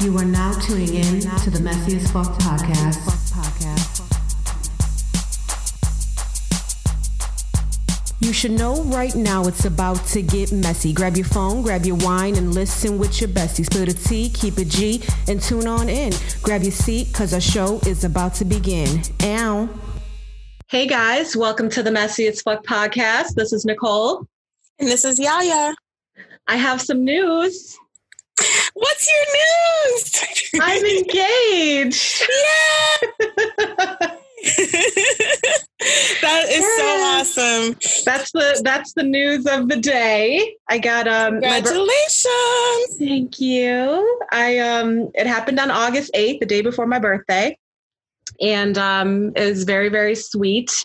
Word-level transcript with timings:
You 0.00 0.16
are 0.18 0.24
now 0.24 0.52
tuning 0.60 0.94
in 0.94 1.20
to 1.20 1.50
the 1.50 1.58
Messiest 1.58 2.12
Fuck 2.12 2.34
podcast. 2.34 3.00
You 8.20 8.32
should 8.34 8.50
know 8.52 8.82
right 8.84 9.14
now 9.14 9.44
it's 9.44 9.64
about 9.64 10.04
to 10.08 10.20
get 10.20 10.52
messy. 10.52 10.92
Grab 10.92 11.16
your 11.16 11.24
phone, 11.26 11.62
grab 11.62 11.86
your 11.86 11.96
wine, 11.96 12.36
and 12.36 12.52
listen 12.54 12.98
with 12.98 13.20
your 13.20 13.30
bestie. 13.30 13.64
Spill 13.64 13.86
the 13.86 13.94
tea, 13.94 14.28
keep 14.28 14.58
it 14.58 14.68
G, 14.68 15.02
and 15.28 15.40
tune 15.40 15.66
on 15.66 15.88
in. 15.88 16.12
Grab 16.42 16.62
your 16.62 16.72
seat, 16.72 17.08
cause 17.14 17.32
our 17.32 17.40
show 17.40 17.80
is 17.86 18.04
about 18.04 18.34
to 18.34 18.44
begin. 18.44 19.00
Ow. 19.22 19.68
Hey 20.68 20.86
guys, 20.86 21.34
welcome 21.34 21.70
to 21.70 21.82
the 21.82 21.90
Messiest 21.90 22.42
Fuck 22.42 22.66
podcast. 22.66 23.34
This 23.34 23.54
is 23.54 23.64
Nicole. 23.64 24.26
And 24.78 24.88
this 24.88 25.06
is 25.06 25.18
Yaya. 25.18 25.74
I 26.46 26.56
have 26.56 26.82
some 26.82 27.02
news. 27.02 27.78
What's 28.76 29.08
your 29.08 29.24
news? 29.88 30.60
I'm 30.60 30.84
engaged. 30.84 32.26
Yeah. 32.28 33.08
that 36.20 36.44
is 36.50 36.60
yeah. 36.60 36.76
so 36.76 36.84
awesome. 37.00 37.78
That's 38.04 38.32
the 38.32 38.60
that's 38.62 38.92
the 38.92 39.02
news 39.02 39.46
of 39.46 39.70
the 39.70 39.76
day. 39.76 40.56
I 40.68 40.76
got 40.76 41.08
um 41.08 41.40
congratulations. 41.40 42.26
Bur- 42.98 42.98
Thank 42.98 43.40
you. 43.40 44.20
I 44.30 44.58
um 44.58 45.10
it 45.14 45.26
happened 45.26 45.58
on 45.58 45.70
August 45.70 46.12
8th, 46.12 46.40
the 46.40 46.46
day 46.46 46.60
before 46.60 46.86
my 46.86 46.98
birthday. 46.98 47.56
And 48.42 48.76
um 48.76 49.32
it 49.36 49.48
was 49.48 49.64
very, 49.64 49.88
very 49.88 50.14
sweet. 50.14 50.84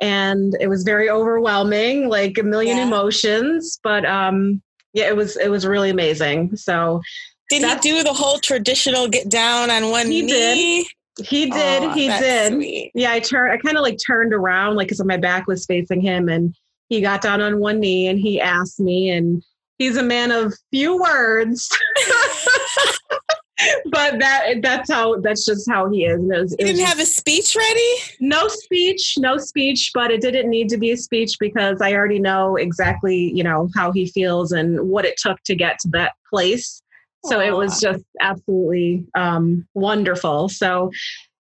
And 0.00 0.56
it 0.58 0.68
was 0.68 0.84
very 0.84 1.10
overwhelming, 1.10 2.08
like 2.08 2.38
a 2.38 2.42
million 2.42 2.78
yeah. 2.78 2.86
emotions. 2.86 3.78
But 3.82 4.06
um 4.06 4.62
yeah, 4.96 5.08
it 5.08 5.16
was 5.16 5.36
it 5.36 5.50
was 5.50 5.66
really 5.66 5.90
amazing. 5.90 6.56
So 6.56 7.02
did 7.50 7.62
he 7.62 7.76
do 7.80 8.02
the 8.02 8.14
whole 8.14 8.38
traditional 8.38 9.08
get 9.08 9.28
down 9.28 9.70
on 9.70 9.90
one 9.90 10.10
he 10.10 10.22
knee? 10.22 10.84
Did. 10.84 10.86
He 11.26 11.50
did. 11.50 11.82
Oh, 11.82 11.90
he 11.90 12.08
did. 12.08 12.52
Sweet. 12.54 12.92
Yeah, 12.94 13.12
I 13.12 13.20
turned. 13.20 13.52
I 13.52 13.58
kind 13.58 13.76
of 13.76 13.82
like 13.82 13.98
turned 14.04 14.32
around, 14.32 14.76
like 14.76 14.88
because 14.88 15.04
my 15.04 15.18
back 15.18 15.46
was 15.46 15.66
facing 15.66 16.00
him, 16.00 16.30
and 16.30 16.54
he 16.88 17.02
got 17.02 17.20
down 17.20 17.42
on 17.42 17.60
one 17.60 17.78
knee 17.78 18.08
and 18.08 18.18
he 18.18 18.40
asked 18.40 18.80
me, 18.80 19.10
and 19.10 19.42
he's 19.76 19.98
a 19.98 20.02
man 20.02 20.32
of 20.32 20.54
few 20.70 20.98
words. 20.98 21.68
but 23.86 24.18
that 24.18 24.56
that's 24.62 24.90
how 24.90 25.18
that's 25.20 25.44
just 25.44 25.68
how 25.70 25.90
he 25.90 26.04
is. 26.04 26.20
It 26.20 26.26
was, 26.26 26.52
it 26.52 26.58
didn't 26.58 26.76
just, 26.76 26.88
have 26.88 26.98
a 26.98 27.06
speech 27.06 27.56
ready. 27.56 27.94
No 28.20 28.48
speech, 28.48 29.14
no 29.18 29.38
speech. 29.38 29.90
But 29.94 30.10
it 30.10 30.20
didn't 30.20 30.50
need 30.50 30.68
to 30.70 30.76
be 30.76 30.90
a 30.90 30.96
speech 30.96 31.36
because 31.40 31.80
I 31.80 31.94
already 31.94 32.18
know 32.18 32.56
exactly, 32.56 33.32
you 33.32 33.42
know, 33.42 33.68
how 33.74 33.92
he 33.92 34.06
feels 34.06 34.52
and 34.52 34.88
what 34.88 35.04
it 35.04 35.16
took 35.16 35.42
to 35.44 35.54
get 35.54 35.78
to 35.80 35.88
that 35.90 36.12
place. 36.28 36.82
So 37.24 37.40
it 37.40 37.50
was 37.50 37.80
just 37.80 38.04
absolutely 38.20 39.04
um, 39.16 39.66
wonderful. 39.74 40.48
So 40.48 40.92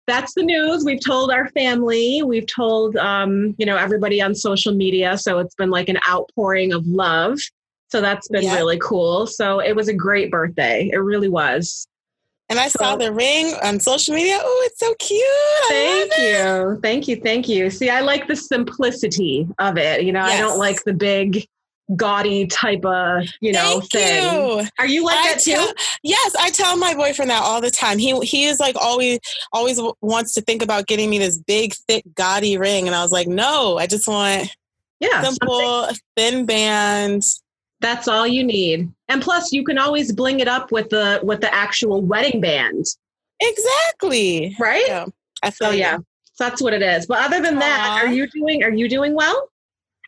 that's 0.07 0.33
the 0.33 0.43
news. 0.43 0.85
We've 0.85 1.03
told 1.03 1.31
our 1.31 1.49
family. 1.49 2.23
We've 2.23 2.47
told 2.47 2.95
um, 2.97 3.55
you 3.57 3.65
know 3.65 3.77
everybody 3.77 4.21
on 4.21 4.35
social 4.35 4.73
media. 4.73 5.17
So 5.17 5.39
it's 5.39 5.55
been 5.55 5.69
like 5.69 5.89
an 5.89 5.99
outpouring 6.09 6.73
of 6.73 6.85
love. 6.85 7.39
So 7.89 8.01
that's 8.01 8.27
been 8.27 8.43
yeah. 8.43 8.55
really 8.55 8.79
cool. 8.79 9.27
So 9.27 9.59
it 9.59 9.75
was 9.75 9.87
a 9.87 9.93
great 9.93 10.31
birthday. 10.31 10.89
It 10.91 10.97
really 10.97 11.29
was. 11.29 11.87
And 12.49 12.59
I 12.59 12.67
so, 12.67 12.79
saw 12.79 12.95
the 12.95 13.11
ring 13.11 13.53
on 13.63 13.79
social 13.79 14.13
media. 14.13 14.37
Oh, 14.39 14.67
it's 14.67 14.79
so 14.79 14.93
cute. 14.95 15.21
thank 15.69 16.17
you. 16.17 16.79
Thank 16.81 17.07
you. 17.07 17.15
Thank 17.15 17.49
you. 17.49 17.69
See, 17.69 17.89
I 17.89 18.01
like 18.01 18.27
the 18.27 18.35
simplicity 18.35 19.47
of 19.59 19.77
it. 19.77 20.03
You 20.03 20.11
know, 20.11 20.25
yes. 20.25 20.37
I 20.37 20.41
don't 20.41 20.59
like 20.59 20.83
the 20.83 20.93
big 20.93 21.47
gaudy 21.97 22.47
type 22.47 22.85
of 22.85 23.27
you 23.41 23.51
know 23.51 23.81
Thank 23.81 23.91
thing. 23.91 24.23
You. 24.23 24.67
Are 24.79 24.87
you 24.87 25.03
like 25.03 25.17
I 25.17 25.33
that 25.33 25.41
tell, 25.43 25.67
too? 25.67 25.73
Yes, 26.03 26.35
I 26.39 26.49
tell 26.49 26.77
my 26.77 26.93
boyfriend 26.93 27.31
that 27.31 27.43
all 27.43 27.61
the 27.61 27.71
time. 27.71 27.97
He 27.97 28.19
he 28.21 28.45
is 28.45 28.59
like 28.59 28.75
always 28.75 29.19
always 29.51 29.79
wants 30.01 30.33
to 30.33 30.41
think 30.41 30.61
about 30.61 30.87
getting 30.87 31.09
me 31.09 31.19
this 31.19 31.37
big 31.37 31.73
thick 31.87 32.03
gaudy 32.15 32.57
ring, 32.57 32.87
and 32.87 32.95
I 32.95 33.03
was 33.03 33.11
like, 33.11 33.27
no, 33.27 33.77
I 33.77 33.87
just 33.87 34.07
want 34.07 34.55
yeah 34.99 35.23
simple 35.23 35.85
something. 35.85 35.97
thin 36.15 36.45
band. 36.45 37.23
That's 37.83 38.07
all 38.07 38.25
you 38.25 38.45
need, 38.45 38.89
and 39.09 39.21
plus 39.21 39.51
you 39.51 39.65
can 39.65 39.77
always 39.77 40.13
bling 40.13 40.39
it 40.39 40.47
up 40.47 40.71
with 40.71 40.89
the 40.89 41.19
with 41.21 41.41
the 41.41 41.53
actual 41.53 42.01
wedding 42.01 42.39
band. 42.39 42.85
Exactly. 43.41 44.55
Right. 44.57 44.85
Yeah. 44.87 45.05
I 45.43 45.51
feel 45.51 45.71
so, 45.71 45.73
yeah. 45.73 45.97
So 46.35 46.45
that's 46.45 46.61
what 46.61 46.73
it 46.73 46.81
is. 46.81 47.05
But 47.05 47.19
other 47.19 47.41
than 47.41 47.57
Aww. 47.57 47.59
that, 47.59 48.01
are 48.01 48.07
you 48.07 48.25
doing 48.27 48.63
are 48.63 48.71
you 48.71 48.87
doing 48.87 49.13
well? 49.13 49.49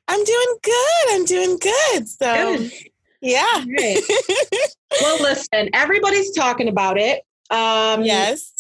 I'm 0.08 0.24
doing 0.24 0.58
good. 0.64 1.09
I'm 1.09 1.25
doing 1.25 1.58
good. 1.59 2.08
So, 2.08 2.58
good. 2.58 2.72
yeah. 3.19 3.66
well, 5.02 5.22
listen, 5.22 5.69
everybody's 5.74 6.31
talking 6.31 6.69
about 6.69 6.97
it. 6.97 7.24
Um, 7.50 8.03
yes. 8.03 8.53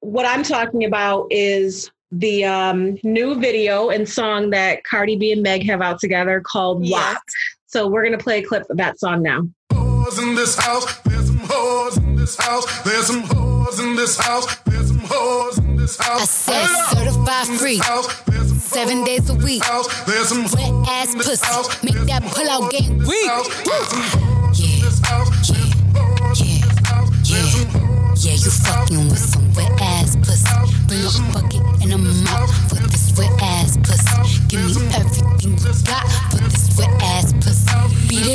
What 0.00 0.24
I'm 0.24 0.44
talking 0.44 0.84
about 0.84 1.26
is 1.30 1.90
the 2.10 2.44
um, 2.44 2.96
new 3.02 3.34
video 3.38 3.90
and 3.90 4.08
song 4.08 4.50
that 4.50 4.84
Cardi 4.84 5.16
B 5.16 5.32
and 5.32 5.42
Meg 5.42 5.64
have 5.66 5.82
out 5.82 5.98
together 5.98 6.40
called 6.40 6.84
yes. 6.84 7.18
So 7.72 7.88
we're 7.88 8.02
going 8.02 8.16
to 8.16 8.22
play 8.22 8.40
a 8.40 8.42
clip 8.42 8.68
of 8.68 8.76
that 8.76 9.00
song 9.00 9.22
now. 9.22 9.40
In 10.20 10.34
this 10.34 10.58
house, 10.58 10.98
there's 11.04 11.26
some 11.26 11.38
whores 11.38 11.96
in 11.96 12.16
this 12.16 12.36
house. 12.36 12.82
There's 12.82 13.06
some 13.06 13.22
whores 13.22 13.80
in 13.82 13.96
this 13.96 14.18
house. 14.18 14.56
There's 14.66 14.88
some 14.88 15.00
whores 15.00 15.58
in 15.58 15.76
this 15.76 15.96
house. 15.96 16.20
I 16.20 16.24
said 16.26 16.66
certified 16.98 17.46
free. 17.58 17.78
Seven 18.58 19.04
days 19.04 19.30
a 19.30 19.34
week. 19.34 19.62
Wet 19.62 19.86
ass 20.86 21.14
pussy. 21.14 21.86
Make 21.86 22.06
that 22.08 22.22
pull 22.34 22.50
out 22.50 22.70
game 22.70 22.98
weak. 22.98 24.31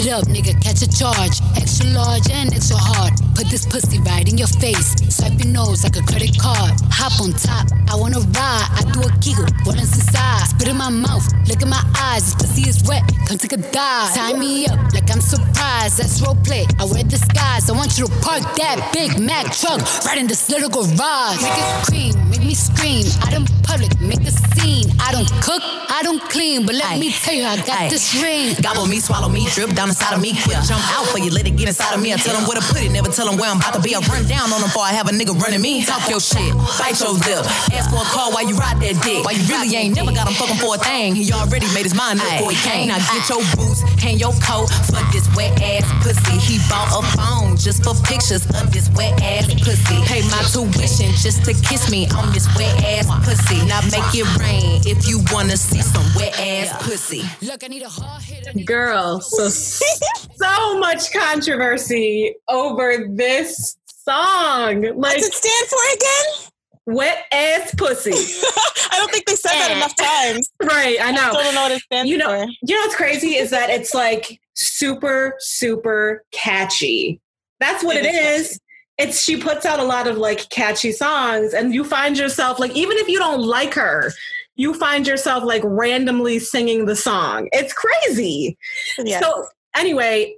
Up, 0.10 0.26
nigga, 0.26 0.54
catch 0.62 0.82
a 0.82 0.90
charge. 0.90 1.42
Extra 1.56 1.88
large 1.92 2.30
and 2.32 2.54
extra 2.54 2.78
hard. 2.78 3.14
Put 3.36 3.48
this 3.50 3.66
pussy 3.66 4.00
right 4.00 4.28
in 4.28 4.38
your 4.38 4.48
face. 4.48 5.07
Swipe 5.18 5.34
your 5.44 5.52
nose 5.52 5.84
like 5.84 5.98
a 5.98 6.04
credit 6.04 6.38
card. 6.38 6.78
Hop 6.94 7.20
on 7.20 7.34
top, 7.34 7.66
I 7.90 7.96
wanna 7.96 8.20
ride. 8.38 8.68
I 8.78 8.86
do 8.94 9.02
a 9.02 9.10
giggle, 9.18 9.50
what 9.66 9.82
is 9.82 9.90
inside? 9.98 10.46
Spit 10.46 10.68
in 10.68 10.78
my 10.78 10.90
mouth, 10.90 11.26
look 11.50 11.60
in 11.60 11.70
my 11.70 11.84
eyes. 11.98 12.22
This 12.22 12.36
pussy 12.36 12.70
is 12.70 12.84
wet, 12.88 13.02
come 13.26 13.38
take 13.40 13.54
a 13.54 13.58
dive. 13.58 14.14
Tie 14.14 14.34
me 14.38 14.68
up 14.68 14.78
like 14.94 15.10
I'm 15.10 15.22
surprised. 15.22 15.98
That's 15.98 16.22
role 16.22 16.38
play. 16.46 16.66
I 16.80 16.86
wear 16.86 17.04
disguise. 17.04 17.68
I 17.70 17.74
want 17.74 17.98
you 17.98 18.06
to 18.06 18.12
park 18.22 18.44
that 18.62 18.78
Big 18.94 19.18
Mac 19.18 19.50
truck 19.58 19.82
right 20.06 20.18
in 20.20 20.28
this 20.28 20.50
little 20.50 20.70
garage. 20.70 21.42
Make 21.42 21.58
it 21.58 21.86
scream, 21.86 22.14
make 22.30 22.44
me 22.46 22.54
scream. 22.54 23.06
Out 23.26 23.34
in 23.34 23.46
public, 23.66 24.00
make 24.00 24.22
a 24.22 24.32
scene. 24.54 24.86
I 25.02 25.12
don't 25.12 25.30
cook, 25.42 25.64
I 25.90 26.02
don't 26.04 26.22
clean, 26.30 26.66
but 26.66 26.76
let 26.76 26.94
Aye. 26.94 27.00
me 27.00 27.12
tell 27.12 27.34
you, 27.34 27.46
I 27.46 27.58
got 27.58 27.70
Aye. 27.70 27.90
this 27.90 28.14
ring. 28.22 28.54
Gobble 28.62 28.86
me, 28.86 29.00
swallow 29.00 29.30
me, 29.30 29.50
drip 29.50 29.74
down 29.74 29.90
inside 29.90 30.14
of 30.14 30.22
me. 30.22 30.38
Quick 30.46 30.62
jump 30.62 30.82
out 30.94 31.06
for 31.08 31.18
you, 31.18 31.32
let 31.32 31.48
it 31.48 31.58
get 31.58 31.70
inside 31.70 31.96
of 31.96 32.02
me. 32.02 32.14
I 32.14 32.18
tell 32.18 32.36
them 32.38 32.46
where 32.48 32.60
to 32.60 32.66
put 32.70 32.84
it, 32.84 32.92
never 32.92 33.10
tell 33.10 33.26
them 33.26 33.38
where 33.38 33.50
I'm 33.50 33.58
about 33.58 33.74
to 33.74 33.82
be. 33.82 33.96
I 33.96 34.00
run 34.06 34.28
down 34.28 34.54
on 34.54 34.62
them 34.62 34.70
before 34.70 34.84
I 34.84 34.94
have 34.94 35.07
a 35.08 35.12
nigga 35.12 35.34
running 35.40 35.62
me. 35.62 35.84
Talk 35.86 36.10
your 36.10 36.20
shit, 36.20 36.54
bite 36.80 37.00
your 37.00 37.14
lip. 37.14 37.46
Ask 37.72 37.90
for 37.90 38.02
a 38.02 38.08
call 38.12 38.32
while 38.32 38.48
you 38.48 38.56
ride 38.56 38.80
that 38.82 39.00
dick. 39.04 39.24
While 39.24 39.36
you 39.36 39.46
really 39.48 39.76
ain't 39.76 39.96
never 39.96 40.12
got 40.12 40.28
him 40.28 40.36
fucking 40.36 40.58
for 40.58 40.76
a 40.76 40.80
thing. 40.80 41.16
He 41.16 41.32
already 41.32 41.68
made 41.74 41.84
his 41.84 41.96
mind 41.96 42.20
up 42.20 42.28
before 42.28 42.52
he 42.52 42.60
came. 42.60 42.88
Now 42.90 43.00
get 43.00 43.24
your 43.30 43.44
boots, 43.56 43.82
hang 44.02 44.20
your 44.20 44.34
coat 44.44 44.68
for 44.92 45.00
this 45.16 45.28
wet 45.36 45.56
ass 45.62 45.88
pussy. 46.04 46.38
He 46.44 46.60
bought 46.68 46.92
a 46.92 47.02
phone 47.16 47.56
just 47.56 47.84
for 47.84 47.96
pictures 48.04 48.44
of 48.60 48.72
this 48.74 48.90
wet 48.96 49.16
ass 49.22 49.48
pussy. 49.64 49.98
Pay 50.06 50.22
my 50.28 50.44
tuition 50.52 51.12
just 51.16 51.46
to 51.46 51.54
kiss 51.64 51.90
me 51.90 52.08
on 52.12 52.34
this 52.34 52.48
wet 52.58 52.76
ass 52.84 53.08
pussy. 53.24 53.64
Now 53.66 53.82
make 53.88 54.12
it 54.12 54.28
rain 54.38 54.82
if 54.86 55.08
you 55.08 55.24
wanna 55.32 55.58
see 55.58 55.82
some 55.82 56.06
wet 56.16 56.38
ass 56.40 56.74
pussy. 56.84 57.24
Look, 57.42 57.64
I 57.64 57.68
need 57.68 57.84
a 57.84 57.90
hard 57.90 58.24
hitter. 58.24 58.52
Girl, 58.66 59.22
so 59.22 59.48
so 60.36 60.80
much 60.80 61.14
controversy 61.14 62.36
over 62.48 63.08
this 63.10 63.78
song. 64.08 64.82
Like, 64.82 64.96
What's 64.96 65.28
it 65.28 65.34
stand 65.34 65.68
for 65.68 65.78
again? 65.96 66.52
Wet 66.86 67.26
ass 67.34 67.76
pussy. 67.76 68.12
I 68.92 68.98
don't 68.98 69.12
think 69.12 69.26
they 69.26 69.36
said 69.36 69.52
that 69.52 69.72
enough 69.76 69.94
eh. 70.00 70.32
times. 70.34 70.50
Right, 70.64 70.98
I 71.02 71.12
know. 71.12 71.32
I 71.32 71.44
don't 71.44 71.56
know 71.56 71.64
what 71.64 71.72
it 71.74 71.82
stands 71.82 72.10
you 72.10 72.18
know, 72.18 72.46
for. 72.46 72.52
You 72.62 72.76
know 72.76 72.82
what's 72.82 72.96
crazy 72.96 73.36
is 73.36 73.50
that 73.50 73.70
it's 73.70 73.94
like 73.94 74.40
super, 74.54 75.36
super 75.40 76.24
catchy. 76.32 77.20
That's 77.60 77.84
what 77.84 77.98
it, 77.98 78.06
it 78.06 78.16
is. 78.16 78.52
is. 78.52 78.60
It's 78.98 79.24
she 79.24 79.40
puts 79.40 79.66
out 79.66 79.80
a 79.80 79.84
lot 79.84 80.08
of 80.08 80.18
like 80.18 80.50
catchy 80.50 80.92
songs, 80.92 81.54
and 81.54 81.74
you 81.74 81.84
find 81.84 82.18
yourself 82.18 82.58
like 82.58 82.76
even 82.76 82.98
if 82.98 83.10
you 83.10 83.20
don't 83.20 83.42
like 83.42 83.74
her, 83.74 84.12
you 84.56 84.74
find 84.74 85.06
yourself 85.06 85.44
like 85.44 85.62
randomly 85.66 86.40
singing 86.40 86.86
the 86.86 86.96
song. 86.96 87.50
It's 87.52 87.74
crazy. 87.74 88.58
Yes. 88.98 89.22
So 89.22 89.46
anyway, 89.76 90.36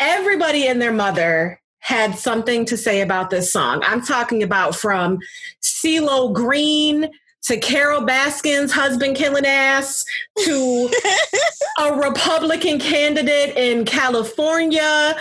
everybody 0.00 0.66
and 0.66 0.82
their 0.82 0.92
mother 0.92 1.60
had 1.86 2.18
something 2.18 2.64
to 2.64 2.76
say 2.76 3.00
about 3.00 3.30
this 3.30 3.52
song. 3.52 3.80
I'm 3.84 4.02
talking 4.02 4.42
about 4.42 4.74
from 4.74 5.20
CeeLo 5.62 6.34
Green 6.34 7.08
to 7.44 7.56
Carole 7.58 8.02
Baskin's 8.02 8.72
husband 8.72 9.14
killing 9.14 9.46
ass 9.46 10.04
to 10.40 10.90
a 11.78 11.94
Republican 11.94 12.80
candidate 12.80 13.56
in 13.56 13.84
California 13.84 15.14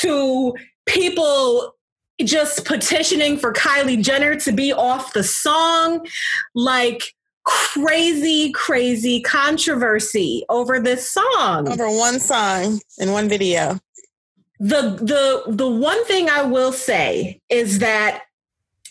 to 0.00 0.54
people 0.86 1.74
just 2.24 2.64
petitioning 2.64 3.36
for 3.36 3.52
Kylie 3.52 4.02
Jenner 4.02 4.36
to 4.36 4.52
be 4.52 4.72
off 4.72 5.12
the 5.12 5.22
song. 5.22 6.06
Like, 6.54 7.14
crazy, 7.44 8.52
crazy 8.52 9.20
controversy 9.20 10.44
over 10.48 10.80
this 10.80 11.12
song. 11.12 11.68
Over 11.68 11.90
one 11.90 12.20
song 12.20 12.80
in 12.96 13.12
one 13.12 13.28
video. 13.28 13.78
The 14.60 14.82
the 15.00 15.52
the 15.52 15.68
one 15.68 16.04
thing 16.04 16.28
I 16.28 16.42
will 16.42 16.72
say 16.72 17.40
is 17.48 17.78
that 17.78 18.22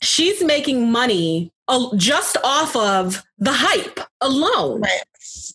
she's 0.01 0.43
making 0.43 0.91
money 0.91 1.51
uh, 1.67 1.95
just 1.95 2.37
off 2.43 2.75
of 2.75 3.23
the 3.37 3.53
hype 3.53 3.99
alone. 4.21 4.81
Right. 4.81 5.01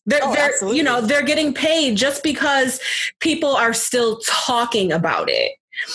They're, 0.07 0.21
oh, 0.23 0.35
they're 0.35 0.75
you 0.75 0.83
know, 0.83 1.01
they're 1.01 1.25
getting 1.25 1.53
paid 1.53 1.97
just 1.97 2.23
because 2.23 2.81
people 3.21 3.57
are 3.57 3.73
still 3.73 4.19
talking 4.27 4.93
about 4.93 5.29
it. 5.29 5.53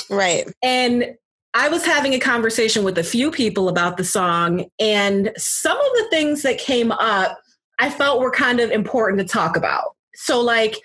Right. 0.09 0.51
And 0.61 1.15
I 1.53 1.69
was 1.69 1.85
having 1.85 2.13
a 2.13 2.19
conversation 2.19 2.83
with 2.83 2.97
a 2.97 3.03
few 3.03 3.31
people 3.31 3.69
about 3.69 3.97
the 3.97 4.03
song, 4.03 4.65
and 4.79 5.31
some 5.37 5.77
of 5.77 5.91
the 5.93 6.07
things 6.11 6.41
that 6.43 6.57
came 6.57 6.91
up 6.91 7.39
I 7.79 7.89
felt 7.89 8.19
were 8.19 8.31
kind 8.31 8.59
of 8.59 8.71
important 8.71 9.19
to 9.19 9.25
talk 9.25 9.55
about. 9.55 9.95
So, 10.13 10.41
like, 10.41 10.75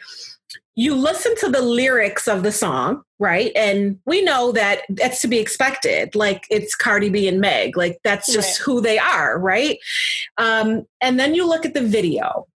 you 0.76 0.94
listen 0.94 1.36
to 1.36 1.48
the 1.48 1.62
lyrics 1.62 2.26
of 2.26 2.42
the 2.42 2.50
song, 2.50 3.02
right? 3.18 3.52
And 3.54 3.98
we 4.06 4.22
know 4.22 4.52
that 4.52 4.80
that's 4.88 5.20
to 5.22 5.28
be 5.28 5.38
expected. 5.38 6.14
Like, 6.14 6.44
it's 6.50 6.74
Cardi 6.74 7.10
B 7.10 7.28
and 7.28 7.40
Meg, 7.40 7.76
like, 7.76 7.98
that's 8.02 8.32
just 8.32 8.60
right. 8.60 8.64
who 8.64 8.80
they 8.80 8.98
are, 8.98 9.38
right? 9.38 9.78
Um, 10.36 10.86
and 11.00 11.18
then 11.18 11.34
you 11.34 11.46
look 11.46 11.64
at 11.64 11.74
the 11.74 11.82
video. 11.82 12.46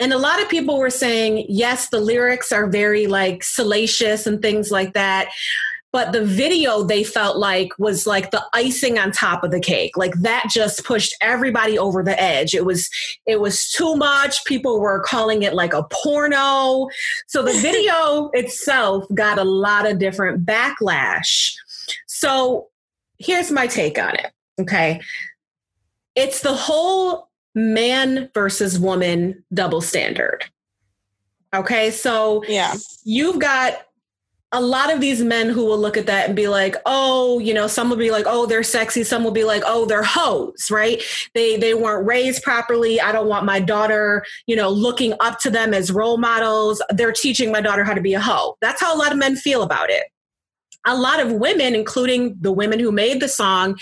And 0.00 0.12
a 0.12 0.18
lot 0.18 0.42
of 0.42 0.48
people 0.48 0.78
were 0.78 0.90
saying, 0.90 1.46
yes, 1.48 1.88
the 1.88 2.00
lyrics 2.00 2.50
are 2.50 2.68
very 2.68 3.06
like 3.06 3.44
salacious 3.44 4.26
and 4.26 4.42
things 4.42 4.72
like 4.72 4.92
that 4.94 5.30
but 5.94 6.10
the 6.10 6.24
video 6.24 6.82
they 6.82 7.04
felt 7.04 7.36
like 7.36 7.70
was 7.78 8.04
like 8.04 8.32
the 8.32 8.44
icing 8.52 8.98
on 8.98 9.12
top 9.12 9.44
of 9.44 9.52
the 9.52 9.60
cake. 9.60 9.96
Like 9.96 10.12
that 10.22 10.46
just 10.50 10.84
pushed 10.84 11.14
everybody 11.20 11.78
over 11.78 12.02
the 12.02 12.20
edge. 12.20 12.52
It 12.52 12.64
was 12.64 12.90
it 13.26 13.40
was 13.40 13.70
too 13.70 13.94
much. 13.94 14.44
People 14.44 14.80
were 14.80 14.98
calling 15.04 15.44
it 15.44 15.54
like 15.54 15.72
a 15.72 15.84
porno. 15.84 16.88
So 17.28 17.44
the 17.44 17.52
video 17.60 18.28
itself 18.32 19.04
got 19.14 19.38
a 19.38 19.44
lot 19.44 19.88
of 19.88 20.00
different 20.00 20.44
backlash. 20.44 21.54
So 22.06 22.70
here's 23.18 23.52
my 23.52 23.68
take 23.68 23.96
on 23.96 24.16
it 24.16 24.32
okay? 24.60 25.00
It's 26.16 26.40
the 26.40 26.54
whole 26.54 27.30
man 27.54 28.30
versus 28.34 28.80
woman 28.80 29.44
double 29.52 29.80
standard 29.80 30.44
okay? 31.54 31.92
So 31.92 32.42
yeah. 32.48 32.74
you've 33.04 33.38
got 33.38 33.74
a 34.54 34.60
lot 34.60 34.92
of 34.92 35.00
these 35.00 35.20
men 35.20 35.48
who 35.48 35.64
will 35.64 35.78
look 35.78 35.96
at 35.96 36.06
that 36.06 36.28
and 36.28 36.36
be 36.36 36.46
like, 36.46 36.76
oh, 36.86 37.40
you 37.40 37.52
know, 37.52 37.66
some 37.66 37.90
will 37.90 37.96
be 37.96 38.12
like, 38.12 38.24
oh, 38.28 38.46
they're 38.46 38.62
sexy. 38.62 39.02
Some 39.02 39.24
will 39.24 39.32
be 39.32 39.42
like, 39.42 39.64
oh, 39.66 39.84
they're 39.84 40.04
hoes, 40.04 40.70
right? 40.70 41.02
They 41.34 41.56
they 41.56 41.74
weren't 41.74 42.06
raised 42.06 42.44
properly. 42.44 43.00
I 43.00 43.10
don't 43.10 43.26
want 43.26 43.44
my 43.44 43.58
daughter, 43.58 44.24
you 44.46 44.54
know, 44.54 44.70
looking 44.70 45.12
up 45.18 45.40
to 45.40 45.50
them 45.50 45.74
as 45.74 45.90
role 45.90 46.18
models. 46.18 46.80
They're 46.90 47.12
teaching 47.12 47.50
my 47.50 47.60
daughter 47.60 47.82
how 47.82 47.94
to 47.94 48.00
be 48.00 48.14
a 48.14 48.20
hoe. 48.20 48.56
That's 48.60 48.80
how 48.80 48.94
a 48.94 48.98
lot 48.98 49.10
of 49.10 49.18
men 49.18 49.34
feel 49.34 49.62
about 49.62 49.90
it. 49.90 50.04
A 50.86 50.96
lot 50.96 51.18
of 51.18 51.32
women, 51.32 51.74
including 51.74 52.36
the 52.40 52.52
women 52.52 52.78
who 52.78 52.92
made 52.92 53.20
the 53.20 53.28
song, 53.28 53.76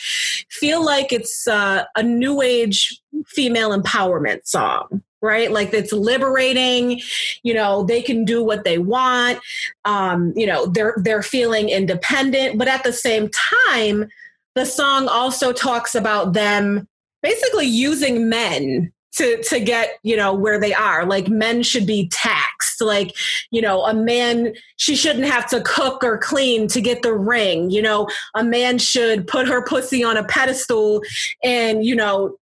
feel 0.49 0.83
like 0.83 1.13
it's 1.13 1.47
uh, 1.47 1.85
a 1.97 2.03
new 2.03 2.41
age 2.41 2.99
female 3.27 3.79
empowerment 3.79 4.47
song 4.47 5.03
right? 5.23 5.51
Like 5.51 5.73
it's 5.73 5.93
liberating 5.93 7.01
you 7.43 7.55
know 7.55 7.85
they 7.85 8.03
can 8.03 8.25
do 8.25 8.43
what 8.43 8.65
they 8.65 8.79
want 8.79 9.39
um 9.85 10.33
you 10.37 10.47
know 10.47 10.67
they're 10.67 10.95
they're 10.99 11.23
feeling 11.23 11.69
independent. 11.69 12.59
But 12.59 12.69
at 12.69 12.85
the 12.85 12.93
same 12.93 13.31
time 13.61 14.09
the 14.55 14.67
song 14.67 15.09
also 15.09 15.53
talks 15.53 15.95
about 15.95 16.35
them 16.35 16.87
basically 17.23 17.67
using 17.67 18.29
men 18.29 18.93
to 19.13 19.43
to 19.45 19.61
get 19.61 19.99
you 20.03 20.17
know 20.17 20.33
where 20.33 20.59
they 20.59 20.73
are. 20.73 21.05
Like 21.05 21.29
men 21.29 21.63
should 21.63 21.87
be 21.87 22.09
taxed. 22.09 22.81
Like 22.81 23.15
you 23.51 23.61
know 23.61 23.85
a 23.85 23.95
man 23.95 24.55
she 24.77 24.97
shouldn't 24.97 25.27
have 25.27 25.49
to 25.51 25.61
cook 25.63 26.03
or 26.03 26.19
clean 26.19 26.67
to 26.69 26.81
get 26.81 27.03
the 27.03 27.15
ring. 27.15 27.71
You 27.71 27.83
know 27.83 28.09
a 28.35 28.43
man 28.43 28.79
should 28.79 29.27
put 29.27 29.49
her 29.49 29.65
pussy 29.65 30.03
on 30.03 30.17
a 30.17 30.25
pedestal 30.25 31.03
and 31.43 31.85
you 31.85 31.95
know 31.95 32.37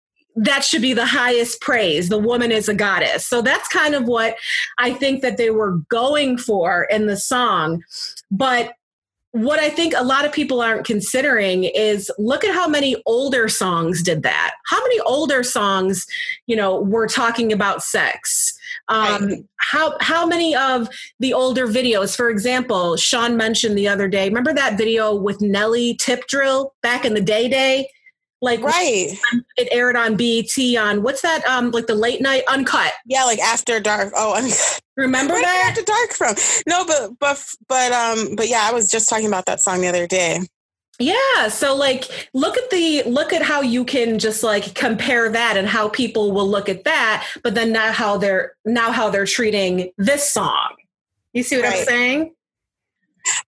that 0.45 0.65
should 0.65 0.83
be 0.83 0.93
the 0.93 1.07
highest 1.07 1.61
praise. 1.61 2.09
The 2.09 2.19
woman 2.19 2.53
is 2.53 2.69
a 2.69 2.75
goddess. 2.75 3.27
So 3.27 3.43
that's 3.43 3.69
kind 3.69 3.95
of 3.95 4.05
what 4.05 4.37
I 4.79 4.93
think 4.93 5.23
that 5.23 5.37
they 5.37 5.51
were 5.51 5.79
going 5.89 6.39
for 6.39 6.85
in 6.85 7.07
the 7.07 7.17
song. 7.17 7.83
But 8.31 8.73
what 9.33 9.59
I 9.59 9.69
think 9.69 9.95
a 9.97 10.05
lot 10.05 10.25
of 10.25 10.33
people 10.33 10.61
aren't 10.61 10.87
considering 10.87 11.65
is 11.65 12.11
look 12.19 12.45
at 12.45 12.55
how 12.55 12.67
many 12.67 12.97
older 13.05 13.49
songs 13.49 14.03
did 14.03 14.23
that. 14.23 14.55
How 14.67 14.81
many 14.81 15.01
older 15.01 15.43
songs, 15.43 16.07
you 16.47 16.57
know, 16.57 16.81
were 16.81 17.07
talking 17.07 17.53
about 17.53 17.83
sex? 17.83 18.55
Um. 18.89 19.49
How 19.61 19.97
how 20.01 20.25
many 20.25 20.57
of 20.57 20.89
the 21.21 21.35
older 21.35 21.67
videos? 21.67 22.17
For 22.17 22.31
example, 22.31 22.97
Sean 22.97 23.37
mentioned 23.37 23.77
the 23.77 23.89
other 23.89 24.09
day. 24.09 24.29
Remember 24.29 24.55
that 24.55 24.79
video 24.79 25.15
with 25.15 25.43
Nelly 25.43 25.95
Tip 25.97 26.27
Drill 26.27 26.73
back 26.81 27.05
in 27.05 27.13
the 27.13 27.21
day 27.21 27.49
day? 27.49 27.91
Like 28.41 28.63
right, 28.63 29.19
it 29.57 29.69
aired 29.73 29.97
on 29.97 30.17
BET 30.17 30.57
on 30.79 31.03
what's 31.03 31.23
that? 31.23 31.45
Um, 31.45 31.73
like 31.73 31.87
the 31.87 31.95
late 31.95 32.21
night 32.21 32.45
uncut. 32.49 32.93
Yeah, 33.05 33.25
like 33.25 33.41
after 33.41 33.81
dark. 33.81 34.13
Oh, 34.15 34.35
uncut. 34.35 34.81
remember 34.97 35.35
Where 35.35 35.43
that 35.43 35.71
after 35.71 35.83
dark 35.83 36.13
from? 36.13 36.35
No, 36.69 36.85
but 36.85 37.19
but 37.19 37.55
but 37.69 37.93
um, 37.93 38.37
but 38.37 38.49
yeah, 38.49 38.69
I 38.69 38.73
was 38.73 38.91
just 38.91 39.09
talking 39.09 39.27
about 39.27 39.47
that 39.47 39.61
song 39.61 39.81
the 39.81 39.89
other 39.89 40.07
day. 40.07 40.41
Yeah, 41.01 41.49
so 41.49 41.77
like 41.77 42.29
look 42.35 42.57
at 42.57 42.71
the 42.71 43.05
look 43.05 43.33
at 43.33 43.43
how 43.43 43.61
you 43.61 43.85
can 43.85 44.19
just 44.19 44.43
like 44.43 44.75
compare 44.75 45.29
that 45.29 45.57
and 45.57 45.69
how 45.69 45.89
people 45.89 46.33
will 46.33 46.49
look 46.49 46.69
at 46.69 46.85
that, 46.85 47.27
but 47.45 47.55
then 47.55 47.73
now 47.73 47.93
how 47.93 48.19
they're 48.19 48.55
now 48.65 48.91
how 48.91 49.09
they're 49.09 49.27
treating 49.27 49.93
this 49.97 50.29
song. 50.33 50.75
You 51.33 51.45
see 51.45 51.57
what 51.57 51.67
right. 51.67 51.81
I'm 51.81 51.85
saying? 51.85 52.35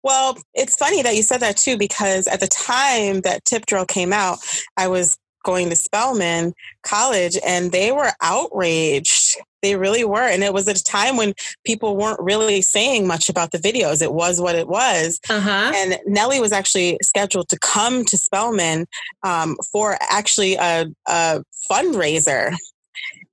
Well, 0.02 0.38
it's 0.54 0.76
funny 0.76 1.02
that 1.02 1.16
you 1.16 1.22
said 1.22 1.40
that 1.40 1.56
too, 1.56 1.76
because 1.76 2.26
at 2.26 2.40
the 2.40 2.48
time 2.48 3.20
that 3.22 3.44
Tip 3.44 3.66
Drill 3.66 3.86
came 3.86 4.12
out, 4.12 4.38
I 4.76 4.88
was 4.88 5.18
going 5.44 5.70
to 5.70 5.76
Spelman 5.76 6.52
College 6.82 7.38
and 7.46 7.70
they 7.70 7.92
were 7.92 8.10
outraged. 8.20 9.36
They 9.62 9.76
really 9.76 10.04
were. 10.04 10.28
And 10.28 10.42
it 10.42 10.52
was 10.52 10.68
at 10.68 10.78
a 10.78 10.82
time 10.82 11.16
when 11.16 11.34
people 11.64 11.96
weren't 11.96 12.20
really 12.20 12.62
saying 12.62 13.06
much 13.06 13.28
about 13.28 13.52
the 13.52 13.58
videos. 13.58 14.02
It 14.02 14.12
was 14.12 14.40
what 14.40 14.56
it 14.56 14.68
was. 14.68 15.20
Uh-huh. 15.30 15.72
And 15.74 15.98
Nelly 16.04 16.40
was 16.40 16.52
actually 16.52 16.98
scheduled 17.00 17.48
to 17.50 17.58
come 17.60 18.04
to 18.06 18.18
Spelman 18.18 18.86
um, 19.22 19.56
for 19.72 19.96
actually 20.10 20.56
a, 20.56 20.86
a 21.06 21.42
fundraiser. 21.70 22.54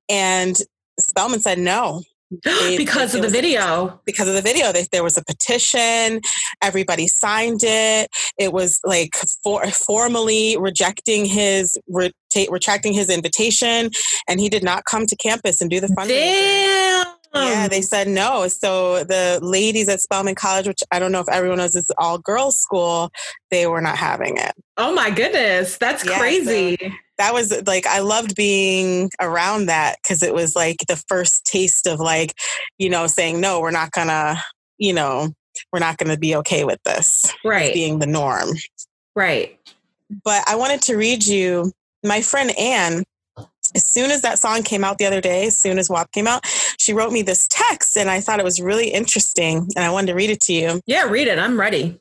And 0.08 0.56
Spelman 1.00 1.42
said 1.42 1.58
no. 1.58 2.04
They, 2.44 2.78
because 2.78 3.16
of 3.16 3.22
the 3.22 3.30
video. 3.30 4.00
because 4.06 4.28
of 4.28 4.34
the 4.34 4.42
video. 4.42 4.72
They, 4.72 4.86
there 4.92 5.04
was 5.04 5.18
a 5.18 5.24
petition. 5.24 6.22
Everybody 6.62 7.08
signed 7.08 7.62
it. 7.64 8.10
It 8.38 8.54
was 8.54 8.80
like 8.84 9.16
for, 9.44 9.66
formally 9.68 10.58
rejecting 10.58 11.26
his, 11.26 11.78
re, 11.88 12.12
retracting 12.50 12.94
his 12.94 13.10
invitation. 13.10 13.92
And 14.28 14.40
he 14.40 14.50
did 14.50 14.64
not 14.64 14.86
come 14.86 15.06
to 15.06 15.16
campus 15.16 15.62
and 15.62 15.70
do 15.70 15.80
the 15.80 15.88
fundraiser. 15.88 16.08
Damn. 16.08 17.08
Yeah, 17.34 17.68
they 17.68 17.78
um, 17.78 17.84
said 17.84 18.08
no. 18.08 18.48
So 18.48 19.04
the 19.04 19.40
ladies 19.42 19.90
at 19.90 20.02
Spelman 20.02 20.36
College, 20.36 20.68
which 20.68 20.84
I 20.92 21.00
don't 21.00 21.12
know 21.12 21.20
if 21.20 21.30
everyone 21.30 21.58
knows 21.58 21.76
is 21.76 21.90
all 21.98 22.18
girls 22.18 22.60
school, 22.60 23.10
they 23.50 23.66
were 23.66 23.82
not 23.82 23.98
having 23.98 24.38
it. 24.38 24.52
Oh 24.78 24.94
my 24.94 25.10
goodness, 25.10 25.78
that's 25.78 26.06
yeah, 26.06 26.20
crazy. 26.20 26.78
So 26.80 26.90
that 27.18 27.34
was 27.34 27.54
like 27.66 27.88
I 27.88 28.00
loved 28.00 28.36
being 28.36 29.10
around 29.20 29.68
that 29.68 29.98
because 30.04 30.22
it 30.22 30.34
was 30.34 30.56
like 30.56 30.78
the 30.88 31.02
first 31.08 31.46
taste 31.46 31.88
of 31.88 32.00
like, 32.00 32.34
you 32.78 32.90
know, 32.90 33.08
saying 33.08 33.40
no, 33.40 33.60
we're 33.60 33.72
not 33.72 33.92
gonna, 33.92 34.42
you 34.78 34.94
know, 34.94 35.30
we're 35.72 35.80
not 35.80 35.98
gonna 35.98 36.18
be 36.18 36.36
okay 36.38 36.64
with 36.66 36.82
this. 36.84 37.34
Right. 37.44 37.74
Being 37.74 38.00
the 38.00 38.08
norm. 38.08 38.50
Right. 39.16 39.60
But 40.24 40.44
I 40.48 40.56
wanted 40.56 40.82
to 40.84 40.98
read 40.98 41.26
you 41.26 41.72
my 42.04 42.22
friend 42.22 42.52
Anne 42.60 43.04
as 43.76 43.86
soon 43.86 44.12
as 44.12 44.22
that 44.22 44.40
song 44.40 44.64
came 44.64 44.84
out 44.84 44.98
the 44.98 45.06
other 45.06 45.22
day, 45.22 45.48
as 45.48 45.58
soon 45.58 45.80
as 45.80 45.90
WAP 45.90 46.12
came 46.12 46.28
out, 46.28 46.46
she 46.80 46.94
wrote 46.94 47.12
me 47.12 47.22
this 47.22 47.48
text 47.50 47.98
and 47.98 48.10
I 48.10 48.20
thought 48.20 48.40
it 48.40 48.46
was 48.46 48.62
really 48.62 48.90
interesting 48.90 49.68
and 49.76 49.86
I 49.86 49.90
wanted 49.90 50.08
to 50.08 50.16
read 50.16 50.30
it 50.30 50.42
to 50.42 50.54
you. 50.54 50.82
Yeah, 50.86 51.10
read 51.10 51.28
it. 51.28 51.40
I'm 51.40 51.60
ready. 51.60 52.00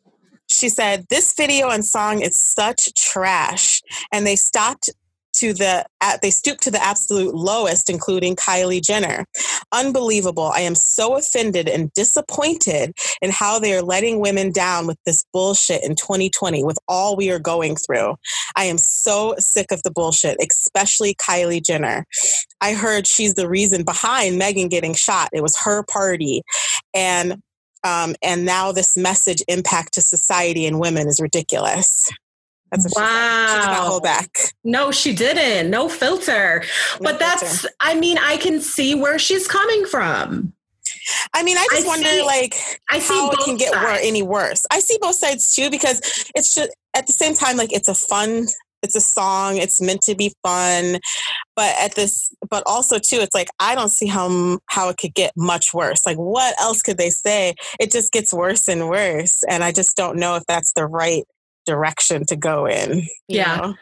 She 0.49 0.69
said, 0.69 1.07
This 1.09 1.35
video 1.35 1.71
and 1.71 1.85
song 1.85 2.21
is 2.21 2.39
such 2.39 2.93
trash. 2.95 3.81
And 4.13 4.27
they 4.27 4.37
stopped 4.37 4.91
to 5.35 5.53
the 5.53 5.85
they 6.21 6.31
stoop 6.31 6.59
to 6.59 6.71
the 6.71 6.83
absolute 6.83 7.35
lowest 7.35 7.89
including 7.89 8.37
kylie 8.37 8.83
jenner. 8.83 9.25
Unbelievable. 9.73 10.51
I 10.55 10.61
am 10.61 10.75
so 10.75 11.17
offended 11.17 11.69
and 11.69 11.93
disappointed 11.93 12.93
in 13.21 13.31
how 13.31 13.59
they 13.59 13.75
are 13.75 13.83
letting 13.83 14.21
women 14.21 14.53
down 14.53 14.87
with 14.87 14.99
this 15.07 15.25
bullshit 15.33 15.83
in 15.85 15.95
2020 15.97 16.65
with 16.65 16.79
all 16.89 17.17
we 17.17 17.31
are 17.31 17.39
going 17.39 17.77
through. 17.77 18.17
I 18.57 18.65
am 18.65 18.79
so 18.79 19.35
sick 19.39 19.71
of 19.71 19.83
the 19.83 19.91
bullshit 19.91 20.37
especially 20.41 21.15
kylie 21.15 21.65
jenner. 21.65 22.05
I 22.61 22.75
heard 22.75 23.07
she's 23.07 23.35
the 23.35 23.49
reason 23.49 23.85
behind 23.85 24.39
megan 24.39 24.69
getting 24.69 24.95
shot. 24.95 25.29
It 25.33 25.43
was 25.43 25.57
her 25.65 25.85
party. 25.85 26.43
And 26.95 27.43
um, 27.85 28.15
and 28.23 28.45
now 28.45 28.71
this 28.71 28.97
message 28.97 29.43
impact 29.49 29.95
to 29.95 30.03
society 30.03 30.67
and 30.67 30.79
women 30.79 31.09
is 31.09 31.21
ridiculous 31.21 32.09
That's 32.73 32.91
wow. 32.97 33.47
She, 33.47 33.53
she, 33.53 33.61
did 33.61 33.67
not 33.67 33.87
hold 33.87 34.03
back. 34.03 34.39
No, 34.65 34.91
she 34.91 35.15
didn't. 35.15 35.71
No 35.71 35.89
filter. 35.89 36.61
No 36.61 36.99
but 37.01 37.19
filter. 37.19 37.19
that's, 37.19 37.67
I 37.81 37.95
mean, 37.95 38.17
I 38.19 38.39
can 38.39 38.61
see 38.61 38.95
where 38.95 39.19
she's 39.19 39.47
coming 39.47 39.85
from. 39.85 40.55
I 41.35 41.43
mean, 41.43 41.59
I 41.59 41.67
just 41.71 41.85
I 41.85 41.89
wonder, 41.89 42.09
see, 42.09 42.23
like, 42.23 42.57
I 42.91 42.99
see 42.99 43.15
how 43.15 43.31
it 43.31 43.39
can 43.45 43.57
get 43.57 43.73
wor- 43.75 43.99
any 44.01 44.23
worse. 44.23 44.65
I 44.71 44.81
see 44.81 44.99
both 45.01 45.17
sides 45.17 45.55
too, 45.55 45.71
because 45.71 46.01
it's 46.35 46.55
just 46.55 46.71
at 46.95 47.07
the 47.07 47.13
same 47.13 47.35
time, 47.35 47.57
like, 47.57 47.73
it's 47.73 47.89
a 47.89 47.95
fun 47.95 48.47
it's 48.83 48.97
a 48.97 49.01
song 49.01 49.57
it's 49.59 49.81
meant 49.81 50.03
to 50.03 50.15
be 50.15 50.35
fun 50.43 50.99
but 51.55 51.73
at 51.81 51.95
this 51.95 52.35
but 52.51 52.65
also 52.67 52.99
too 52.99 53.19
it's 53.21 53.35
like 53.35 53.49
i 53.61 53.77
don't 53.77 53.91
see 53.91 54.07
how 54.07 54.59
how 54.67 54.89
it 54.89 54.97
could 54.97 55.15
get 55.15 55.33
much 55.37 55.73
worse 55.73 56.05
like 56.05 56.17
what 56.17 56.61
else 56.61 56.83
could 56.83 56.99
they 56.99 57.11
say 57.11 57.55
it 57.79 57.93
just 57.93 58.13
gets 58.13 58.35
worse 58.35 58.67
and 58.67 58.89
worse 58.89 59.43
and 59.49 59.63
i 59.63 59.71
just 59.71 59.97
don't 59.97 60.19
know 60.19 60.35
if 60.35 60.43
that's 60.49 60.73
the 60.73 60.85
right 60.85 61.25
direction 61.67 62.25
to 62.27 62.37
go 62.37 62.67
in 62.67 63.07
yeah 63.29 63.57
know? 63.57 63.75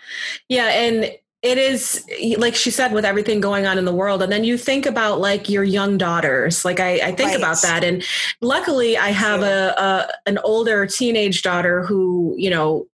yeah 0.49 0.69
and 0.69 1.13
it 1.43 1.57
is 1.57 2.05
like 2.37 2.55
she 2.55 2.71
said 2.71 2.93
with 2.93 3.05
everything 3.05 3.41
going 3.41 3.67
on 3.67 3.79
in 3.79 3.85
the 3.85 3.95
world 3.95 4.23
and 4.23 4.31
then 4.31 4.45
you 4.45 4.59
think 4.59 4.85
about 4.85 5.21
like 5.21 5.49
your 5.49 5.65
young 5.65 5.97
daughters 5.97 6.65
like 6.65 6.81
i, 6.81 6.95
I 6.95 7.13
think 7.13 7.31
right. 7.31 7.39
about 7.39 7.63
that 7.63 7.83
and 7.83 8.05
luckily 8.41 8.99
i 8.99 9.09
have 9.09 9.43
a, 9.43 9.75
a, 9.79 10.29
an 10.29 10.39
older 10.45 10.87
teenage 10.87 11.43
daughter 11.43 11.85
who 11.85 12.35
you 12.37 12.51
know 12.51 12.87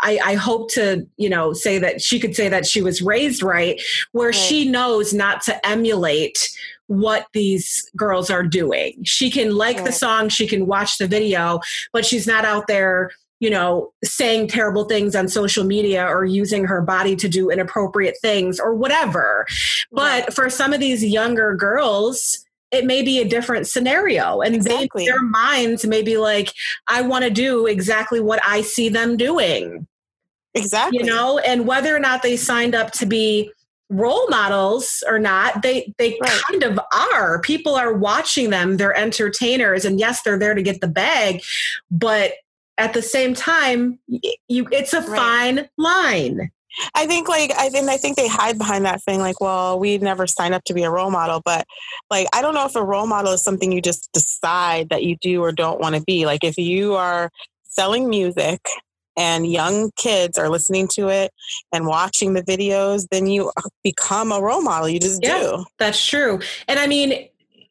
I, 0.00 0.18
I, 0.24 0.34
hope 0.34 0.70
to, 0.72 1.06
you 1.16 1.28
know, 1.28 1.52
say 1.52 1.78
that 1.80 2.00
she 2.00 2.20
could 2.20 2.36
say 2.36 2.48
that 2.48 2.66
she 2.66 2.82
was 2.82 3.02
raised 3.02 3.42
right, 3.42 3.80
where 4.12 4.28
right. 4.28 4.34
she 4.34 4.68
knows 4.68 5.12
not 5.12 5.42
to 5.42 5.66
emulate 5.66 6.48
what 6.88 7.26
these 7.32 7.88
girls 7.96 8.30
are 8.30 8.42
doing. 8.42 9.02
She 9.04 9.30
can 9.30 9.54
like 9.54 9.76
right. 9.76 9.86
the 9.86 9.92
song, 9.92 10.28
she 10.28 10.46
can 10.46 10.66
watch 10.66 10.98
the 10.98 11.06
video, 11.06 11.60
but 11.92 12.04
she's 12.04 12.26
not 12.26 12.44
out 12.44 12.66
there, 12.66 13.10
you 13.40 13.50
know, 13.50 13.92
saying 14.02 14.48
terrible 14.48 14.84
things 14.84 15.14
on 15.14 15.28
social 15.28 15.64
media 15.64 16.04
or 16.04 16.24
using 16.24 16.64
her 16.64 16.80
body 16.82 17.14
to 17.16 17.28
do 17.28 17.50
inappropriate 17.50 18.16
things 18.20 18.58
or 18.58 18.74
whatever. 18.74 19.46
Right. 19.92 20.24
But 20.26 20.34
for 20.34 20.50
some 20.50 20.72
of 20.72 20.80
these 20.80 21.04
younger 21.04 21.54
girls, 21.54 22.44
it 22.70 22.84
may 22.84 23.02
be 23.02 23.20
a 23.20 23.28
different 23.28 23.66
scenario 23.66 24.40
and 24.40 24.54
exactly. 24.54 25.04
they, 25.04 25.10
their 25.10 25.22
minds 25.22 25.86
may 25.86 26.02
be 26.02 26.18
like 26.18 26.52
i 26.86 27.00
want 27.00 27.24
to 27.24 27.30
do 27.30 27.66
exactly 27.66 28.20
what 28.20 28.40
i 28.44 28.60
see 28.60 28.90
them 28.90 29.16
doing 29.16 29.86
exactly 30.54 30.98
you 30.98 31.04
know 31.04 31.38
and 31.38 31.66
whether 31.66 31.94
or 31.94 31.98
not 31.98 32.22
they 32.22 32.36
signed 32.36 32.74
up 32.74 32.90
to 32.90 33.06
be 33.06 33.50
role 33.90 34.28
models 34.28 35.02
or 35.08 35.18
not 35.18 35.62
they 35.62 35.92
they 35.96 36.18
right. 36.20 36.42
kind 36.46 36.62
of 36.62 36.78
are 36.92 37.40
people 37.40 37.74
are 37.74 37.94
watching 37.94 38.50
them 38.50 38.76
they're 38.76 38.96
entertainers 38.96 39.86
and 39.86 39.98
yes 39.98 40.20
they're 40.22 40.38
there 40.38 40.54
to 40.54 40.62
get 40.62 40.82
the 40.82 40.88
bag 40.88 41.42
but 41.90 42.32
at 42.78 42.94
the 42.94 43.02
same 43.02 43.34
time 43.34 43.98
you 44.06 44.66
it's 44.72 44.94
a 44.94 45.00
right. 45.02 45.18
fine 45.18 45.68
line 45.76 46.50
I 46.94 47.06
think 47.06 47.28
like 47.28 47.52
I 47.56 47.70
think 47.70 47.88
I 47.88 47.96
think 47.96 48.16
they 48.16 48.28
hide 48.28 48.58
behind 48.58 48.84
that 48.84 49.02
thing 49.02 49.20
like, 49.20 49.40
well, 49.40 49.78
we 49.78 49.98
never 49.98 50.26
sign 50.26 50.52
up 50.52 50.62
to 50.64 50.74
be 50.74 50.84
a 50.84 50.90
role 50.90 51.10
model, 51.10 51.40
but 51.44 51.66
like 52.10 52.28
I 52.32 52.42
don't 52.42 52.54
know 52.54 52.66
if 52.66 52.76
a 52.76 52.84
role 52.84 53.06
model 53.06 53.32
is 53.32 53.42
something 53.42 53.72
you 53.72 53.80
just 53.80 54.10
decide 54.12 54.90
that 54.90 55.02
you 55.02 55.16
do 55.20 55.42
or 55.42 55.50
don't 55.50 55.80
want 55.80 55.96
to 55.96 56.02
be. 56.02 56.26
Like 56.26 56.44
if 56.44 56.56
you 56.58 56.94
are 56.94 57.30
selling 57.64 58.08
music 58.08 58.60
and 59.16 59.50
young 59.50 59.90
kids 59.96 60.38
are 60.38 60.48
listening 60.48 60.88
to 60.94 61.08
it 61.08 61.32
and 61.72 61.86
watching 61.86 62.34
the 62.34 62.42
videos, 62.42 63.06
then 63.10 63.26
you 63.26 63.50
become 63.82 64.30
a 64.30 64.40
role 64.40 64.62
model. 64.62 64.88
You 64.88 65.00
just 65.00 65.20
yeah, 65.22 65.40
do. 65.40 65.64
That's 65.78 66.04
true. 66.04 66.40
And 66.68 66.78
I 66.78 66.86
mean, 66.86 67.28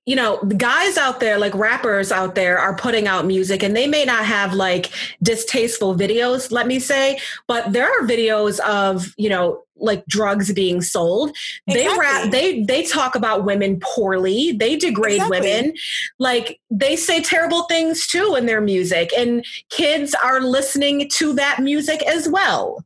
you 0.08 0.16
know, 0.16 0.40
the 0.42 0.56
guys 0.56 0.98
out 0.98 1.20
there, 1.20 1.38
like 1.38 1.54
rappers 1.54 2.14
out 2.14 2.34
there, 2.34 2.58
are 2.58 2.76
putting 2.76 3.08
out 3.08 3.26
music 3.26 3.62
and 3.62 3.76
they 3.76 3.88
may 3.88 4.06
not 4.06 4.26
have 4.26 4.54
like 4.54 4.90
distasteful 5.22 5.94
videos, 5.94 6.50
let 6.50 6.66
me 6.66 6.80
say, 6.80 7.20
but 7.46 7.74
there 7.74 7.86
are 7.86 8.08
videos 8.08 8.60
of, 8.62 9.14
you 9.18 9.28
know, 9.28 9.62
like 9.76 10.06
drugs 10.08 10.54
being 10.54 10.82
sold. 10.82 11.36
Exactly. 11.68 11.74
They 11.74 12.00
rap 12.00 12.32
they 12.32 12.64
they 12.64 12.84
talk 12.84 13.16
about 13.16 13.44
women 13.44 13.80
poorly. 13.82 14.54
They 14.54 14.78
degrade 14.78 15.22
exactly. 15.22 15.40
women. 15.40 15.74
Like 16.20 16.60
they 16.72 16.96
say 16.96 17.22
terrible 17.22 17.64
things 17.64 18.08
too 18.08 18.36
in 18.38 18.46
their 18.46 18.62
music 18.62 19.12
and 19.16 19.46
kids 19.70 20.16
are 20.24 20.40
listening 20.42 21.10
to 21.16 21.34
that 21.34 21.60
music 21.60 22.02
as 22.04 22.30
well. 22.30 22.84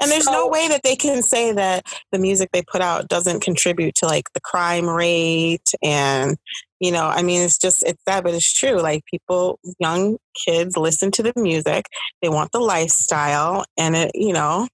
And 0.00 0.10
there's 0.10 0.24
so, 0.24 0.32
no 0.32 0.48
way 0.48 0.68
that 0.68 0.82
they 0.82 0.96
can 0.96 1.22
say 1.22 1.52
that 1.52 1.86
the 2.12 2.18
music 2.18 2.50
they 2.52 2.62
put 2.62 2.80
out 2.80 3.08
doesn't 3.08 3.40
contribute 3.40 3.94
to 3.96 4.06
like 4.06 4.32
the 4.34 4.40
crime 4.40 4.88
rate 4.88 5.72
and 5.82 6.36
you 6.80 6.92
know, 6.92 7.06
I 7.06 7.22
mean 7.22 7.42
it's 7.42 7.56
just 7.56 7.82
it's 7.84 8.02
that 8.06 8.24
but 8.24 8.34
it's 8.34 8.52
true. 8.52 8.80
Like 8.80 9.04
people 9.06 9.58
young 9.78 10.18
kids 10.44 10.76
listen 10.76 11.10
to 11.12 11.22
the 11.22 11.32
music, 11.36 11.86
they 12.20 12.28
want 12.28 12.52
the 12.52 12.60
lifestyle 12.60 13.64
and 13.78 13.96
it, 13.96 14.10
you 14.14 14.32
know, 14.32 14.68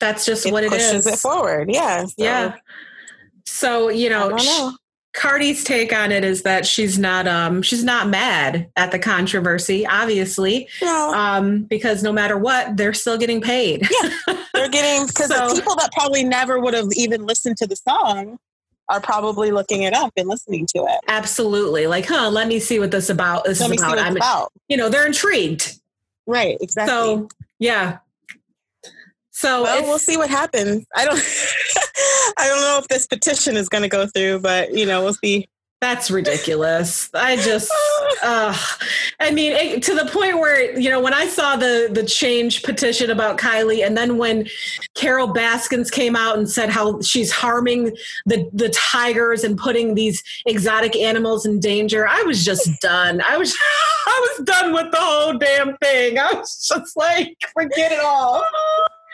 that's 0.00 0.24
just 0.24 0.46
it 0.46 0.52
what 0.52 0.64
it 0.64 0.70
pushes 0.70 1.06
is. 1.06 1.06
it 1.06 1.18
forward. 1.18 1.70
Yeah. 1.72 2.04
So, 2.04 2.12
yeah. 2.18 2.56
So, 3.46 3.88
you 3.88 4.10
know, 4.10 4.28
know. 4.28 4.76
Cardi's 5.18 5.64
take 5.64 5.92
on 5.92 6.12
it 6.12 6.22
is 6.22 6.42
that 6.42 6.64
she's 6.64 6.96
not 6.96 7.26
um 7.26 7.60
she's 7.60 7.82
not 7.82 8.08
mad 8.08 8.70
at 8.76 8.92
the 8.92 8.98
controversy, 9.00 9.84
obviously. 9.84 10.68
No. 10.80 11.12
Um, 11.12 11.64
because 11.64 12.04
no 12.04 12.12
matter 12.12 12.38
what, 12.38 12.76
they're 12.76 12.94
still 12.94 13.18
getting 13.18 13.40
paid. 13.40 13.88
Yeah. 13.90 14.10
They're 14.54 14.68
getting 14.68 15.08
because 15.08 15.28
so, 15.34 15.54
people 15.54 15.74
that 15.76 15.90
probably 15.92 16.22
never 16.22 16.60
would 16.60 16.74
have 16.74 16.88
even 16.94 17.26
listened 17.26 17.56
to 17.58 17.66
the 17.66 17.74
song 17.74 18.38
are 18.88 19.00
probably 19.00 19.50
looking 19.50 19.82
it 19.82 19.92
up 19.92 20.12
and 20.16 20.28
listening 20.28 20.66
to 20.74 20.84
it. 20.84 21.00
Absolutely. 21.08 21.86
Like, 21.88 22.06
huh, 22.06 22.30
let 22.30 22.46
me 22.46 22.60
see 22.60 22.78
what 22.78 22.92
this 22.92 23.10
about 23.10 23.44
this 23.44 23.60
let 23.60 23.72
is 23.72 23.82
about. 23.82 23.98
I'm 23.98 24.16
about. 24.16 24.52
you 24.68 24.76
know, 24.76 24.88
they're 24.88 25.06
intrigued. 25.06 25.78
Right, 26.26 26.56
exactly. 26.60 26.92
So 26.92 27.28
yeah. 27.58 27.98
So 29.32 29.64
well, 29.64 29.82
we'll 29.82 29.98
see 29.98 30.16
what 30.16 30.30
happens. 30.30 30.86
I 30.96 31.04
don't 31.04 31.18
I 32.38 32.46
don't 32.46 32.60
know 32.60 32.78
if 32.78 32.88
this 32.88 33.06
petition 33.06 33.56
is 33.56 33.68
gonna 33.68 33.88
go 33.88 34.06
through, 34.06 34.40
but 34.40 34.72
you 34.72 34.86
know, 34.86 35.02
we'll 35.02 35.14
see. 35.14 35.48
That's 35.80 36.10
ridiculous. 36.10 37.08
I 37.14 37.36
just, 37.36 37.70
uh, 38.24 38.56
I 39.20 39.30
mean, 39.30 39.52
it, 39.52 39.82
to 39.84 39.94
the 39.94 40.06
point 40.06 40.38
where 40.38 40.76
you 40.76 40.90
know 40.90 41.00
when 41.00 41.14
I 41.14 41.26
saw 41.26 41.54
the 41.54 41.88
the 41.92 42.04
change 42.04 42.64
petition 42.64 43.10
about 43.10 43.38
Kylie, 43.38 43.86
and 43.86 43.96
then 43.96 44.18
when 44.18 44.48
Carole 44.94 45.28
Baskins 45.28 45.88
came 45.88 46.16
out 46.16 46.36
and 46.36 46.50
said 46.50 46.68
how 46.68 47.00
she's 47.00 47.30
harming 47.30 47.96
the 48.26 48.48
the 48.52 48.70
tigers 48.70 49.44
and 49.44 49.56
putting 49.56 49.94
these 49.94 50.22
exotic 50.46 50.96
animals 50.96 51.46
in 51.46 51.60
danger, 51.60 52.08
I 52.08 52.22
was 52.22 52.44
just 52.44 52.68
done. 52.80 53.20
I 53.20 53.36
was, 53.36 53.56
I 54.06 54.28
was 54.36 54.46
done 54.46 54.72
with 54.74 54.90
the 54.90 55.00
whole 55.00 55.38
damn 55.38 55.76
thing. 55.76 56.18
I 56.18 56.32
was 56.32 56.66
just 56.68 56.96
like, 56.96 57.36
forget 57.54 57.92
it 57.92 58.00
all. 58.00 58.42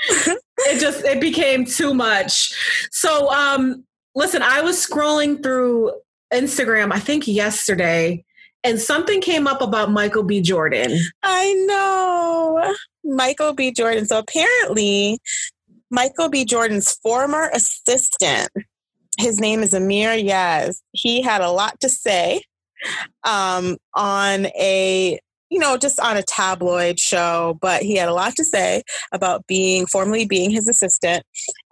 it 0.58 0.80
just 0.80 1.04
it 1.04 1.20
became 1.20 1.64
too 1.64 1.94
much. 1.94 2.54
So, 2.90 3.30
um, 3.30 3.84
listen, 4.14 4.42
I 4.42 4.60
was 4.60 4.84
scrolling 4.84 5.42
through 5.42 5.92
Instagram, 6.32 6.92
I 6.92 6.98
think 6.98 7.26
yesterday, 7.26 8.24
and 8.62 8.80
something 8.80 9.20
came 9.20 9.46
up 9.46 9.60
about 9.60 9.90
Michael 9.90 10.22
B. 10.22 10.40
Jordan. 10.40 10.98
I 11.22 11.52
know. 11.66 12.74
Michael 13.04 13.52
B. 13.52 13.72
Jordan. 13.72 14.06
So 14.06 14.18
apparently, 14.18 15.18
Michael 15.90 16.28
B. 16.28 16.44
Jordan's 16.44 16.92
former 17.02 17.50
assistant, 17.52 18.48
his 19.18 19.38
name 19.38 19.62
is 19.62 19.74
Amir 19.74 20.10
Yaz, 20.10 20.80
he 20.92 21.22
had 21.22 21.40
a 21.40 21.50
lot 21.50 21.78
to 21.80 21.88
say 21.88 22.42
um, 23.24 23.76
on 23.94 24.46
a 24.46 25.20
you 25.50 25.58
know, 25.58 25.76
just 25.76 26.00
on 26.00 26.16
a 26.16 26.22
tabloid 26.22 26.98
show, 26.98 27.58
but 27.60 27.82
he 27.82 27.96
had 27.96 28.08
a 28.08 28.14
lot 28.14 28.34
to 28.36 28.44
say 28.44 28.82
about 29.12 29.46
being 29.46 29.86
formerly 29.86 30.26
being 30.26 30.50
his 30.50 30.68
assistant. 30.68 31.24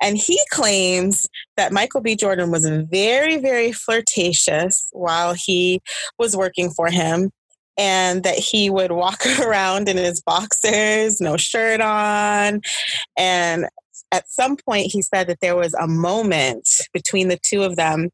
And 0.03 0.17
he 0.17 0.39
claims 0.51 1.27
that 1.57 1.73
Michael 1.73 2.01
B. 2.01 2.15
Jordan 2.15 2.51
was 2.51 2.69
very, 2.91 3.39
very 3.39 3.73
flirtatious 3.73 4.89
while 4.93 5.35
he 5.35 5.81
was 6.19 6.37
working 6.37 6.71
for 6.71 6.91
him. 6.91 7.31
And 7.79 8.23
that 8.25 8.37
he 8.37 8.69
would 8.69 8.93
walk 8.93 9.25
around 9.41 9.89
in 9.89 9.97
his 9.97 10.21
boxers, 10.21 11.23
no 11.23 11.39
shirt 11.39 11.81
on. 11.81 12.61
And 13.17 13.67
at 14.13 14.29
some 14.29 14.57
point, 14.57 14.93
he 14.93 15.01
said 15.01 15.27
that 15.29 15.41
there 15.41 15.57
was 15.57 15.73
a 15.75 15.89
moment 15.89 16.69
between 16.93 17.29
the 17.29 17.39
two 17.43 17.63
of 17.63 17.77
them 17.77 18.11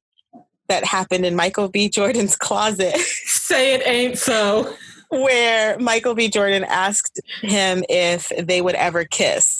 that 0.69 0.85
happened 0.85 1.27
in 1.27 1.35
Michael 1.35 1.69
B. 1.69 1.89
Jordan's 1.89 2.37
closet. 2.39 2.97
Say 2.97 3.75
it 3.75 3.83
ain't 3.85 4.17
so 4.17 4.73
where 5.11 5.79
Michael 5.79 6.15
B. 6.15 6.29
Jordan 6.29 6.65
asked 6.65 7.21
him 7.43 7.85
if 7.89 8.31
they 8.39 8.61
would 8.61 8.75
ever 8.75 9.05
kiss. 9.05 9.59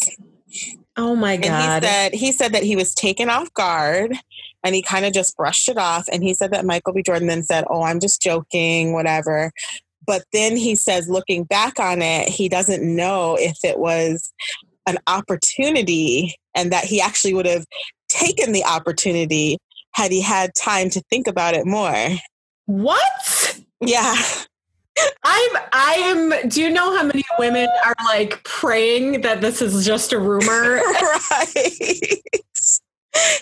Oh 0.97 1.15
my 1.15 1.37
god! 1.37 1.85
And 1.85 1.85
he 1.85 1.87
said 1.87 2.15
he 2.15 2.33
said 2.33 2.53
that 2.53 2.63
he 2.63 2.77
was 2.77 2.95
taken 2.95 3.31
off 3.31 3.53
guard, 3.55 4.15
and 4.65 4.75
he 4.75 4.83
kind 4.83 5.05
of 5.05 5.13
just 5.13 5.37
brushed 5.37 5.69
it 5.69 5.79
off. 5.79 6.09
And 6.11 6.23
he 6.23 6.35
said 6.35 6.51
that 6.53 6.65
Michael 6.65 6.93
B. 6.93 7.03
Jordan 7.03 7.29
then 7.29 7.43
said, 7.43 7.65
"Oh, 7.69 7.83
I'm 7.83 8.01
just 8.01 8.21
joking, 8.21 8.93
whatever." 8.93 9.53
But 10.07 10.25
then 10.33 10.57
he 10.57 10.75
says, 10.75 11.11
looking 11.11 11.45
back 11.45 11.79
on 11.79 12.01
it, 12.01 12.31
he 12.31 12.49
doesn't 12.49 12.83
know 12.83 13.37
if 13.39 13.59
it 13.63 13.79
was 13.79 14.33
an 14.87 14.97
opportunity, 15.07 16.35
and 16.55 16.73
that 16.73 16.85
he 16.85 16.99
actually 17.01 17.35
would 17.35 17.45
have 17.45 17.67
taken 18.09 18.53
the 18.53 18.65
opportunity 18.65 19.59
had 19.93 20.11
he 20.11 20.23
had 20.23 20.55
time 20.55 20.89
to 20.91 21.03
think 21.11 21.27
about 21.27 21.55
it 21.55 21.67
more. 21.67 22.09
What? 22.65 23.61
Yeah. 23.81 24.15
I'm 25.25 25.51
I 25.73 25.95
am 25.99 26.49
do 26.49 26.61
you 26.61 26.71
know 26.71 26.97
how 26.97 27.03
many 27.03 27.25
women 27.39 27.69
are 27.85 27.95
like 28.07 28.43
praying 28.45 29.21
that 29.23 29.41
this 29.41 29.63
is 29.63 29.85
just 29.85 30.13
a 30.13 30.19
rumor? 30.19 30.77
right. 31.41 32.23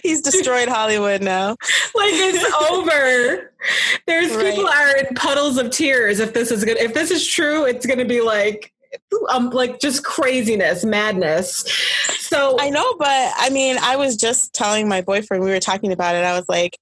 He's 0.02 0.22
destroyed 0.22 0.68
Hollywood 0.68 1.22
now. 1.22 1.50
Like 1.94 2.12
it's 2.14 2.54
over. 2.70 3.52
There's 4.06 4.34
right. 4.34 4.54
people 4.54 4.68
are 4.68 4.96
in 4.96 5.14
puddles 5.14 5.58
of 5.58 5.70
tears 5.70 6.20
if 6.20 6.32
this 6.32 6.50
is 6.50 6.64
good. 6.64 6.78
If 6.78 6.94
this 6.94 7.10
is 7.10 7.26
true, 7.26 7.64
it's 7.64 7.84
going 7.84 7.98
to 7.98 8.04
be 8.04 8.20
like 8.20 8.72
um 9.30 9.50
like 9.50 9.80
just 9.80 10.04
craziness, 10.04 10.84
madness. 10.84 11.64
So 12.20 12.56
I 12.58 12.70
know, 12.70 12.94
but 12.98 13.32
I 13.36 13.50
mean, 13.50 13.76
I 13.80 13.96
was 13.96 14.16
just 14.16 14.54
telling 14.54 14.88
my 14.88 15.00
boyfriend 15.00 15.44
we 15.44 15.50
were 15.50 15.60
talking 15.60 15.92
about 15.92 16.14
it. 16.14 16.24
I 16.24 16.36
was 16.36 16.48
like 16.48 16.76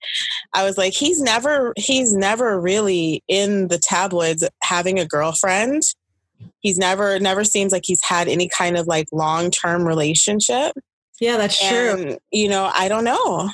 I 0.53 0.65
was 0.65 0.79
like 0.79 0.95
he's 0.95 1.21
never 1.21 1.73
he's 1.77 2.13
never 2.13 2.61
really 2.61 3.23
in 3.29 3.69
the 3.69 3.79
tabloids 3.79 4.47
having 4.63 4.99
a 4.99 5.07
girlfriend. 5.07 5.83
He's 6.61 6.79
never 6.79 7.19
never 7.19 7.45
seems 7.45 7.73
like 7.73 7.85
he's 7.85 8.03
had 8.03 8.29
any 8.29 8.49
kind 8.49 8.77
of 8.77 8.87
like 8.87 9.09
long-term 9.13 9.87
relationship. 9.87 10.73
Yeah, 11.21 11.37
that's 11.37 11.63
and, 11.63 12.03
true. 12.03 12.19
You 12.33 12.49
know, 12.49 12.71
I 12.75 12.89
don't 12.89 13.05
know. 13.05 13.51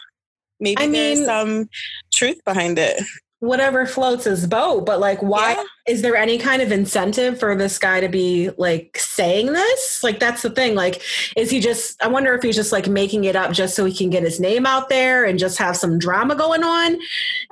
Maybe 0.61 0.83
I 0.83 0.89
there's 0.89 1.19
mean, 1.19 1.27
some 1.27 1.69
truth 2.13 2.39
behind 2.45 2.79
it. 2.79 3.03
Whatever 3.41 3.87
floats 3.87 4.25
his 4.25 4.47
boat, 4.47 4.87
but 4.87 5.01
like, 5.01 5.21
why 5.23 5.53
yeah. 5.53 5.65
is 5.89 6.03
there 6.03 6.15
any 6.15 6.39
kind 6.39 6.63
of 6.63 6.71
incentive 6.71 7.39
for 7.41 7.57
this 7.57 7.79
guy 7.79 8.01
to 8.01 8.09
be 8.09 8.51
like 8.59 8.97
saying 8.99 9.53
this? 9.53 10.05
Like, 10.05 10.21
that's 10.21 10.43
the 10.43 10.51
thing. 10.51 10.75
Like, 10.75 11.03
is 11.37 11.51
he 11.51 11.59
just, 11.59 12.03
I 12.03 12.09
wonder 12.09 12.35
if 12.35 12.43
he's 12.43 12.57
just 12.57 12.71
like 12.71 12.87
making 12.87 13.25
it 13.25 13.37
up 13.37 13.53
just 13.53 13.75
so 13.75 13.85
he 13.87 13.95
can 13.95 14.11
get 14.11 14.23
his 14.23 14.41
name 14.41 14.67
out 14.67 14.89
there 14.89 15.25
and 15.25 15.39
just 15.39 15.59
have 15.59 15.77
some 15.77 15.99
drama 15.99 16.37
going 16.37 16.63
on? 16.63 16.99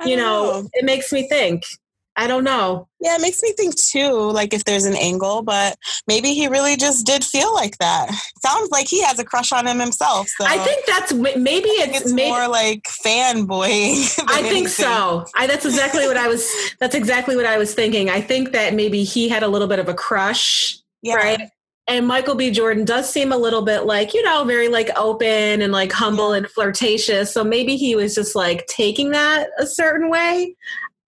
You 0.04 0.16
know, 0.16 0.28
know, 0.28 0.68
it 0.74 0.84
makes 0.84 1.12
me 1.12 1.28
think 1.28 1.64
I 2.18 2.26
don't 2.26 2.42
know. 2.42 2.88
Yeah, 3.00 3.14
it 3.14 3.20
makes 3.20 3.40
me 3.42 3.52
think 3.52 3.76
too, 3.76 4.10
like 4.10 4.52
if 4.52 4.64
there's 4.64 4.84
an 4.86 4.96
angle, 4.96 5.42
but 5.42 5.78
maybe 6.08 6.34
he 6.34 6.48
really 6.48 6.76
just 6.76 7.06
did 7.06 7.24
feel 7.24 7.54
like 7.54 7.78
that. 7.78 8.10
Sounds 8.44 8.70
like 8.70 8.88
he 8.88 9.00
has 9.04 9.20
a 9.20 9.24
crush 9.24 9.52
on 9.52 9.68
him 9.68 9.78
himself. 9.78 10.26
So. 10.36 10.44
I 10.44 10.58
think 10.58 10.84
that's 10.84 11.12
maybe 11.12 11.68
it's, 11.68 12.00
it's 12.00 12.12
maybe, 12.12 12.28
more 12.28 12.48
like 12.48 12.82
fanboy. 12.82 13.68
I 14.28 14.42
think 14.42 14.46
anything. 14.46 14.66
so. 14.66 15.26
I, 15.36 15.46
that's 15.46 15.64
exactly 15.64 16.08
what 16.08 16.16
I 16.16 16.26
was. 16.26 16.52
That's 16.80 16.96
exactly 16.96 17.36
what 17.36 17.46
I 17.46 17.56
was 17.56 17.72
thinking. 17.72 18.10
I 18.10 18.20
think 18.20 18.50
that 18.50 18.74
maybe 18.74 19.04
he 19.04 19.28
had 19.28 19.44
a 19.44 19.48
little 19.48 19.68
bit 19.68 19.78
of 19.78 19.88
a 19.88 19.94
crush, 19.94 20.76
yeah. 21.02 21.14
right? 21.14 21.50
and 21.86 22.06
Michael 22.06 22.34
B. 22.34 22.50
Jordan 22.50 22.84
does 22.84 23.08
seem 23.08 23.32
a 23.32 23.36
little 23.38 23.62
bit 23.62 23.86
like, 23.86 24.12
you 24.12 24.22
know, 24.22 24.44
very 24.44 24.68
like 24.68 24.90
open 24.96 25.62
and 25.62 25.72
like 25.72 25.90
humble 25.90 26.32
and 26.32 26.46
flirtatious. 26.46 27.32
So 27.32 27.42
maybe 27.42 27.76
he 27.76 27.96
was 27.96 28.14
just 28.14 28.34
like 28.36 28.66
taking 28.66 29.10
that 29.12 29.48
a 29.58 29.66
certain 29.66 30.10
way. 30.10 30.54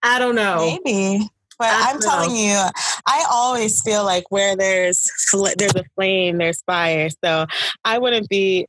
I 0.03 0.19
don't 0.19 0.35
know. 0.35 0.79
Maybe. 0.85 1.29
But 1.59 1.69
I'm 1.71 2.01
telling 2.01 2.35
you, 2.35 2.59
I 3.07 3.27
always 3.31 3.83
feel 3.83 4.03
like 4.03 4.25
where 4.31 4.57
there's 4.57 5.07
there's 5.59 5.75
a 5.75 5.85
flame, 5.95 6.39
there's 6.39 6.63
fire. 6.63 7.11
So 7.23 7.45
I 7.85 7.99
wouldn't 7.99 8.31
be. 8.31 8.67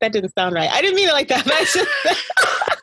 That 0.00 0.12
didn't 0.12 0.34
sound 0.36 0.56
right. 0.56 0.68
I 0.68 0.82
didn't 0.82 0.96
mean 0.96 1.08
it 1.08 1.12
like 1.12 1.28
that. 1.28 1.46
I 1.46 1.64
just, 1.64 1.78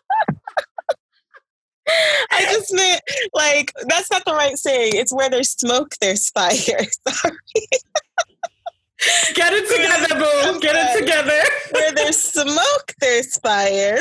I 2.31 2.45
just 2.45 2.73
meant 2.73 3.01
like 3.33 3.73
that's 3.87 4.09
not 4.09 4.23
the 4.25 4.33
right 4.33 4.57
saying. 4.57 4.93
It's 4.95 5.13
where 5.13 5.29
there's 5.29 5.49
smoke, 5.49 5.95
there's 5.99 6.29
fire. 6.29 6.53
Sorry. 7.09 7.37
Get 9.35 9.53
it 9.53 9.67
together, 9.69 10.15
boo. 10.15 10.59
Get 10.61 10.75
it 10.75 10.99
together. 10.99 11.41
where 11.71 11.91
there's 11.91 12.17
smoke, 12.17 12.93
there's 13.01 13.37
fire. 13.39 13.99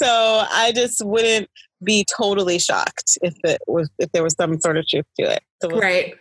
So 0.00 0.44
I 0.50 0.72
just 0.74 1.04
wouldn't 1.04 1.50
be 1.82 2.04
totally 2.16 2.58
shocked 2.58 3.18
if 3.22 3.34
it 3.44 3.60
was 3.66 3.90
if 3.98 4.10
there 4.12 4.22
was 4.22 4.34
some 4.34 4.60
sort 4.60 4.76
of 4.76 4.86
truth 4.86 5.06
to 5.18 5.30
it. 5.30 5.42
So 5.60 5.68
we'll 5.68 5.80
right. 5.80 6.14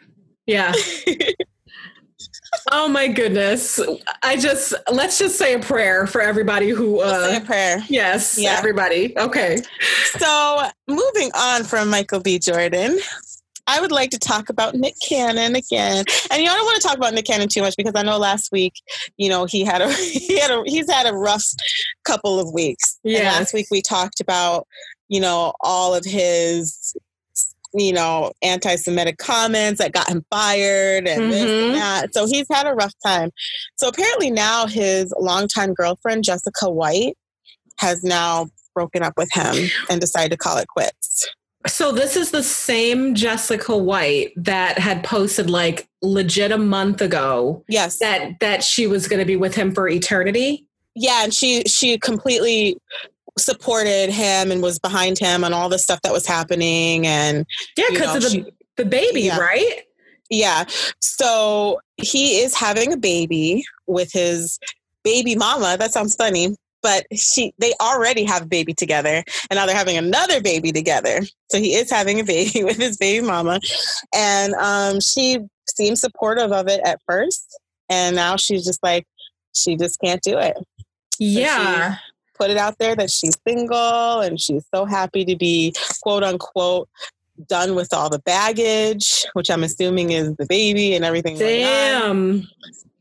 Yeah. 0.45 0.73
oh 2.71 2.87
my 2.87 3.07
goodness. 3.07 3.79
I 4.23 4.37
just 4.37 4.73
let's 4.91 5.17
just 5.17 5.37
say 5.37 5.53
a 5.53 5.59
prayer 5.59 6.07
for 6.07 6.21
everybody 6.21 6.69
who 6.69 6.99
uh 6.99 7.05
we'll 7.05 7.29
say 7.29 7.37
a 7.37 7.41
prayer. 7.41 7.83
Yes, 7.89 8.37
yeah. 8.37 8.55
everybody. 8.57 9.17
Okay. 9.17 9.57
So 10.17 10.69
moving 10.87 11.31
on 11.35 11.63
from 11.63 11.89
Michael 11.89 12.19
B. 12.19 12.39
Jordan. 12.39 12.99
I 13.65 13.79
would 13.79 13.91
like 13.91 14.09
to 14.09 14.19
talk 14.19 14.49
about 14.49 14.75
Nick 14.75 14.95
Cannon 15.07 15.55
again. 15.55 16.03
And 16.29 16.41
you 16.41 16.47
know, 16.47 16.53
I 16.53 16.55
don't 16.57 16.65
want 16.65 16.81
to 16.81 16.87
talk 16.87 16.97
about 16.97 17.13
Nick 17.13 17.25
Cannon 17.25 17.47
too 17.47 17.61
much 17.61 17.75
because 17.77 17.93
I 17.95 18.03
know 18.03 18.17
last 18.17 18.51
week, 18.51 18.73
you 19.17 19.29
know, 19.29 19.45
he 19.45 19.63
had 19.63 19.81
a 19.81 19.91
he 19.93 20.39
had 20.39 20.51
a 20.51 20.63
he's 20.65 20.91
had 20.91 21.07
a 21.07 21.13
rough 21.13 21.45
couple 22.03 22.39
of 22.39 22.53
weeks. 22.53 22.99
Yeah. 23.03 23.23
last 23.23 23.53
week 23.53 23.67
we 23.71 23.81
talked 23.81 24.19
about 24.19 24.67
you 25.09 25.19
know, 25.19 25.53
all 25.61 25.93
of 25.93 26.05
his 26.05 26.95
you 27.73 27.91
know, 27.91 28.31
anti 28.41 28.75
Semitic 28.75 29.17
comments 29.17 29.79
that 29.79 29.93
got 29.93 30.09
him 30.09 30.23
fired 30.29 31.07
and 31.07 31.21
mm-hmm. 31.21 31.31
this 31.31 31.41
and 31.41 31.49
mm-hmm. 31.49 31.73
that. 31.73 32.13
So 32.13 32.27
he's 32.27 32.45
had 32.51 32.67
a 32.67 32.73
rough 32.73 32.93
time. 33.05 33.31
So 33.77 33.87
apparently 33.87 34.29
now 34.29 34.67
his 34.67 35.13
longtime 35.19 35.73
girlfriend, 35.73 36.23
Jessica 36.23 36.69
White, 36.69 37.17
has 37.77 38.03
now 38.03 38.47
broken 38.75 39.03
up 39.03 39.13
with 39.17 39.29
him 39.31 39.69
and 39.89 39.99
decided 39.99 40.31
to 40.31 40.37
call 40.37 40.57
it 40.57 40.67
quits. 40.67 41.27
So 41.65 41.91
this 41.91 42.17
is 42.17 42.31
the 42.31 42.43
same 42.43 43.15
Jessica 43.15 43.75
White 43.75 44.33
that 44.35 44.77
had 44.77 45.03
posted 45.03 45.49
like 45.49 45.87
legit 46.01 46.51
a 46.51 46.57
month 46.57 47.01
ago. 47.01 47.63
Yes. 47.69 47.99
That 47.99 48.39
that 48.41 48.63
she 48.63 48.85
was 48.85 49.07
going 49.07 49.19
to 49.19 49.25
be 49.25 49.37
with 49.37 49.55
him 49.55 49.73
for 49.73 49.87
eternity. 49.87 50.67
Yeah, 50.95 51.23
and 51.23 51.33
she 51.33 51.63
she 51.63 51.97
completely 51.97 52.77
supported 53.37 54.09
him 54.09 54.51
and 54.51 54.61
was 54.61 54.79
behind 54.79 55.17
him 55.17 55.43
on 55.43 55.53
all 55.53 55.69
the 55.69 55.79
stuff 55.79 56.01
that 56.03 56.13
was 56.13 56.25
happening 56.25 57.07
and 57.07 57.45
yeah 57.77 57.85
because 57.89 58.15
of 58.15 58.23
the, 58.23 58.29
she, 58.29 58.45
the 58.77 58.85
baby 58.85 59.21
yeah. 59.23 59.37
right? 59.37 59.81
Yeah. 60.29 60.65
So 60.99 61.79
he 61.97 62.39
is 62.39 62.55
having 62.55 62.91
a 62.91 62.97
baby 62.97 63.65
with 63.85 64.11
his 64.11 64.57
baby 65.03 65.35
mama. 65.35 65.77
That 65.77 65.91
sounds 65.91 66.15
funny 66.15 66.55
but 66.83 67.05
she 67.15 67.53
they 67.57 67.73
already 67.81 68.25
have 68.25 68.43
a 68.43 68.45
baby 68.45 68.73
together 68.73 69.23
and 69.49 69.57
now 69.57 69.65
they're 69.65 69.75
having 69.75 69.97
another 69.97 70.41
baby 70.41 70.71
together. 70.71 71.21
So 71.49 71.57
he 71.57 71.73
is 71.73 71.89
having 71.89 72.19
a 72.19 72.23
baby 72.25 72.63
with 72.63 72.77
his 72.77 72.97
baby 72.97 73.25
mama 73.25 73.59
and 74.13 74.53
um, 74.55 74.99
she 74.99 75.39
seemed 75.75 75.97
supportive 75.97 76.51
of 76.51 76.67
it 76.67 76.81
at 76.85 76.99
first 77.07 77.57
and 77.89 78.15
now 78.15 78.35
she's 78.35 78.65
just 78.65 78.83
like 78.83 79.07
she 79.55 79.75
just 79.75 79.99
can't 79.99 80.21
do 80.21 80.37
it. 80.37 80.55
So 80.57 80.65
yeah 81.19 81.97
put 82.43 82.51
it 82.51 82.57
out 82.57 82.77
there 82.77 82.93
that 82.93 83.09
she's 83.09 83.37
single 83.47 84.19
and 84.19 84.39
she's 84.39 84.65
so 84.73 84.83
happy 84.83 85.23
to 85.23 85.35
be 85.37 85.73
quote 86.01 86.23
unquote 86.23 86.89
done 87.47 87.73
with 87.73 87.93
all 87.93 88.09
the 88.09 88.19
baggage, 88.19 89.25
which 89.31 89.49
I'm 89.49 89.63
assuming 89.63 90.11
is 90.11 90.35
the 90.35 90.45
baby 90.45 90.93
and 90.93 91.05
everything. 91.05 91.37
Damn. 91.37 92.45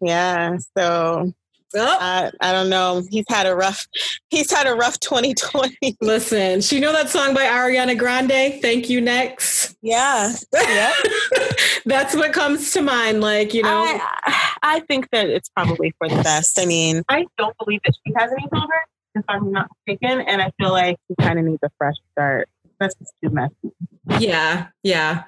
Yeah. 0.01 0.59
So 0.79 1.33
oh. 1.75 1.99
I, 2.01 2.31
I 2.41 2.53
don't 2.53 2.71
know. 2.71 3.03
He's 3.11 3.25
had 3.29 3.47
a 3.47 3.57
rough. 3.57 3.85
He's 4.31 4.49
had 4.49 4.69
a 4.69 4.75
rough 4.75 5.01
2020. 5.01 5.97
Listen, 6.01 6.61
she 6.61 6.79
know 6.79 6.93
that 6.93 7.11
song 7.11 7.35
by 7.35 7.43
Ariana 7.43 7.99
Grande. 7.99 8.63
Thank 8.63 8.89
you. 8.89 9.01
Next. 9.01 9.75
Yeah. 9.83 10.33
Yeah. 10.55 10.93
That's 11.85 12.15
what 12.15 12.33
comes 12.33 12.71
to 12.75 12.81
mind. 12.81 13.21
Like 13.21 13.55
you 13.55 13.65
know. 13.65 13.83
I, 13.83 14.49
I 14.63 14.81
think 14.81 15.11
that 15.11 15.29
it's 15.29 15.49
probably 15.49 15.93
for 15.99 16.09
the 16.09 16.23
best. 16.23 16.61
I 16.61 16.65
mean, 16.65 17.03
I 17.09 17.27
don't 17.37 17.57
believe 17.59 17.81
that 17.85 17.95
she 18.07 18.13
has 18.17 18.31
any 18.31 18.49
children 18.49 18.81
if 19.15 19.25
I'm 19.29 19.53
not 19.53 19.69
mistaken. 19.87 20.21
And 20.21 20.43
I 20.43 20.53
feel 20.59 20.71
like 20.71 20.97
he 21.09 21.15
kind 21.21 21.39
of 21.39 21.45
needs 21.45 21.63
a 21.63 21.71
fresh 21.79 21.97
start. 22.13 22.49
That's 22.79 22.95
just 22.97 23.13
too 23.23 23.31
messy. 23.31 23.73
Yeah, 24.19 24.69
yeah. 24.83 25.25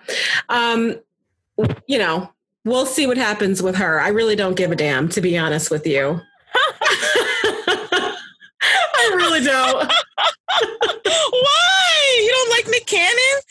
Um, 0.48 0.96
you 1.86 1.98
know, 1.98 2.32
we'll 2.64 2.86
see 2.86 3.06
what 3.06 3.16
happens 3.16 3.62
with 3.62 3.76
her. 3.76 4.00
I 4.00 4.08
really 4.08 4.36
don't 4.36 4.56
give 4.56 4.72
a 4.72 4.76
damn, 4.76 5.08
to 5.10 5.20
be 5.20 5.38
honest 5.38 5.70
with 5.70 5.86
you. 5.86 6.20
I 8.96 9.12
really 9.14 9.44
don't. 9.44 9.88
Why? 11.04 12.20
You 12.20 12.30
don't 12.30 12.50
like 12.50 12.68
Nick 12.68 12.86
Cannon? 12.86 13.42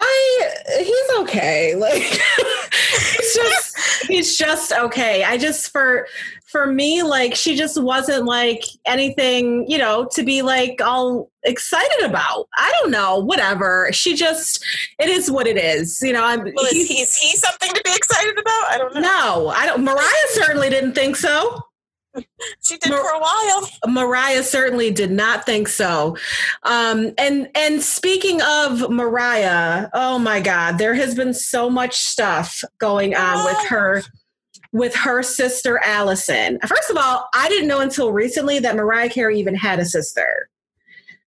I 0.00 0.50
he's 0.78 1.18
okay. 1.20 1.74
Like 1.74 2.02
he's 2.02 3.34
just 3.34 3.78
he's 4.06 4.36
just 4.36 4.72
okay. 4.72 5.24
I 5.24 5.36
just 5.36 5.70
for 5.70 6.06
for 6.50 6.66
me, 6.66 7.02
like 7.02 7.34
she 7.34 7.56
just 7.56 7.80
wasn't 7.80 8.24
like 8.24 8.64
anything, 8.86 9.64
you 9.68 9.78
know, 9.78 10.08
to 10.12 10.22
be 10.22 10.42
like 10.42 10.80
all 10.82 11.30
excited 11.44 12.04
about. 12.04 12.48
I 12.58 12.72
don't 12.80 12.90
know, 12.90 13.18
whatever. 13.18 13.88
She 13.92 14.14
just, 14.14 14.64
it 14.98 15.08
is 15.08 15.30
what 15.30 15.46
it 15.46 15.56
is. 15.56 16.00
You 16.02 16.12
know, 16.12 16.24
I'm. 16.24 16.40
Well, 16.40 16.66
is, 16.66 16.88
he, 16.88 17.00
is 17.00 17.16
he 17.16 17.36
something 17.36 17.72
to 17.72 17.82
be 17.84 17.94
excited 17.94 18.38
about? 18.38 18.64
I 18.70 18.78
don't 18.78 18.94
know. 18.94 19.00
No, 19.00 19.48
I 19.48 19.66
don't. 19.66 19.84
Mariah 19.84 20.28
certainly 20.30 20.68
didn't 20.70 20.94
think 20.94 21.16
so. 21.16 21.60
she 22.62 22.76
did 22.78 22.90
Mar- 22.90 23.00
for 23.00 23.10
a 23.10 23.20
while. 23.20 23.70
Mariah 23.86 24.42
certainly 24.42 24.90
did 24.90 25.12
not 25.12 25.46
think 25.46 25.68
so. 25.68 26.16
Um, 26.64 27.12
and 27.18 27.48
and 27.54 27.82
speaking 27.82 28.42
of 28.42 28.90
Mariah, 28.90 29.88
oh 29.94 30.18
my 30.18 30.40
God, 30.40 30.78
there 30.78 30.94
has 30.94 31.14
been 31.14 31.34
so 31.34 31.70
much 31.70 31.96
stuff 31.96 32.64
going 32.78 33.14
on 33.14 33.44
with 33.44 33.68
her 33.68 34.02
with 34.72 34.94
her 34.94 35.22
sister 35.22 35.80
Alison. 35.84 36.58
First 36.66 36.90
of 36.90 36.96
all, 36.96 37.28
I 37.34 37.48
didn't 37.48 37.68
know 37.68 37.80
until 37.80 38.12
recently 38.12 38.58
that 38.60 38.76
Mariah 38.76 39.10
Carey 39.10 39.38
even 39.38 39.54
had 39.54 39.78
a 39.78 39.84
sister. 39.84 40.48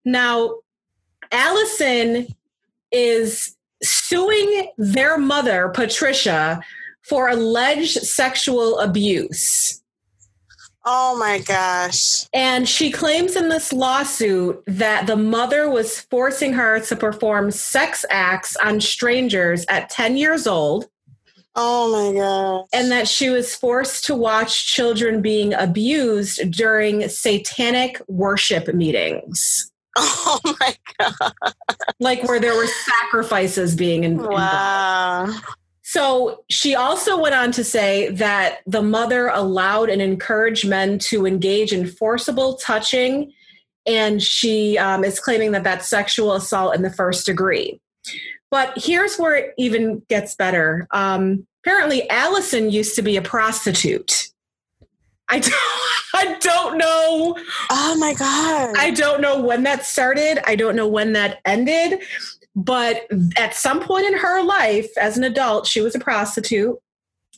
Now, 0.03 0.55
Alison 1.31 2.27
is 2.91 3.55
suing 3.83 4.71
their 4.77 5.17
mother, 5.17 5.69
Patricia, 5.69 6.61
for 7.03 7.29
alleged 7.29 8.01
sexual 8.01 8.79
abuse. 8.79 9.81
Oh 10.85 11.17
my 11.19 11.39
gosh. 11.39 12.25
And 12.33 12.67
she 12.67 12.91
claims 12.91 13.35
in 13.35 13.49
this 13.49 13.71
lawsuit 13.71 14.63
that 14.65 15.07
the 15.07 15.15
mother 15.15 15.69
was 15.69 15.99
forcing 15.99 16.53
her 16.53 16.79
to 16.79 16.95
perform 16.95 17.51
sex 17.51 18.05
acts 18.09 18.55
on 18.57 18.81
strangers 18.81 19.65
at 19.69 19.89
10 19.89 20.17
years 20.17 20.47
old. 20.47 20.89
Oh 21.55 21.91
my 21.91 22.19
God. 22.19 22.65
And 22.73 22.91
that 22.91 23.07
she 23.07 23.29
was 23.29 23.55
forced 23.55 24.05
to 24.05 24.15
watch 24.15 24.67
children 24.67 25.21
being 25.21 25.53
abused 25.53 26.51
during 26.51 27.07
satanic 27.09 28.01
worship 28.07 28.73
meetings. 28.73 29.71
Oh 29.97 30.39
my 30.59 30.75
God. 30.99 31.33
Like 31.99 32.23
where 32.23 32.39
there 32.39 32.55
were 32.55 32.67
sacrifices 32.67 33.75
being 33.75 34.03
involved. 34.03 34.33
Wow. 34.33 35.35
So 35.83 36.43
she 36.49 36.75
also 36.75 37.19
went 37.19 37.33
on 37.33 37.51
to 37.53 37.63
say 37.63 38.09
that 38.11 38.59
the 38.67 38.83
mother 38.83 39.29
allowed 39.29 39.89
and 39.89 40.03
encouraged 40.03 40.67
men 40.67 40.99
to 40.99 41.25
engage 41.25 41.73
in 41.73 41.87
forcible 41.87 42.57
touching, 42.57 43.33
and 43.87 44.21
she 44.21 44.77
um, 44.77 45.03
is 45.03 45.19
claiming 45.19 45.51
that 45.53 45.63
that's 45.63 45.89
sexual 45.89 46.33
assault 46.33 46.75
in 46.75 46.83
the 46.83 46.91
first 46.91 47.25
degree. 47.25 47.81
But 48.51 48.73
here's 48.75 49.17
where 49.17 49.35
it 49.35 49.53
even 49.57 50.01
gets 50.09 50.35
better. 50.35 50.87
Um, 50.91 51.45
apparently, 51.63 52.09
Alison 52.09 52.71
used 52.71 52.95
to 52.95 53.01
be 53.01 53.17
a 53.17 53.21
prostitute. 53.21 54.29
I 55.29 55.39
don't, 55.39 55.53
I 56.15 56.37
don't 56.39 56.77
know. 56.77 57.37
Oh 57.69 57.97
my 57.99 58.13
God. 58.13 58.75
I 58.77 58.91
don't 58.91 59.21
know 59.21 59.39
when 59.39 59.63
that 59.63 59.85
started. 59.85 60.39
I 60.49 60.55
don't 60.55 60.75
know 60.75 60.87
when 60.87 61.13
that 61.13 61.39
ended. 61.45 62.01
But 62.55 63.07
at 63.37 63.53
some 63.53 63.79
point 63.79 64.07
in 64.07 64.17
her 64.17 64.43
life, 64.43 64.89
as 64.97 65.17
an 65.17 65.23
adult, 65.23 65.67
she 65.67 65.81
was 65.81 65.95
a 65.95 65.99
prostitute. 65.99 66.77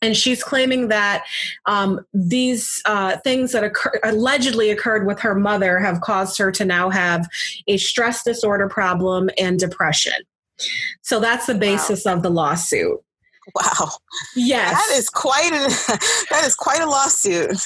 And 0.03 0.17
she's 0.17 0.43
claiming 0.43 0.87
that 0.87 1.25
um, 1.67 2.03
these 2.11 2.81
uh, 2.85 3.17
things 3.17 3.51
that 3.51 3.63
occur- 3.63 3.99
allegedly 4.03 4.71
occurred 4.71 5.05
with 5.05 5.19
her 5.19 5.35
mother 5.35 5.77
have 5.77 6.01
caused 6.01 6.39
her 6.39 6.51
to 6.53 6.65
now 6.65 6.89
have 6.89 7.27
a 7.67 7.77
stress 7.77 8.23
disorder 8.23 8.67
problem 8.67 9.29
and 9.37 9.59
depression. 9.59 10.13
So 11.01 11.19
that's 11.19 11.45
the 11.45 11.55
basis 11.55 12.05
wow. 12.05 12.13
of 12.13 12.23
the 12.23 12.29
lawsuit. 12.29 12.99
Wow. 13.55 13.91
Yes. 14.35 14.73
That 14.73 14.97
is 14.97 15.09
quite 15.09 15.51
a 15.51 15.67
that 16.29 16.43
is 16.45 16.55
quite 16.55 16.81
a 16.81 16.85
lawsuit. 16.85 17.57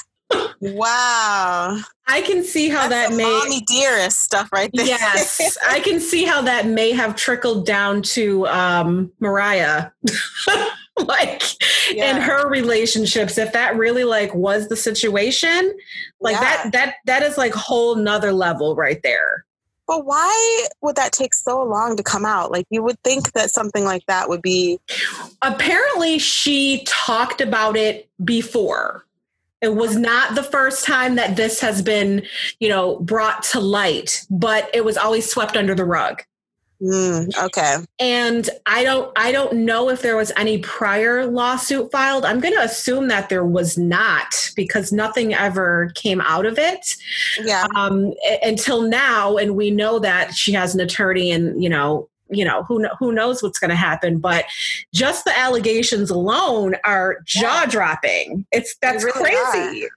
Wow. 0.60 1.78
I 2.08 2.22
can 2.22 2.44
see 2.44 2.70
how 2.70 2.88
That's 2.88 3.12
that 3.12 3.18
may 3.18 3.24
mommy 3.24 3.62
dearest 3.62 4.24
stuff 4.24 4.50
right 4.52 4.70
there. 4.74 4.86
Yes. 4.86 5.58
I 5.68 5.80
can 5.80 6.00
see 6.00 6.24
how 6.24 6.42
that 6.44 6.68
may 6.68 6.92
have 6.92 7.16
trickled 7.16 7.66
down 7.66 8.02
to 8.04 8.48
um, 8.48 9.12
Mariah. 9.20 9.90
like 10.98 11.44
yeah. 11.92 12.16
in 12.16 12.22
her 12.22 12.48
relationships 12.50 13.38
if 13.38 13.52
that 13.52 13.76
really 13.76 14.06
like 14.06 14.34
was 14.34 14.70
the 14.70 14.78
situation 14.78 15.76
like 16.22 16.36
yeah. 16.36 16.40
that 16.40 16.72
that 16.72 16.96
that 17.06 17.22
is 17.22 17.38
like 17.38 17.54
whole 17.54 17.96
nother 17.96 18.32
level 18.32 18.78
right 18.78 19.02
there 19.04 19.45
but 19.88 20.06
why 20.06 20.68
would 20.82 20.96
that 20.96 21.12
take 21.12 21.34
so 21.34 21.64
long 21.64 21.96
to 21.96 22.04
come 22.04 22.26
out 22.26 22.52
like 22.52 22.66
you 22.70 22.84
would 22.84 23.00
think 23.04 23.32
that 23.34 23.50
something 23.52 23.84
like 23.84 24.06
that 24.08 24.30
would 24.30 24.42
be 24.42 24.80
apparently 25.42 26.18
she 26.20 26.84
talked 26.86 27.42
about 27.42 27.76
it 27.76 28.10
before 28.24 29.06
it 29.62 29.76
was 29.76 29.96
not 29.96 30.36
the 30.36 30.44
first 30.44 30.86
time 30.86 31.16
that 31.16 31.38
this 31.38 31.60
has 31.62 31.82
been, 31.82 32.24
you 32.60 32.70
know, 32.70 33.00
brought 33.00 33.42
to 33.44 33.60
light, 33.60 34.24
but 34.30 34.70
it 34.76 34.86
was 34.86 34.96
always 34.96 35.28
swept 35.28 35.58
under 35.58 35.74
the 35.74 35.86
rug. 35.86 36.22
Mm, 36.82 37.36
okay. 37.46 37.78
And 38.00 38.50
I 38.66 38.84
don't 38.84 39.12
I 39.16 39.32
don't 39.32 39.54
know 39.66 39.90
if 39.90 40.02
there 40.02 40.18
was 40.18 40.32
any 40.36 40.58
prior 40.58 41.26
lawsuit 41.26 41.92
filed. 41.92 42.26
I'm 42.26 42.40
going 42.40 42.54
to 42.54 42.64
assume 42.64 43.08
that 43.08 43.30
there 43.30 43.46
was 43.46 43.78
not 43.78 44.52
because 44.56 44.92
nothing 44.92 45.34
ever 45.34 45.92
came 45.96 46.20
out 46.22 46.46
of 46.46 46.60
it. 46.60 46.96
Yeah. 47.42 47.66
Um, 47.76 48.14
until 48.44 48.82
now 48.82 49.38
and 49.38 49.56
we 49.56 49.72
know 49.72 50.00
that 50.00 50.34
she 50.34 50.52
has 50.52 50.76
an 50.76 50.82
attorney 50.82 51.32
and, 51.32 51.64
you 51.64 51.70
know, 51.70 52.10
you 52.30 52.44
know 52.44 52.64
who 52.64 52.88
who 53.00 53.12
knows 53.12 53.44
what's 53.44 53.60
going 53.60 53.70
to 53.70 53.76
happen 53.76 54.18
but 54.18 54.46
just 54.92 55.26
the 55.26 55.38
allegations 55.38 56.10
alone 56.10 56.76
are 56.84 57.20
jaw 57.24 57.66
dropping 57.70 58.46
it's 58.52 58.76
that's 58.82 59.04
really 59.04 59.22
crazy 59.22 59.86
are. 59.86 59.90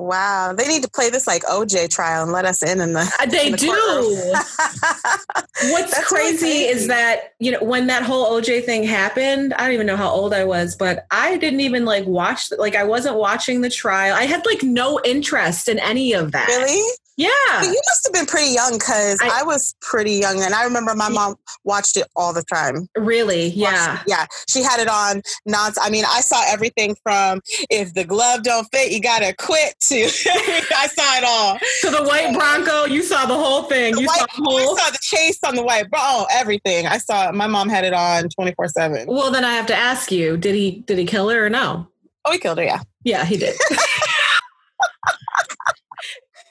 Wow, 0.00 0.54
they 0.56 0.66
need 0.66 0.82
to 0.82 0.90
play 0.90 1.10
this 1.10 1.26
like 1.26 1.42
OJ 1.42 1.90
trial 1.90 2.22
and 2.22 2.32
let 2.32 2.46
us 2.46 2.62
in 2.62 2.80
in 2.80 2.94
the. 2.94 3.00
Uh, 3.20 3.26
they 3.26 3.46
in 3.46 3.52
the 3.52 3.58
do. 3.58 3.68
What's 5.72 6.08
crazy, 6.08 6.38
crazy, 6.38 6.64
is 6.64 6.88
that 6.88 7.34
you 7.38 7.52
know 7.52 7.62
when 7.62 7.86
that 7.88 8.02
whole 8.02 8.40
OJ 8.40 8.64
thing 8.64 8.82
happened, 8.82 9.52
I 9.54 9.64
don't 9.64 9.74
even 9.74 9.86
know 9.86 9.96
how 9.96 10.08
old 10.08 10.32
I 10.32 10.44
was, 10.44 10.74
but 10.74 11.06
I 11.10 11.36
didn't 11.36 11.60
even 11.60 11.84
like 11.84 12.06
watch. 12.06 12.50
Like 12.56 12.74
I 12.74 12.84
wasn't 12.84 13.16
watching 13.16 13.60
the 13.60 13.68
trial. 13.68 14.16
I 14.16 14.24
had 14.24 14.46
like 14.46 14.62
no 14.62 14.98
interest 15.04 15.68
in 15.68 15.78
any 15.78 16.14
of 16.14 16.32
that. 16.32 16.48
Really? 16.48 16.82
Yeah. 17.20 17.28
But 17.58 17.66
you 17.66 17.80
must 17.86 18.06
have 18.06 18.14
been 18.14 18.24
pretty 18.24 18.54
young 18.54 18.72
because 18.72 19.20
I, 19.20 19.40
I, 19.40 19.42
was 19.42 19.74
pretty 19.82 20.12
young 20.12 20.40
and 20.40 20.54
I 20.54 20.64
remember 20.64 20.94
my 20.94 21.10
mom 21.10 21.36
watched 21.64 21.98
it 21.98 22.06
all 22.16 22.32
the 22.32 22.42
time. 22.44 22.88
Really? 22.96 23.48
Yeah. 23.48 24.02
yeah. 24.06 24.24
She 24.48 24.62
had 24.62 24.80
it 24.80 24.88
on 24.88 25.20
non 25.44 25.72
I 25.82 25.90
mean, 25.90 26.04
I 26.08 26.22
saw 26.22 26.42
everything 26.48 26.96
from 27.02 27.42
if 27.68 27.92
the 27.92 28.04
glove 28.04 28.42
don't 28.42 28.66
fit, 28.72 28.90
you 28.90 29.02
gotta 29.02 29.34
quit 29.38 29.74
to 29.88 29.96
I 30.00 30.88
saw 30.88 31.18
it 31.18 31.24
all. 31.24 31.58
To 31.82 31.90
the 31.90 32.08
white 32.08 32.32
Bronco, 32.34 32.86
you 32.86 33.02
saw 33.02 33.26
the 33.26 33.36
whole 33.36 33.64
thing. 33.64 33.96
The 33.96 34.00
you 34.00 34.06
white, 34.06 34.20
saw, 34.20 34.42
whole... 34.42 34.76
saw 34.78 34.90
the 34.90 34.98
chase 35.02 35.38
on 35.46 35.56
the 35.56 35.62
white 35.62 35.90
Bronco, 35.90 36.06
oh, 36.22 36.26
everything. 36.30 36.86
I 36.86 36.96
saw 36.96 37.32
my 37.32 37.46
mom 37.46 37.68
had 37.68 37.84
it 37.84 37.92
on 37.92 38.30
24 38.30 38.68
7. 38.68 39.06
Well 39.08 39.30
then 39.30 39.44
I 39.44 39.52
have 39.52 39.66
to 39.66 39.76
ask 39.76 40.10
you, 40.10 40.38
did 40.38 40.54
he 40.54 40.82
did 40.86 40.96
he 40.96 41.04
kill 41.04 41.28
her 41.28 41.44
or 41.44 41.50
no? 41.50 41.86
Oh, 42.24 42.32
he 42.32 42.38
killed 42.38 42.56
her, 42.56 42.64
yeah. 42.64 42.80
Yeah, 43.04 43.26
he 43.26 43.36
did. 43.36 43.56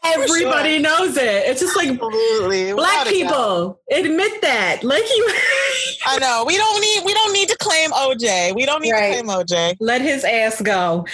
Everybody 0.03 0.73
sure. 0.73 0.81
knows 0.81 1.17
it. 1.17 1.43
It's 1.45 1.59
just 1.59 1.75
like 1.75 1.89
Absolutely. 1.89 2.73
black 2.73 3.07
people 3.07 3.79
admit 3.91 4.41
that. 4.41 4.83
Like 4.83 5.03
you 5.03 5.29
I 6.05 6.17
know. 6.19 6.43
We 6.47 6.57
don't 6.57 6.81
need 6.81 7.05
we 7.05 7.13
don't 7.13 7.33
need 7.33 7.49
to 7.49 7.57
claim 7.57 7.91
OJ. 7.91 8.55
We 8.55 8.65
don't 8.65 8.81
need 8.81 8.91
right. 8.91 9.17
to 9.17 9.23
claim 9.23 9.37
OJ. 9.37 9.77
Let 9.79 10.01
his 10.01 10.23
ass 10.23 10.61
go. 10.61 11.05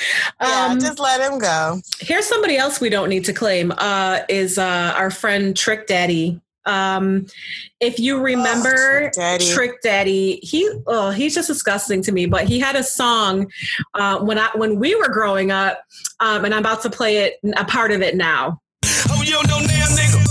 Yeah, 0.42 0.68
um, 0.72 0.80
just 0.80 1.00
let 1.00 1.22
him 1.22 1.40
go. 1.40 1.82
Here's 2.00 2.28
somebody 2.28 2.58
else 2.58 2.80
we 2.80 2.90
don't 2.90 3.10
need 3.10 3.26
to 3.26 3.34
claim 3.34 3.74
uh, 3.78 4.20
is 4.30 4.58
uh, 4.58 4.94
our 4.96 5.10
friend 5.10 5.56
Trick 5.56 5.88
Daddy. 5.88 6.42
Um, 6.66 7.28
if 7.80 8.00
you 8.00 8.20
remember 8.20 8.74
oh, 8.76 9.00
Trick, 9.00 9.14
Daddy. 9.14 9.54
Trick 9.54 9.82
Daddy, 9.82 10.40
he 10.42 10.70
oh, 10.88 11.12
he's 11.12 11.36
just 11.36 11.48
disgusting 11.48 12.02
to 12.04 12.12
me. 12.12 12.26
But 12.26 12.48
he 12.48 12.60
had 12.60 12.76
a 12.76 12.84
song 12.84 13.52
uh, 13.94 14.20
when 14.20 14.38
I 14.38 14.50
when 14.56 14.80
we 14.80 14.96
were 14.96 15.10
growing 15.10 15.52
up, 15.52 15.82
um, 16.20 16.46
and 16.46 16.54
I'm 16.54 16.62
about 16.62 16.82
to 16.84 16.90
play 16.90 17.18
it 17.18 17.40
a 17.58 17.66
part 17.66 17.92
of 17.92 18.02
it 18.02 18.16
now. 18.16 18.62
You 19.26 19.32
don't 19.32 19.48
know 19.48 19.58
now, 19.58 19.88
nigga. 19.90 20.22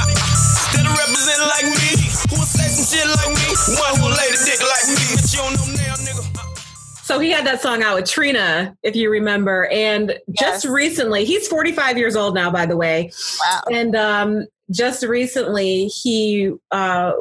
That 0.70 0.86
represent 0.86 1.40
like 1.50 1.64
me. 1.64 1.98
Who'll 2.30 2.46
say 2.46 2.68
some 2.68 2.86
shit 2.86 3.04
like 3.04 3.34
me? 3.34 3.74
One 3.74 3.98
who'll 3.98 4.14
lay 4.14 4.30
the 4.30 4.38
dick 4.46 4.60
like 4.62 4.86
me. 4.86 5.02
But 5.16 5.32
you 5.32 5.38
don't 5.40 5.54
know 5.56 5.82
now, 5.82 5.94
nigga. 5.96 7.02
So 7.02 7.18
he 7.18 7.30
had 7.30 7.44
that 7.44 7.60
song 7.60 7.82
out 7.82 7.96
with 7.96 8.08
Trina, 8.08 8.76
if 8.84 8.94
you 8.94 9.10
remember. 9.10 9.66
And 9.66 10.10
yes. 10.28 10.38
just 10.38 10.66
recently, 10.66 11.24
he's 11.24 11.48
45 11.48 11.98
years 11.98 12.14
old 12.14 12.36
now, 12.36 12.52
by 12.52 12.66
the 12.66 12.76
way. 12.76 13.10
Wow. 13.40 13.62
And 13.72 13.96
um, 13.96 14.46
just 14.70 15.02
recently, 15.02 15.86
he 15.86 16.52
uh, 16.70 17.14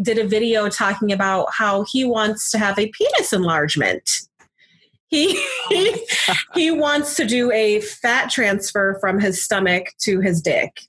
did 0.00 0.16
a 0.16 0.26
video 0.26 0.70
talking 0.70 1.12
about 1.12 1.48
how 1.52 1.84
he 1.92 2.06
wants 2.06 2.50
to 2.52 2.58
have 2.58 2.78
a 2.78 2.88
penis 2.88 3.34
enlargement. 3.34 4.08
He, 5.08 5.44
he 5.68 6.06
he 6.54 6.70
wants 6.70 7.16
to 7.16 7.26
do 7.26 7.52
a 7.52 7.82
fat 7.82 8.30
transfer 8.30 8.96
from 8.98 9.20
his 9.20 9.44
stomach 9.44 9.92
to 10.00 10.20
his 10.20 10.40
dick. 10.40 10.80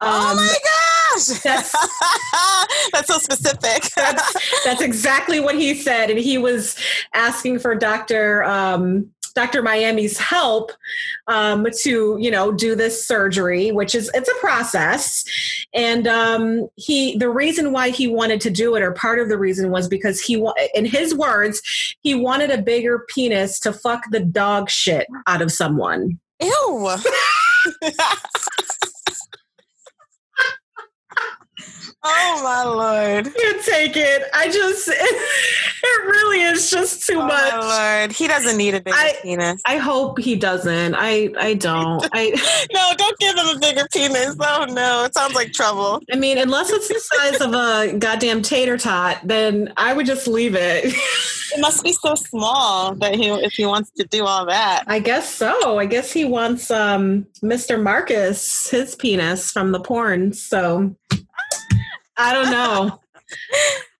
Oh 0.00 0.30
um, 0.30 0.38
oh 0.38 0.46
my 0.46 0.58
gosh, 0.64 1.40
that's, 1.42 2.90
that's 2.92 3.08
so 3.08 3.18
specific. 3.18 3.90
that's, 3.96 4.64
that's, 4.64 4.80
exactly 4.80 5.40
what 5.40 5.54
he 5.54 5.74
said, 5.74 6.10
and 6.10 6.18
he 6.18 6.38
was 6.38 6.76
asking 7.14 7.58
for 7.58 7.74
Doctor 7.74 8.44
um, 8.44 9.10
Dr. 9.34 9.62
Miami's 9.62 10.18
help 10.18 10.72
um, 11.26 11.66
to, 11.82 12.16
you 12.20 12.30
know, 12.30 12.52
do 12.52 12.74
this 12.74 13.06
surgery, 13.06 13.72
which 13.72 13.94
is 13.94 14.10
it's 14.14 14.28
a 14.28 14.34
process. 14.40 15.24
And 15.72 16.06
um, 16.06 16.68
he, 16.76 17.16
the 17.16 17.30
reason 17.30 17.72
why 17.72 17.90
he 17.90 18.08
wanted 18.08 18.40
to 18.42 18.50
do 18.50 18.74
it, 18.76 18.82
or 18.82 18.92
part 18.92 19.18
of 19.18 19.28
the 19.28 19.38
reason, 19.38 19.70
was 19.70 19.88
because 19.88 20.20
he, 20.20 20.44
in 20.74 20.84
his 20.84 21.14
words, 21.14 21.62
he 22.00 22.14
wanted 22.14 22.50
a 22.50 22.60
bigger 22.60 23.06
penis 23.08 23.58
to 23.60 23.72
fuck 23.72 24.02
the 24.10 24.20
dog 24.20 24.68
shit 24.70 25.06
out 25.26 25.42
of 25.42 25.52
someone. 25.52 26.18
Ew. 26.40 26.96
Oh 32.04 32.40
my 32.42 32.64
lord! 32.64 33.32
Can't 33.32 33.62
take 33.62 33.96
it. 33.96 34.22
I 34.34 34.48
just 34.48 34.88
it, 34.88 34.94
it 34.98 36.04
really 36.06 36.40
is 36.40 36.68
just 36.68 37.06
too 37.06 37.18
much. 37.18 37.52
oh 37.52 37.58
much. 37.58 37.64
lord, 37.64 38.12
he 38.12 38.26
doesn't 38.26 38.56
need 38.56 38.74
a 38.74 38.80
bigger 38.80 38.96
I, 38.96 39.14
penis. 39.22 39.62
I 39.64 39.76
hope 39.76 40.18
he 40.18 40.34
doesn't. 40.34 40.96
I 40.96 41.30
I 41.38 41.54
don't. 41.54 42.04
I 42.12 42.30
no, 42.72 42.82
don't 42.96 43.18
give 43.18 43.36
him 43.36 43.56
a 43.56 43.58
bigger 43.60 43.86
penis. 43.92 44.36
Oh 44.40 44.66
no, 44.68 45.04
it 45.04 45.14
sounds 45.14 45.34
like 45.34 45.52
trouble. 45.52 46.00
I 46.12 46.16
mean, 46.16 46.38
unless 46.38 46.70
it's 46.70 46.88
the 46.88 47.00
size 47.00 47.40
of 47.40 47.54
a 47.54 47.96
goddamn 47.96 48.42
tater 48.42 48.76
tot, 48.76 49.18
then 49.22 49.72
I 49.76 49.92
would 49.92 50.06
just 50.06 50.26
leave 50.26 50.56
it. 50.56 50.84
it 50.86 51.60
must 51.60 51.84
be 51.84 51.92
so 51.92 52.16
small 52.16 52.96
that 52.96 53.14
he 53.14 53.28
if 53.28 53.52
he 53.52 53.64
wants 53.64 53.92
to 53.98 54.04
do 54.08 54.26
all 54.26 54.44
that. 54.46 54.82
I 54.88 54.98
guess 54.98 55.32
so. 55.32 55.78
I 55.78 55.86
guess 55.86 56.10
he 56.10 56.24
wants 56.24 56.68
um 56.68 57.26
Mr. 57.44 57.80
Marcus 57.80 58.70
his 58.70 58.96
penis 58.96 59.52
from 59.52 59.70
the 59.70 59.80
porn. 59.80 60.32
So 60.32 60.96
I 62.16 62.32
don't 62.32 62.50
know. 62.50 63.00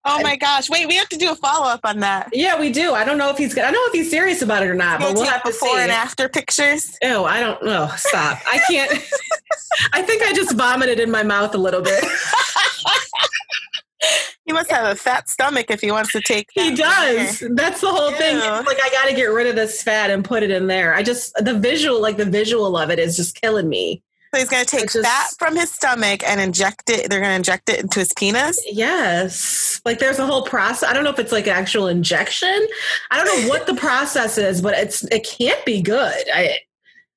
Oh 0.04 0.20
my 0.20 0.34
gosh! 0.34 0.68
Wait, 0.68 0.88
we 0.88 0.96
have 0.96 1.08
to 1.10 1.16
do 1.16 1.30
a 1.30 1.36
follow 1.36 1.68
up 1.68 1.78
on 1.84 2.00
that. 2.00 2.30
Yeah, 2.32 2.58
we 2.58 2.72
do. 2.72 2.92
I 2.92 3.04
don't 3.04 3.18
know 3.18 3.30
if 3.30 3.38
he's. 3.38 3.56
I 3.56 3.70
don't 3.70 3.74
know 3.74 3.84
if 3.86 3.92
he's 3.92 4.10
serious 4.10 4.42
about 4.42 4.64
it 4.64 4.68
or 4.68 4.74
not. 4.74 4.98
but 4.98 5.14
we'll 5.14 5.22
have 5.24 5.44
to 5.44 5.50
before 5.50 5.76
see. 5.76 5.82
and 5.82 5.92
after 5.92 6.28
pictures. 6.28 6.98
Oh, 7.04 7.24
I 7.24 7.38
don't 7.38 7.64
know. 7.64 7.88
Stop! 7.96 8.40
I 8.44 8.58
can't. 8.68 8.90
I 9.92 10.02
think 10.02 10.24
I 10.24 10.32
just 10.32 10.56
vomited 10.56 10.98
in 10.98 11.08
my 11.08 11.22
mouth 11.22 11.54
a 11.54 11.58
little 11.58 11.82
bit. 11.82 12.02
he 14.44 14.52
must 14.52 14.72
have 14.72 14.90
a 14.90 14.96
fat 14.96 15.28
stomach 15.28 15.66
if 15.70 15.80
he 15.80 15.92
wants 15.92 16.10
to 16.12 16.20
take. 16.20 16.48
He 16.52 16.74
does. 16.74 17.40
That's 17.52 17.80
the 17.80 17.92
whole 17.92 18.10
Ew. 18.10 18.16
thing. 18.16 18.36
It's 18.38 18.66
like 18.66 18.80
I 18.82 18.90
got 18.90 19.08
to 19.08 19.14
get 19.14 19.26
rid 19.26 19.46
of 19.46 19.54
this 19.54 19.84
fat 19.84 20.10
and 20.10 20.24
put 20.24 20.42
it 20.42 20.50
in 20.50 20.66
there. 20.66 20.94
I 20.94 21.04
just 21.04 21.32
the 21.36 21.54
visual, 21.54 22.02
like 22.02 22.16
the 22.16 22.24
visual 22.24 22.76
of 22.76 22.90
it, 22.90 22.98
is 22.98 23.16
just 23.16 23.40
killing 23.40 23.68
me. 23.68 24.02
So 24.34 24.40
he's 24.40 24.48
going 24.48 24.64
to 24.64 24.70
take 24.70 24.90
just, 24.90 25.04
fat 25.04 25.28
from 25.38 25.56
his 25.56 25.70
stomach 25.70 26.22
and 26.26 26.40
inject 26.40 26.88
it. 26.88 27.10
They're 27.10 27.20
going 27.20 27.32
to 27.32 27.36
inject 27.36 27.68
it 27.68 27.80
into 27.80 27.98
his 27.98 28.12
penis. 28.16 28.58
Yes. 28.66 29.80
Like 29.84 29.98
there's 29.98 30.18
a 30.18 30.26
whole 30.26 30.44
process. 30.44 30.88
I 30.88 30.94
don't 30.94 31.04
know 31.04 31.10
if 31.10 31.18
it's 31.18 31.32
like 31.32 31.46
an 31.46 31.52
actual 31.52 31.86
injection. 31.86 32.66
I 33.10 33.22
don't 33.22 33.26
know 33.26 33.48
what 33.48 33.66
the 33.66 33.74
process 33.74 34.38
is, 34.38 34.62
but 34.62 34.74
it's 34.74 35.04
it 35.04 35.26
can't 35.26 35.62
be 35.66 35.82
good. 35.82 36.24
I 36.34 36.58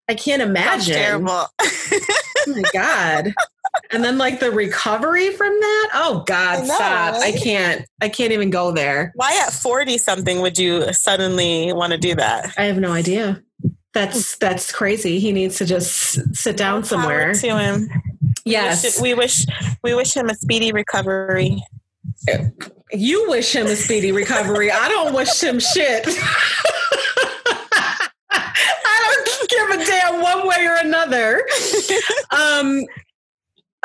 I 0.09 0.15
can't 0.15 0.41
imagine. 0.41 0.93
That's 0.93 1.05
terrible. 1.05 1.47
oh 1.61 2.01
my 2.47 2.63
god. 2.73 3.33
And 3.91 4.03
then 4.03 4.17
like 4.17 4.39
the 4.39 4.51
recovery 4.51 5.31
from 5.31 5.53
that. 5.59 5.89
Oh 5.93 6.23
God, 6.25 6.57
I 6.57 6.61
know, 6.61 6.75
stop! 6.75 7.13
Right? 7.15 7.33
I 7.33 7.37
can't. 7.37 7.85
I 8.01 8.09
can't 8.09 8.31
even 8.31 8.49
go 8.49 8.71
there. 8.71 9.11
Why 9.15 9.41
at 9.45 9.53
forty 9.53 9.97
something 9.97 10.41
would 10.41 10.57
you 10.57 10.91
suddenly 10.93 11.73
want 11.73 11.91
to 11.91 11.97
do 11.97 12.15
that? 12.15 12.53
I 12.57 12.63
have 12.63 12.77
no 12.77 12.91
idea. 12.91 13.41
That's 13.95 14.35
that's 14.39 14.73
crazy. 14.73 15.19
He 15.19 15.31
needs 15.31 15.57
to 15.59 15.65
just 15.65 16.35
sit 16.35 16.57
down 16.57 16.83
somewhere. 16.83 17.33
To 17.33 17.57
him. 17.57 17.89
Yes. 18.43 19.01
We 19.01 19.13
wish, 19.13 19.45
we 19.45 19.53
wish 19.53 19.77
we 19.83 19.95
wish 19.95 20.13
him 20.13 20.29
a 20.29 20.35
speedy 20.35 20.73
recovery. 20.73 21.63
You 22.91 23.29
wish 23.29 23.55
him 23.55 23.67
a 23.67 23.75
speedy 23.77 24.11
recovery. 24.11 24.69
I 24.69 24.89
don't 24.89 25.13
wish 25.13 25.41
him 25.41 25.61
shit. 25.61 26.03
I 28.31 29.25
don't 29.25 29.49
give 29.49 29.69
a 29.79 29.85
damn 29.85 30.21
one 30.21 30.45
way 30.45 30.67
or 30.67 30.75
another. 30.75 31.47
Um 32.31 32.83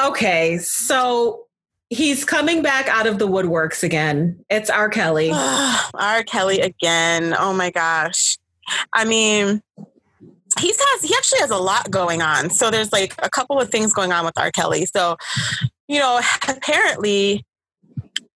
okay, 0.02 0.58
so 0.58 1.44
he's 1.88 2.24
coming 2.24 2.62
back 2.62 2.88
out 2.88 3.06
of 3.06 3.20
the 3.20 3.28
woodworks 3.28 3.84
again. 3.84 4.44
It's 4.50 4.70
R. 4.70 4.88
Kelly. 4.88 5.30
R. 5.94 6.24
Kelly 6.24 6.58
again. 6.58 7.32
Oh 7.38 7.52
my 7.52 7.70
gosh. 7.70 8.38
I 8.92 9.04
mean, 9.04 9.62
he 10.58 10.74
has 10.76 11.02
he 11.02 11.14
actually 11.14 11.40
has 11.40 11.50
a 11.50 11.56
lot 11.56 11.90
going 11.90 12.22
on. 12.22 12.50
So 12.50 12.70
there's 12.70 12.92
like 12.92 13.14
a 13.22 13.30
couple 13.30 13.60
of 13.60 13.70
things 13.70 13.92
going 13.92 14.12
on 14.12 14.24
with 14.24 14.36
R. 14.36 14.50
Kelly. 14.50 14.86
So, 14.86 15.16
you 15.88 15.98
know, 15.98 16.20
apparently 16.48 17.44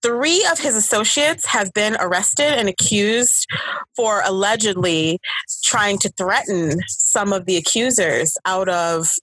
three 0.03 0.47
of 0.53 0.59
his 0.59 0.77
associates 0.77 1.47
have 1.47 1.73
been 1.73 1.97
arrested 1.99 2.53
and 2.59 2.69
accused 2.69 3.47
for 3.97 4.23
allegedly 4.25 5.19
trying 5.65 5.99
to 5.99 6.11
threaten 6.11 6.79
some 6.89 7.33
of 7.33 7.47
the 7.47 7.57
accusers 7.57 8.37
out 8.45 8.69
of 8.69 9.15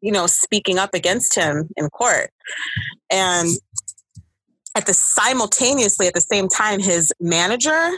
you 0.00 0.10
know 0.10 0.26
speaking 0.26 0.78
up 0.78 0.94
against 0.94 1.34
him 1.34 1.68
in 1.76 1.88
court 1.90 2.30
and 3.10 3.48
at 4.74 4.86
the 4.86 4.94
simultaneously 4.94 6.06
at 6.06 6.14
the 6.14 6.20
same 6.20 6.48
time 6.48 6.80
his 6.80 7.12
manager 7.20 7.92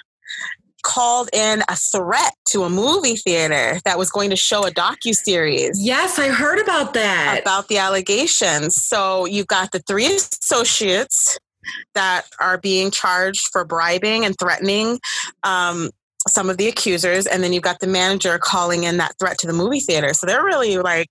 called 0.84 1.28
in 1.32 1.62
a 1.68 1.74
threat 1.74 2.34
to 2.50 2.62
a 2.62 2.70
movie 2.70 3.16
theater 3.16 3.80
that 3.84 3.98
was 3.98 4.10
going 4.10 4.30
to 4.30 4.36
show 4.36 4.64
a 4.64 4.70
docu 4.70 5.12
series. 5.12 5.84
Yes, 5.84 6.18
I 6.18 6.28
heard 6.28 6.60
about 6.60 6.94
that. 6.94 7.40
About 7.42 7.66
the 7.66 7.78
allegations. 7.78 8.76
So 8.76 9.24
you've 9.24 9.48
got 9.48 9.72
the 9.72 9.80
three 9.80 10.06
associates 10.06 11.38
that 11.94 12.26
are 12.38 12.58
being 12.58 12.90
charged 12.90 13.48
for 13.50 13.64
bribing 13.64 14.24
and 14.24 14.36
threatening 14.38 15.00
um, 15.42 15.90
some 16.28 16.48
of 16.48 16.56
the 16.58 16.68
accusers, 16.68 17.26
and 17.26 17.42
then 17.42 17.52
you've 17.52 17.62
got 17.62 17.80
the 17.80 17.86
manager 17.86 18.38
calling 18.38 18.84
in 18.84 18.98
that 18.98 19.14
threat 19.18 19.38
to 19.38 19.46
the 19.46 19.52
movie 19.52 19.80
theater. 19.80 20.14
So 20.14 20.26
they're 20.26 20.44
really 20.44 20.78
like 20.78 21.08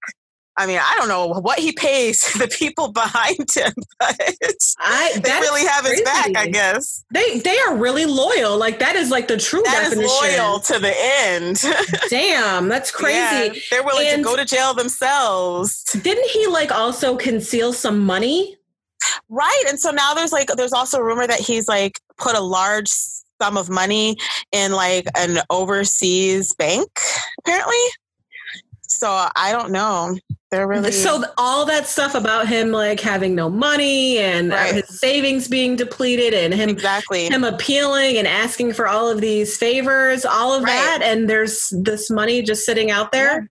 I 0.56 0.68
mean, 0.68 0.80
I 0.80 0.96
don't 0.98 1.08
know 1.08 1.28
what 1.28 1.60
he 1.60 1.72
pays 1.72 2.22
the 2.34 2.48
people 2.48 2.92
behind 2.92 3.52
him, 3.56 3.74
but 4.00 4.38
I, 4.80 5.14
they 5.16 5.32
really 5.32 5.66
have 5.66 5.84
crazy. 5.84 5.98
his 5.98 6.02
back, 6.04 6.32
I 6.36 6.48
guess. 6.48 7.04
They 7.12 7.40
they 7.40 7.58
are 7.60 7.76
really 7.76 8.06
loyal. 8.06 8.58
Like 8.58 8.80
that 8.80 8.96
is 8.96 9.10
like 9.10 9.28
the 9.28 9.38
true 9.38 9.64
that 9.64 9.90
definition. 9.90 10.08
loyal 10.08 10.60
to 10.60 10.80
the 10.80 10.94
end. 10.96 11.64
Damn, 12.10 12.68
that's 12.68 12.92
crazy. 12.92 13.18
Yeah, 13.18 13.54
they're 13.72 13.84
willing 13.84 14.08
and 14.08 14.18
to 14.18 14.24
go 14.24 14.36
to 14.36 14.46
jail 14.46 14.74
themselves. 14.74 15.84
Didn't 16.02 16.30
he 16.30 16.48
like 16.48 16.72
also 16.72 17.16
conceal 17.16 17.74
some 17.74 18.00
money? 18.00 18.58
Right. 19.30 19.64
And 19.68 19.80
so 19.80 19.92
now 19.92 20.14
there's 20.14 20.32
like 20.32 20.50
there's 20.56 20.74
also 20.74 21.00
a 21.00 21.04
rumor 21.04 21.28
that 21.28 21.40
he's 21.40 21.68
like 21.68 22.00
put 22.18 22.36
a 22.36 22.42
large 22.42 22.90
sum 22.90 23.58
of 23.58 23.70
money 23.70 24.18
in 24.52 24.72
like 24.72 25.08
an 25.18 25.40
overseas 25.50 26.54
bank, 26.54 26.88
apparently. 27.40 27.76
So 28.88 29.28
I 29.36 29.52
don't 29.52 29.72
know. 29.72 30.16
They're 30.54 30.68
really 30.68 30.92
so 30.92 31.24
all 31.36 31.66
that 31.66 31.88
stuff 31.88 32.14
about 32.14 32.48
him 32.48 32.70
like 32.70 33.00
having 33.00 33.34
no 33.34 33.50
money 33.50 34.20
and 34.20 34.52
right. 34.52 34.76
his 34.76 35.00
savings 35.00 35.48
being 35.48 35.76
depleted 35.76 36.36
and 36.36 36.54
him 36.54 36.70
exactly 36.70 37.26
him 37.26 37.44
appealing 37.44 38.18
and 38.18 38.28
asking 38.28 38.74
for 38.74 38.88
all 38.88 39.10
of 39.10 39.20
these 39.20 39.58
favors, 39.58 40.26
all 40.26 40.54
of 40.54 40.62
right. 40.62 40.68
that, 40.68 41.00
and 41.02 41.28
there's 41.28 41.74
this 41.82 42.12
money 42.12 42.44
just 42.44 42.68
sitting 42.68 42.92
out 42.92 43.12
there. 43.12 43.50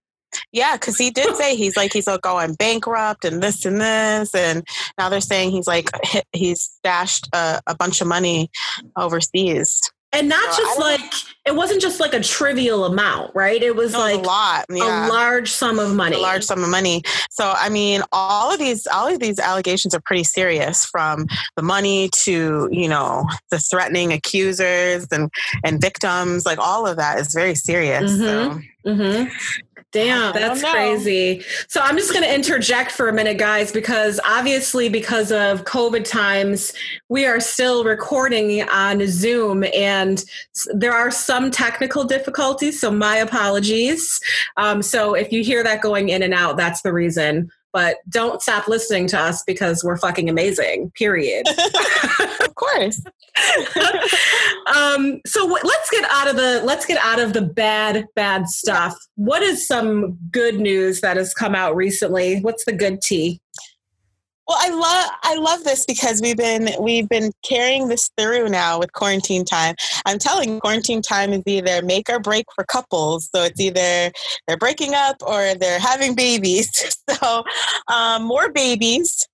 Yeah, 0.53 0.77
because 0.77 0.97
he 0.97 1.11
did 1.11 1.35
say 1.35 1.57
he's 1.57 1.77
like 1.77 1.93
he's 1.93 2.07
like 2.07 2.21
going 2.21 2.55
bankrupt 2.55 3.25
and 3.25 3.43
this 3.43 3.65
and 3.65 3.81
this, 3.81 4.33
and 4.33 4.65
now 4.97 5.09
they're 5.09 5.21
saying 5.21 5.51
he's 5.51 5.67
like 5.67 5.91
he's 6.33 6.61
stashed 6.61 7.29
a, 7.35 7.61
a 7.67 7.75
bunch 7.75 8.01
of 8.01 8.07
money 8.07 8.49
overseas 8.97 9.91
and 10.13 10.29
not 10.29 10.55
so 10.55 10.63
just 10.63 10.79
like 10.79 11.01
it 11.45 11.57
wasn't 11.57 11.81
just 11.81 11.99
like 11.99 12.15
a 12.15 12.21
trivial 12.21 12.85
amount 12.85 13.35
right 13.35 13.63
it 13.63 13.75
was 13.75 13.93
no, 13.93 13.99
like 13.99 14.19
a 14.19 14.27
lot 14.27 14.65
yeah. 14.71 15.07
a 15.07 15.09
large 15.09 15.51
sum 15.51 15.79
of 15.79 15.95
money 15.95 16.17
a 16.17 16.21
large 16.21 16.45
sum 16.45 16.63
of 16.63 16.71
money 16.71 17.03
so 17.31 17.53
i 17.57 17.69
mean 17.69 18.03
all 18.13 18.53
of 18.53 18.59
these 18.59 18.87
all 18.87 19.09
of 19.09 19.19
these 19.19 19.39
allegations 19.39 19.95
are 19.95 20.01
pretty 20.01 20.25
serious 20.25 20.85
from 20.85 21.27
the 21.57 21.63
money 21.63 22.09
to 22.13 22.69
you 22.71 22.89
know 22.89 23.27
the 23.51 23.59
threatening 23.59 24.13
accusers 24.13 25.07
and 25.11 25.31
and 25.65 25.81
victims 25.81 26.47
like 26.47 26.59
all 26.59 26.87
of 26.87 26.97
that 26.97 27.19
is 27.19 27.35
very 27.35 27.55
serious 27.55 28.13
mm-hmm. 28.13 28.61
so 28.85 28.91
mm-hmm. 28.91 29.29
Damn, 29.93 30.33
that's 30.33 30.65
crazy. 30.65 31.45
So 31.69 31.83
I'm 31.83 31.99
just 31.99 32.15
going 32.15 32.25
to 32.25 32.35
interject 32.35 32.93
for 32.93 33.11
a 33.11 33.13
minute, 33.13 33.37
guys, 33.37 33.71
because 33.71 34.19
obviously, 34.25 34.89
because 34.89 35.31
of 35.31 35.65
COVID 35.65 36.09
times, 36.09 36.73
we 37.11 37.27
are 37.27 37.41
still 37.41 37.85
recording 37.85 38.67
on 38.71 39.07
Zoom 39.07 39.65
and 39.75 40.25
there 40.73 40.95
are 40.95 41.11
some 41.11 41.32
technical 41.51 42.05
difficulties. 42.05 42.81
So 42.81 42.91
my 42.91 43.17
apologies. 43.17 44.21
Um, 44.57 44.83
so 44.83 45.15
if 45.15 45.33
you 45.33 45.43
hear 45.43 45.63
that 45.65 45.81
going 45.81 46.09
in 46.09 46.23
and 46.23 46.35
out, 46.35 46.57
that's 46.57 46.83
the 46.83 46.93
reason. 46.93 47.51
But 47.73 47.97
don't 48.11 48.43
stop 48.43 48.69
listening 48.69 49.07
to 49.09 49.19
us 49.19 49.43
because 49.45 49.83
we're 49.83 49.97
fucking 49.97 50.29
amazing 50.29 50.93
period. 50.95 51.47
Of 52.43 52.55
course. 52.57 53.03
Um, 54.77 55.21
so 55.27 55.41
w- 55.41 55.65
let's 55.65 55.91
get 55.91 56.05
out 56.11 56.29
of 56.29 56.37
the 56.37 56.63
let's 56.65 56.87
get 56.87 56.99
out 57.03 57.19
of 57.19 57.33
the 57.33 57.43
bad 57.43 58.07
bad 58.15 58.49
stuff. 58.49 58.97
What 59.17 59.43
is 59.43 59.67
some 59.67 60.19
good 60.31 60.61
news 60.61 61.01
that 61.01 61.17
has 61.17 61.35
come 61.35 61.55
out 61.55 61.75
recently? 61.75 62.41
What's 62.41 62.65
the 62.65 62.73
good 62.73 63.03
tea 63.03 63.41
well, 64.53 64.61
I 64.61 64.75
love 64.75 65.11
I 65.23 65.35
love 65.37 65.65
this 65.65 65.85
because 65.85 66.21
we've 66.21 66.37
been 66.37 66.71
we've 66.81 67.09
been 67.09 67.33
carrying 67.43 67.89
this 67.89 68.11
through 68.19 68.49
now 68.49 68.79
with 68.79 68.93
quarantine 68.93 69.45
time. 69.45 69.75
I'm 70.05 70.19
telling 70.19 70.55
you, 70.55 70.61
quarantine 70.61 71.03
time 71.03 71.33
is 71.33 71.43
either 71.47 71.83
make 71.83 72.09
or 72.11 72.19
break 72.19 72.47
for 72.55 72.65
couples. 72.65 73.31
So 73.35 73.45
it's 73.45 73.61
either 73.61 74.13
they're 74.47 74.57
breaking 74.59 74.95
up 74.95 75.17
or 75.23 75.55
they're 75.55 75.81
having 75.81 76.15
babies. 76.15 76.71
So 77.23 77.45
um, 77.89 78.25
more 78.25 78.51
babies. 78.51 79.27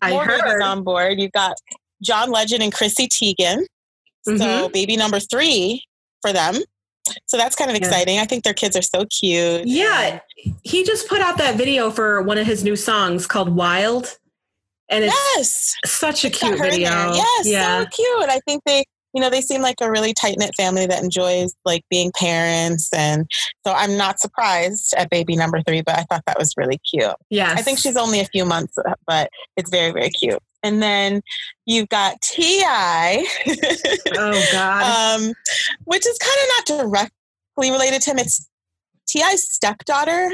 I 0.00 0.10
more 0.10 0.24
heard 0.24 0.62
on 0.62 0.82
board. 0.82 1.18
You've 1.18 1.32
got 1.32 1.56
John 2.02 2.30
Legend 2.30 2.62
and 2.62 2.72
Chrissy 2.72 3.08
Teigen. 3.08 3.64
Mm-hmm. 4.28 4.36
So 4.36 4.68
baby 4.68 4.96
number 4.96 5.18
three 5.18 5.82
for 6.22 6.32
them. 6.32 6.56
So 7.26 7.36
that's 7.36 7.56
kind 7.56 7.70
of 7.70 7.76
exciting. 7.76 8.16
Yeah. 8.16 8.22
I 8.22 8.26
think 8.26 8.44
their 8.44 8.54
kids 8.54 8.76
are 8.76 8.82
so 8.82 9.04
cute. 9.06 9.66
Yeah. 9.66 10.20
He 10.62 10.84
just 10.84 11.08
put 11.08 11.20
out 11.20 11.38
that 11.38 11.56
video 11.56 11.90
for 11.90 12.22
one 12.22 12.38
of 12.38 12.46
his 12.46 12.64
new 12.64 12.76
songs 12.76 13.26
called 13.26 13.54
Wild. 13.54 14.18
And 14.88 15.04
it's 15.04 15.14
yes. 15.36 15.74
such 15.84 16.24
a 16.24 16.30
cute 16.30 16.60
video. 16.60 16.90
Yes, 17.12 17.46
yeah. 17.46 17.80
so 17.80 17.86
cute. 17.86 18.30
I 18.30 18.40
think 18.46 18.62
they 18.64 18.84
you 19.16 19.22
know, 19.22 19.30
they 19.30 19.40
seem 19.40 19.62
like 19.62 19.76
a 19.80 19.90
really 19.90 20.12
tight 20.12 20.36
knit 20.38 20.54
family 20.54 20.84
that 20.84 21.02
enjoys 21.02 21.54
like 21.64 21.82
being 21.88 22.12
parents. 22.14 22.92
And 22.92 23.26
so 23.66 23.72
I'm 23.72 23.96
not 23.96 24.20
surprised 24.20 24.92
at 24.94 25.08
baby 25.08 25.36
number 25.36 25.62
three, 25.62 25.80
but 25.80 25.98
I 25.98 26.02
thought 26.02 26.22
that 26.26 26.38
was 26.38 26.52
really 26.58 26.78
cute. 26.90 27.14
Yeah. 27.30 27.54
I 27.56 27.62
think 27.62 27.78
she's 27.78 27.96
only 27.96 28.20
a 28.20 28.26
few 28.26 28.44
months, 28.44 28.76
but 29.06 29.30
it's 29.56 29.70
very, 29.70 29.90
very 29.90 30.10
cute. 30.10 30.38
And 30.62 30.82
then 30.82 31.22
you've 31.64 31.88
got 31.88 32.20
T.I. 32.20 33.26
oh, 34.18 34.46
God. 34.52 35.20
um, 35.20 35.32
which 35.86 36.06
is 36.06 36.18
kind 36.18 36.38
of 36.42 36.78
not 36.78 36.84
directly 36.84 37.70
related 37.70 38.02
to 38.02 38.10
him. 38.10 38.18
It's 38.18 38.48
T.I.'s 39.08 39.50
stepdaughter. 39.50 40.32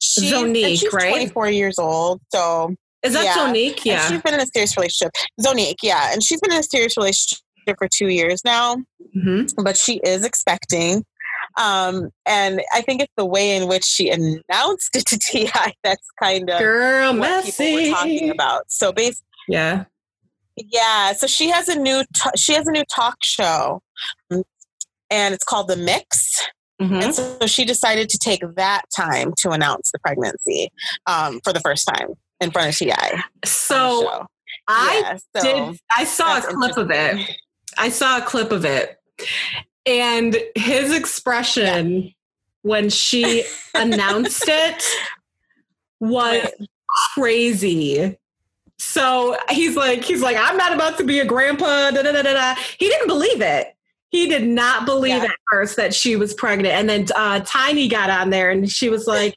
She, 0.00 0.30
Zonique, 0.30 0.80
she's 0.80 0.92
right? 0.92 1.10
24 1.10 1.50
years 1.50 1.78
old. 1.78 2.20
So 2.32 2.74
is 3.02 3.14
that 3.14 3.24
yeah. 3.24 3.36
Zonique? 3.36 3.84
Yeah. 3.84 4.02
And 4.02 4.12
she's 4.12 4.22
been 4.22 4.34
in 4.34 4.40
a 4.40 4.46
serious 4.46 4.76
relationship. 4.76 5.12
Zonique, 5.40 5.82
yeah. 5.82 6.12
And 6.12 6.22
she's 6.22 6.40
been 6.40 6.52
in 6.52 6.60
a 6.60 6.62
serious 6.62 6.96
relationship 6.96 7.40
for 7.78 7.88
two 7.94 8.08
years 8.08 8.42
now, 8.44 8.76
mm-hmm. 9.16 9.62
but 9.62 9.76
she 9.76 10.00
is 10.04 10.24
expecting. 10.24 11.04
Um, 11.58 12.10
and 12.26 12.60
I 12.72 12.80
think 12.82 13.02
it's 13.02 13.12
the 13.16 13.26
way 13.26 13.56
in 13.56 13.68
which 13.68 13.84
she 13.84 14.10
announced 14.10 14.94
it 14.94 15.06
to 15.06 15.18
T.I. 15.30 15.74
that's 15.82 16.06
kind 16.22 16.48
of 16.50 16.58
girl 16.58 17.12
what 17.12 17.44
messy. 17.44 17.64
people 17.64 17.90
were 17.90 17.94
talking 17.94 18.30
about. 18.30 18.64
So 18.68 18.92
basically, 18.92 19.24
yeah, 19.48 19.84
yeah. 20.56 21.12
So 21.12 21.26
she 21.26 21.50
has 21.50 21.68
a 21.68 21.78
new 21.78 22.02
t- 22.14 22.30
she 22.36 22.54
has 22.54 22.66
a 22.66 22.70
new 22.70 22.84
talk 22.94 23.16
show, 23.22 23.82
and 25.10 25.34
it's 25.34 25.44
called 25.44 25.68
The 25.68 25.76
Mix. 25.76 26.48
Mm-hmm. 26.80 26.94
And 26.94 27.14
so, 27.14 27.46
she 27.46 27.64
decided 27.64 28.08
to 28.08 28.18
take 28.18 28.42
that 28.56 28.82
time 28.94 29.34
to 29.38 29.50
announce 29.50 29.90
the 29.90 29.98
pregnancy 29.98 30.70
um, 31.06 31.40
for 31.44 31.52
the 31.52 31.60
first 31.60 31.86
time 31.86 32.14
in 32.40 32.50
front 32.50 32.70
of 32.70 32.76
T.I. 32.76 33.22
So 33.44 34.26
I 34.66 35.02
yeah, 35.04 35.18
so 35.36 35.72
did. 35.72 35.80
I 35.94 36.04
saw 36.04 36.38
a 36.38 36.40
clip 36.40 36.76
of 36.78 36.90
it. 36.90 37.36
I 37.76 37.90
saw 37.90 38.18
a 38.18 38.22
clip 38.22 38.50
of 38.50 38.64
it. 38.64 38.96
And 39.86 40.36
his 40.54 40.94
expression 40.94 42.02
yeah. 42.02 42.10
when 42.62 42.88
she 42.88 43.44
announced 43.74 44.44
it 44.46 44.84
was 46.00 46.48
crazy. 47.14 48.16
So 48.78 49.36
he's 49.50 49.76
like, 49.76 50.02
he's 50.02 50.22
like, 50.22 50.36
I'm 50.38 50.56
not 50.56 50.72
about 50.72 50.96
to 50.98 51.04
be 51.04 51.18
a 51.20 51.24
grandpa. 51.24 51.90
Da, 51.90 52.02
da, 52.02 52.12
da, 52.12 52.22
da. 52.22 52.54
He 52.78 52.88
didn't 52.88 53.08
believe 53.08 53.42
it. 53.42 53.74
He 54.10 54.28
did 54.28 54.46
not 54.46 54.86
believe 54.86 55.22
yeah. 55.22 55.24
at 55.24 55.36
first 55.50 55.76
that 55.76 55.94
she 55.94 56.16
was 56.16 56.34
pregnant. 56.34 56.74
And 56.74 56.88
then 56.88 57.06
uh, 57.14 57.40
Tiny 57.44 57.88
got 57.88 58.10
on 58.10 58.30
there 58.30 58.50
and 58.50 58.70
she 58.70 58.88
was 58.88 59.06
like, 59.06 59.36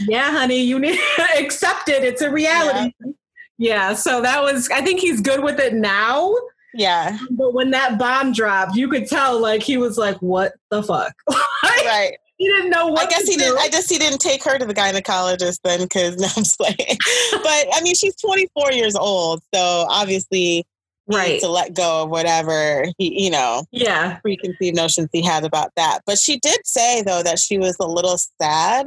Yeah, 0.00 0.30
honey, 0.30 0.62
you 0.62 0.78
need 0.78 0.98
to 1.16 1.26
accept 1.38 1.88
it. 1.88 2.02
It's 2.02 2.22
a 2.22 2.30
reality. 2.30 2.92
Yeah. 2.98 3.12
yeah. 3.58 3.94
So 3.94 4.22
that 4.22 4.42
was, 4.42 4.68
I 4.70 4.80
think 4.80 5.00
he's 5.00 5.20
good 5.20 5.42
with 5.42 5.60
it 5.60 5.74
now. 5.74 6.34
Yeah. 6.76 7.18
But 7.30 7.54
when 7.54 7.70
that 7.70 7.98
bomb 7.98 8.32
dropped, 8.32 8.76
you 8.76 8.88
could 8.88 9.06
tell 9.06 9.40
like 9.40 9.62
he 9.62 9.76
was 9.76 9.96
like, 9.96 10.16
"What 10.18 10.52
the 10.70 10.82
fuck?" 10.82 11.14
right. 11.64 12.12
He 12.36 12.46
didn't 12.48 12.70
know 12.70 12.88
what. 12.88 13.06
I 13.06 13.06
guess 13.06 13.26
he 13.26 13.36
do. 13.36 13.44
didn't. 13.44 13.58
I 13.58 13.68
guess 13.68 13.88
he 13.88 13.98
didn't 13.98 14.20
take 14.20 14.44
her 14.44 14.58
to 14.58 14.66
the 14.66 14.74
gynecologist 14.74 15.60
then, 15.64 15.80
because 15.80 16.16
no, 16.18 16.26
I'm 16.36 16.44
just 16.44 16.58
playing. 16.58 16.98
but 17.32 17.66
I 17.72 17.80
mean, 17.82 17.94
she's 17.94 18.14
24 18.16 18.72
years 18.72 18.94
old, 18.94 19.42
so 19.54 19.86
obviously, 19.88 20.64
right 21.06 21.40
to 21.40 21.48
let 21.48 21.74
go 21.74 22.04
of 22.04 22.10
whatever 22.10 22.86
he, 22.98 23.24
you 23.24 23.30
know, 23.30 23.64
yeah, 23.70 24.18
preconceived 24.20 24.76
notions 24.76 25.08
he 25.12 25.22
had 25.22 25.44
about 25.44 25.70
that. 25.76 26.00
But 26.06 26.18
she 26.18 26.38
did 26.38 26.60
say 26.64 27.02
though 27.02 27.22
that 27.22 27.38
she 27.38 27.58
was 27.58 27.76
a 27.80 27.86
little 27.86 28.18
sad 28.40 28.86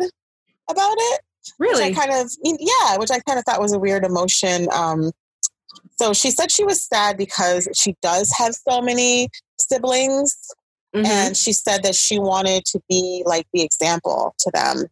about 0.69 0.95
it. 0.97 1.21
Really, 1.57 1.89
which 1.89 1.97
I 1.97 2.07
kind 2.07 2.21
of, 2.21 2.31
yeah, 2.43 2.97
which 2.97 3.11
I 3.11 3.19
kind 3.19 3.39
of 3.39 3.45
thought 3.45 3.61
was 3.61 3.73
a 3.73 3.79
weird 3.79 4.05
emotion. 4.05 4.67
Um, 4.73 5.11
so 5.97 6.13
she 6.13 6.31
said 6.31 6.51
she 6.51 6.63
was 6.63 6.83
sad 6.83 7.17
because 7.17 7.67
she 7.73 7.95
does 8.01 8.31
have 8.37 8.53
so 8.53 8.81
many 8.81 9.29
siblings. 9.59 10.35
Mm-hmm. 10.95 11.05
And 11.05 11.37
she 11.37 11.53
said 11.53 11.83
that 11.83 11.93
she 11.93 12.17
wanted 12.17 12.65
to 12.65 12.81
be 12.89 13.21
like 13.25 13.45
the 13.53 13.61
example 13.61 14.33
to 14.39 14.51
them 14.51 14.85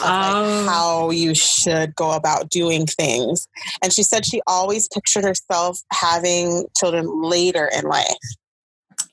like 0.00 0.10
oh. 0.10 0.66
how 0.66 1.10
you 1.10 1.34
should 1.34 1.94
go 1.94 2.12
about 2.12 2.50
doing 2.50 2.86
things. 2.86 3.48
And 3.82 3.92
she 3.92 4.02
said 4.02 4.24
she 4.24 4.40
always 4.46 4.88
pictured 4.88 5.24
herself 5.24 5.80
having 5.92 6.66
children 6.76 7.22
later 7.22 7.70
in 7.76 7.84
life. 7.84 8.06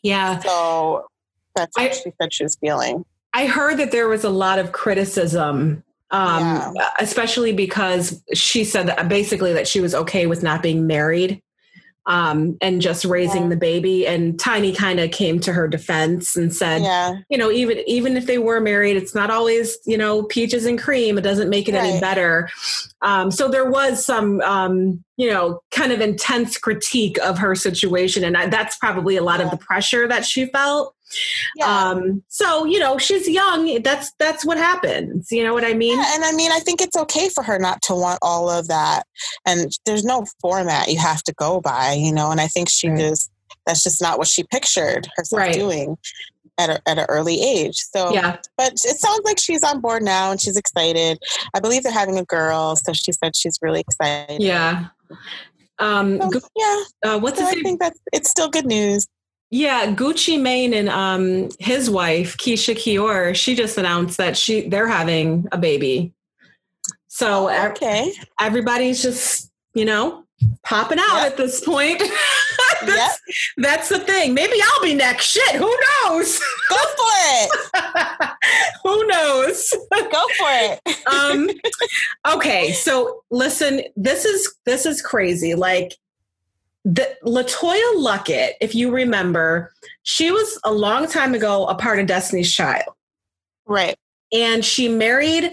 Yeah. 0.01 0.39
So 0.39 1.05
that's 1.55 1.77
what 1.77 1.91
I, 1.91 1.93
she 1.93 2.13
said 2.21 2.33
she 2.33 2.43
was 2.43 2.55
feeling. 2.55 3.05
I 3.33 3.45
heard 3.45 3.77
that 3.77 3.91
there 3.91 4.07
was 4.07 4.23
a 4.23 4.29
lot 4.29 4.59
of 4.59 4.71
criticism 4.71 5.83
um, 6.11 6.73
yeah. 6.75 6.89
especially 6.99 7.53
because 7.53 8.21
she 8.33 8.63
said 8.63 8.87
that 8.87 9.07
basically 9.07 9.53
that 9.53 9.67
she 9.67 9.79
was 9.79 9.93
okay 9.93 10.25
with 10.25 10.41
not 10.41 10.63
being 10.63 10.87
married 10.87 11.41
um, 12.05 12.57
and 12.61 12.81
just 12.81 13.05
raising 13.05 13.43
yeah. 13.43 13.49
the 13.49 13.55
baby. 13.55 14.07
And 14.07 14.39
Tiny 14.39 14.73
kind 14.73 14.99
of 14.99 15.11
came 15.11 15.39
to 15.41 15.53
her 15.53 15.67
defense 15.67 16.35
and 16.35 16.53
said, 16.53 16.81
yeah. 16.81 17.17
you 17.29 17.37
know, 17.37 17.51
even 17.51 17.79
even 17.87 18.17
if 18.17 18.25
they 18.25 18.37
were 18.37 18.59
married, 18.59 18.97
it's 18.97 19.13
not 19.13 19.29
always 19.29 19.77
you 19.85 19.97
know 19.97 20.23
peaches 20.23 20.65
and 20.65 20.79
cream. 20.79 21.17
It 21.17 21.21
doesn't 21.21 21.49
make 21.49 21.67
it 21.69 21.75
right. 21.75 21.83
any 21.83 21.99
better. 21.99 22.49
Um, 23.01 23.31
so 23.31 23.47
there 23.47 23.69
was 23.69 24.05
some 24.05 24.41
um, 24.41 25.03
you 25.17 25.29
know 25.29 25.61
kind 25.71 25.91
of 25.91 26.01
intense 26.01 26.57
critique 26.57 27.17
of 27.19 27.37
her 27.37 27.55
situation, 27.55 28.23
and 28.23 28.35
I, 28.35 28.47
that's 28.47 28.77
probably 28.77 29.15
a 29.15 29.23
lot 29.23 29.39
yeah. 29.39 29.45
of 29.45 29.51
the 29.51 29.57
pressure 29.57 30.07
that 30.07 30.25
she 30.25 30.45
felt. 30.47 30.95
Yeah. 31.55 31.89
Um, 31.89 32.23
so 32.27 32.65
you 32.65 32.79
know, 32.79 32.97
she's 32.97 33.27
young. 33.27 33.81
That's 33.81 34.11
that's 34.19 34.45
what 34.45 34.57
happens. 34.57 35.31
You 35.31 35.43
know 35.43 35.53
what 35.53 35.65
I 35.65 35.73
mean? 35.73 35.97
Yeah, 35.97 36.15
and 36.15 36.23
I 36.23 36.31
mean, 36.31 36.51
I 36.51 36.59
think 36.59 36.81
it's 36.81 36.97
okay 36.97 37.29
for 37.29 37.43
her 37.43 37.59
not 37.59 37.81
to 37.83 37.95
want 37.95 38.19
all 38.21 38.49
of 38.49 38.67
that. 38.67 39.03
And 39.45 39.71
there's 39.85 40.03
no 40.03 40.25
format 40.41 40.89
you 40.89 40.99
have 40.99 41.23
to 41.23 41.33
go 41.33 41.61
by, 41.61 41.93
you 41.93 42.11
know. 42.11 42.31
And 42.31 42.41
I 42.41 42.47
think 42.47 42.69
she 42.69 42.89
right. 42.89 42.99
just 42.99 43.31
that's 43.65 43.83
just 43.83 44.01
not 44.01 44.17
what 44.17 44.27
she 44.27 44.43
pictured 44.43 45.07
herself 45.15 45.39
right. 45.39 45.53
doing 45.53 45.97
at 46.57 46.69
a, 46.69 46.81
at 46.87 46.97
an 46.97 47.05
early 47.09 47.41
age. 47.41 47.77
So 47.77 48.13
yeah, 48.13 48.37
but 48.57 48.73
it 48.73 48.99
sounds 48.99 49.21
like 49.23 49.39
she's 49.39 49.63
on 49.63 49.79
board 49.81 50.03
now 50.03 50.31
and 50.31 50.39
she's 50.39 50.57
excited. 50.57 51.17
I 51.53 51.59
believe 51.59 51.83
they're 51.83 51.91
having 51.91 52.17
a 52.17 52.25
girl, 52.25 52.75
so 52.75 52.93
she 52.93 53.11
said 53.11 53.35
she's 53.35 53.57
really 53.61 53.81
excited. 53.81 54.41
Yeah. 54.41 54.87
Um, 55.79 56.19
so, 56.21 56.39
yeah. 56.55 56.83
Uh, 57.05 57.19
what's 57.19 57.39
so 57.39 57.45
I 57.45 57.53
name? 57.53 57.63
think 57.63 57.79
that's 57.79 57.99
it's 58.11 58.29
still 58.29 58.49
good 58.49 58.65
news. 58.65 59.07
Yeah, 59.51 59.87
Gucci 59.95 60.39
Mane 60.39 60.73
and 60.75 60.89
um, 60.89 61.49
his 61.59 61.89
wife 61.89 62.37
Keyshia 62.37 62.75
Ka'oir, 62.75 63.33
she 63.33 63.55
just 63.55 63.77
announced 63.77 64.17
that 64.17 64.37
she 64.37 64.67
they're 64.69 64.87
having 64.87 65.47
a 65.51 65.57
baby. 65.57 66.13
So 67.07 67.49
oh, 67.49 67.67
okay, 67.69 68.13
everybody's 68.39 69.01
just 69.01 69.51
you 69.73 69.85
know 69.85 70.25
popping 70.63 70.99
out 70.99 71.23
yep. 71.23 71.31
at 71.31 71.37
this 71.37 71.61
point. 71.61 71.99
that's, 72.81 72.95
yep. 72.95 73.35
that's 73.57 73.89
the 73.89 73.99
thing. 73.99 74.33
Maybe 74.33 74.53
I'll 74.63 74.83
be 74.83 74.93
next. 74.93 75.25
Shit, 75.25 75.55
who 75.55 75.75
knows? 76.05 76.39
Go 76.69 76.77
for 76.77 77.13
it. 77.31 77.51
who 78.83 79.07
knows? 79.07 79.73
Go 79.91 80.25
for 80.37 80.47
it. 80.49 80.79
um, 81.13 81.49
okay, 82.35 82.71
so 82.71 83.23
listen, 83.31 83.81
this 83.95 84.25
is 84.25 84.55
this 84.65 84.85
is 84.85 85.01
crazy. 85.01 85.55
Like 85.55 85.95
the 86.85 87.17
LeToya 87.23 87.95
Luckett, 87.97 88.53
if 88.61 88.73
you 88.73 88.91
remember, 88.91 89.73
she 90.03 90.31
was 90.31 90.59
a 90.63 90.71
long 90.71 91.07
time 91.07 91.33
ago 91.33 91.67
a 91.67 91.75
part 91.75 91.99
of 91.99 92.07
Destiny's 92.07 92.53
Child. 92.53 92.93
Right. 93.65 93.97
And 94.31 94.63
she 94.63 94.87
married 94.87 95.51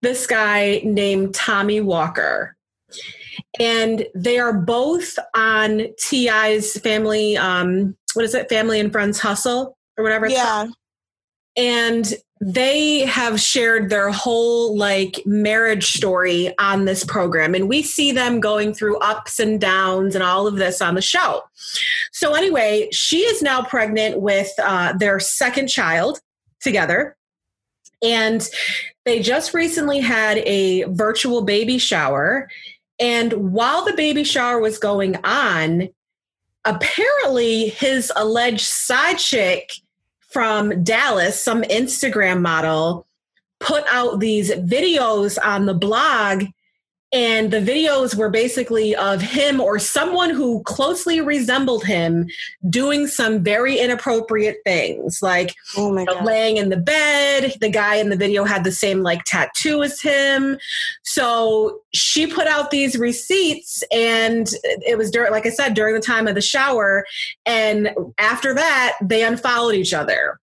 this 0.00 0.26
guy 0.26 0.80
named 0.84 1.34
Tommy 1.34 1.80
Walker. 1.80 2.56
And 3.58 4.06
they 4.14 4.38
are 4.38 4.52
both 4.52 5.18
on 5.34 5.86
T.I.'s 5.98 6.78
family, 6.80 7.36
um, 7.36 7.96
what 8.14 8.24
is 8.24 8.34
it, 8.34 8.48
Family 8.48 8.80
and 8.80 8.92
Friends 8.92 9.18
Hustle 9.18 9.76
or 9.96 10.04
whatever. 10.04 10.28
yeah. 10.28 10.44
Called. 10.44 10.74
And 11.56 12.14
they 12.44 13.04
have 13.04 13.40
shared 13.40 13.88
their 13.88 14.10
whole 14.10 14.76
like 14.76 15.22
marriage 15.24 15.92
story 15.92 16.52
on 16.58 16.86
this 16.86 17.04
program. 17.04 17.54
And 17.54 17.68
we 17.68 17.82
see 17.82 18.10
them 18.10 18.40
going 18.40 18.74
through 18.74 18.98
ups 18.98 19.38
and 19.38 19.60
downs 19.60 20.16
and 20.16 20.24
all 20.24 20.48
of 20.48 20.56
this 20.56 20.82
on 20.82 20.96
the 20.96 21.02
show. 21.02 21.42
So 22.10 22.34
anyway 22.34 22.88
she 22.90 23.20
is 23.20 23.42
now 23.42 23.62
pregnant 23.62 24.20
with 24.20 24.50
uh, 24.60 24.92
their 24.94 25.20
second 25.20 25.68
child 25.68 26.18
together. 26.60 27.16
And 28.02 28.48
they 29.04 29.20
just 29.20 29.54
recently 29.54 30.00
had 30.00 30.38
a 30.38 30.82
virtual 30.88 31.42
baby 31.42 31.78
shower. 31.78 32.50
And 32.98 33.52
while 33.52 33.84
the 33.84 33.94
baby 33.94 34.24
shower 34.24 34.60
was 34.60 34.80
going 34.80 35.14
on 35.22 35.90
apparently 36.64 37.68
his 37.68 38.12
alleged 38.16 38.66
side 38.66 39.18
chick 39.18 39.70
from 40.32 40.82
Dallas, 40.82 41.40
some 41.40 41.62
Instagram 41.62 42.40
model, 42.40 43.06
put 43.60 43.84
out 43.88 44.18
these 44.20 44.50
videos 44.50 45.38
on 45.42 45.66
the 45.66 45.74
blog 45.74 46.44
and 47.12 47.50
the 47.50 47.60
videos 47.60 48.14
were 48.14 48.30
basically 48.30 48.96
of 48.96 49.20
him 49.20 49.60
or 49.60 49.78
someone 49.78 50.30
who 50.30 50.62
closely 50.62 51.20
resembled 51.20 51.84
him 51.84 52.26
doing 52.70 53.06
some 53.06 53.42
very 53.42 53.78
inappropriate 53.78 54.58
things 54.64 55.20
like 55.20 55.54
oh 55.76 55.96
you 55.98 56.04
know, 56.06 56.24
laying 56.24 56.56
in 56.56 56.70
the 56.70 56.76
bed. 56.76 57.54
The 57.60 57.68
guy 57.68 57.96
in 57.96 58.08
the 58.08 58.16
video 58.16 58.44
had 58.44 58.64
the 58.64 58.72
same 58.72 59.02
like 59.02 59.24
tattoo 59.24 59.82
as 59.82 60.00
him. 60.00 60.58
So 61.02 61.80
she 61.92 62.26
put 62.26 62.46
out 62.46 62.70
these 62.70 62.98
receipts 62.98 63.84
and 63.92 64.48
it 64.64 64.96
was 64.96 65.10
during 65.10 65.32
like 65.32 65.44
i 65.46 65.50
said 65.50 65.74
during 65.74 65.94
the 65.94 66.00
time 66.00 66.26
of 66.26 66.34
the 66.34 66.40
shower. 66.40 67.04
And 67.44 67.90
after 68.18 68.54
that 68.54 68.96
they 69.02 69.22
unfollowed 69.22 69.74
each 69.74 69.92
other. 69.92 70.40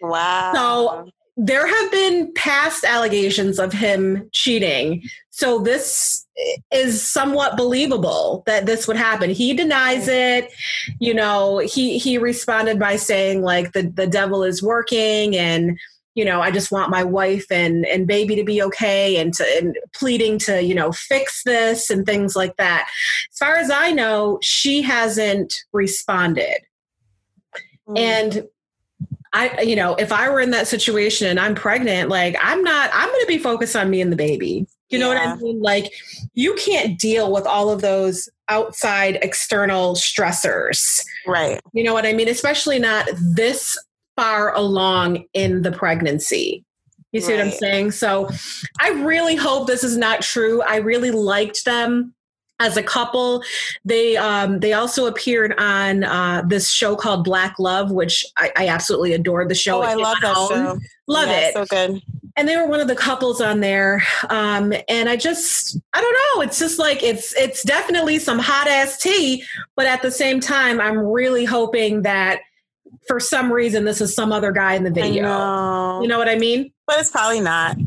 Wow. 0.00 0.52
So 0.54 1.10
there 1.36 1.66
have 1.66 1.92
been 1.92 2.32
past 2.34 2.84
allegations 2.84 3.58
of 3.58 3.72
him 3.72 4.28
cheating. 4.32 5.02
So 5.36 5.58
this 5.58 6.26
is 6.72 7.06
somewhat 7.06 7.58
believable 7.58 8.42
that 8.46 8.64
this 8.64 8.88
would 8.88 8.96
happen. 8.96 9.28
He 9.28 9.52
denies 9.52 10.08
it. 10.08 10.50
You 10.98 11.12
know, 11.12 11.58
he 11.58 11.98
he 11.98 12.16
responded 12.16 12.78
by 12.78 12.96
saying 12.96 13.42
like 13.42 13.72
the 13.72 13.82
the 13.82 14.06
devil 14.06 14.42
is 14.42 14.62
working 14.62 15.36
and 15.36 15.78
you 16.14 16.24
know, 16.24 16.40
I 16.40 16.50
just 16.50 16.72
want 16.72 16.88
my 16.88 17.04
wife 17.04 17.44
and 17.50 17.84
and 17.84 18.06
baby 18.06 18.34
to 18.36 18.44
be 18.44 18.62
okay 18.62 19.18
and 19.18 19.34
to 19.34 19.44
and 19.58 19.76
pleading 19.94 20.38
to, 20.38 20.62
you 20.62 20.74
know, 20.74 20.90
fix 20.92 21.42
this 21.44 21.90
and 21.90 22.06
things 22.06 22.34
like 22.34 22.56
that. 22.56 22.88
As 23.30 23.38
far 23.38 23.56
as 23.56 23.70
I 23.70 23.92
know, 23.92 24.38
she 24.40 24.80
hasn't 24.80 25.52
responded. 25.74 26.60
Mm. 27.86 27.98
And 27.98 28.48
I, 29.34 29.60
you 29.60 29.76
know, 29.76 29.96
if 29.96 30.12
I 30.12 30.30
were 30.30 30.40
in 30.40 30.52
that 30.52 30.66
situation 30.66 31.28
and 31.28 31.38
I'm 31.38 31.54
pregnant, 31.54 32.08
like 32.08 32.36
I'm 32.42 32.62
not, 32.62 32.88
I'm 32.94 33.10
going 33.10 33.20
to 33.20 33.26
be 33.26 33.36
focused 33.36 33.76
on 33.76 33.90
me 33.90 34.00
and 34.00 34.10
the 34.10 34.16
baby. 34.16 34.66
You 34.88 34.98
know 34.98 35.12
yeah. 35.12 35.32
what 35.34 35.38
I 35.38 35.42
mean? 35.42 35.60
Like 35.60 35.92
you 36.34 36.54
can't 36.54 36.98
deal 36.98 37.32
with 37.32 37.46
all 37.46 37.70
of 37.70 37.80
those 37.80 38.28
outside 38.48 39.18
external 39.22 39.94
stressors. 39.94 41.00
Right. 41.26 41.60
You 41.72 41.84
know 41.84 41.92
what 41.92 42.06
I 42.06 42.12
mean? 42.12 42.28
Especially 42.28 42.78
not 42.78 43.08
this 43.34 43.76
far 44.16 44.54
along 44.54 45.24
in 45.34 45.62
the 45.62 45.72
pregnancy. 45.72 46.64
You 47.12 47.20
see 47.20 47.32
right. 47.32 47.44
what 47.44 47.52
I'm 47.52 47.58
saying? 47.58 47.90
So 47.92 48.28
I 48.80 48.90
really 48.90 49.36
hope 49.36 49.66
this 49.66 49.82
is 49.82 49.96
not 49.96 50.22
true. 50.22 50.62
I 50.62 50.76
really 50.76 51.10
liked 51.10 51.64
them 51.64 52.14
as 52.60 52.76
a 52.76 52.82
couple. 52.82 53.42
They 53.84 54.16
um, 54.16 54.60
they 54.60 54.72
also 54.72 55.06
appeared 55.06 55.54
on 55.58 56.04
uh, 56.04 56.42
this 56.46 56.70
show 56.70 56.96
called 56.96 57.24
Black 57.24 57.58
Love, 57.58 57.90
which 57.90 58.24
I, 58.36 58.52
I 58.56 58.68
absolutely 58.68 59.12
adored 59.12 59.48
the 59.48 59.54
show. 59.54 59.78
Oh, 59.78 59.82
I 59.82 59.94
love 59.94 60.16
that 60.22 60.34
show. 60.34 60.78
Love 61.06 61.28
yeah, 61.28 61.48
it. 61.48 61.54
So 61.54 61.64
good. 61.66 62.02
And 62.38 62.46
they 62.46 62.56
were 62.56 62.66
one 62.66 62.80
of 62.80 62.88
the 62.88 62.94
couples 62.94 63.40
on 63.40 63.60
there, 63.60 64.02
um, 64.28 64.74
and 64.88 65.08
I 65.08 65.16
just 65.16 65.78
I 65.94 66.02
don't 66.02 66.12
know. 66.12 66.42
It's 66.42 66.58
just 66.58 66.78
like 66.78 67.02
it's 67.02 67.34
it's 67.34 67.62
definitely 67.62 68.18
some 68.18 68.38
hot 68.38 68.68
ass 68.68 68.98
tea, 68.98 69.42
but 69.74 69.86
at 69.86 70.02
the 70.02 70.10
same 70.10 70.40
time, 70.40 70.78
I'm 70.78 70.98
really 70.98 71.46
hoping 71.46 72.02
that 72.02 72.40
for 73.08 73.20
some 73.20 73.52
reason 73.52 73.84
this 73.84 74.00
is 74.00 74.14
some 74.14 74.32
other 74.32 74.52
guy 74.52 74.74
in 74.74 74.84
the 74.84 74.90
video. 74.90 75.22
Know. 75.22 76.02
You 76.02 76.08
know 76.08 76.18
what 76.18 76.28
I 76.28 76.36
mean? 76.36 76.72
But 76.86 77.00
it's 77.00 77.10
probably 77.10 77.40
not. 77.40 77.76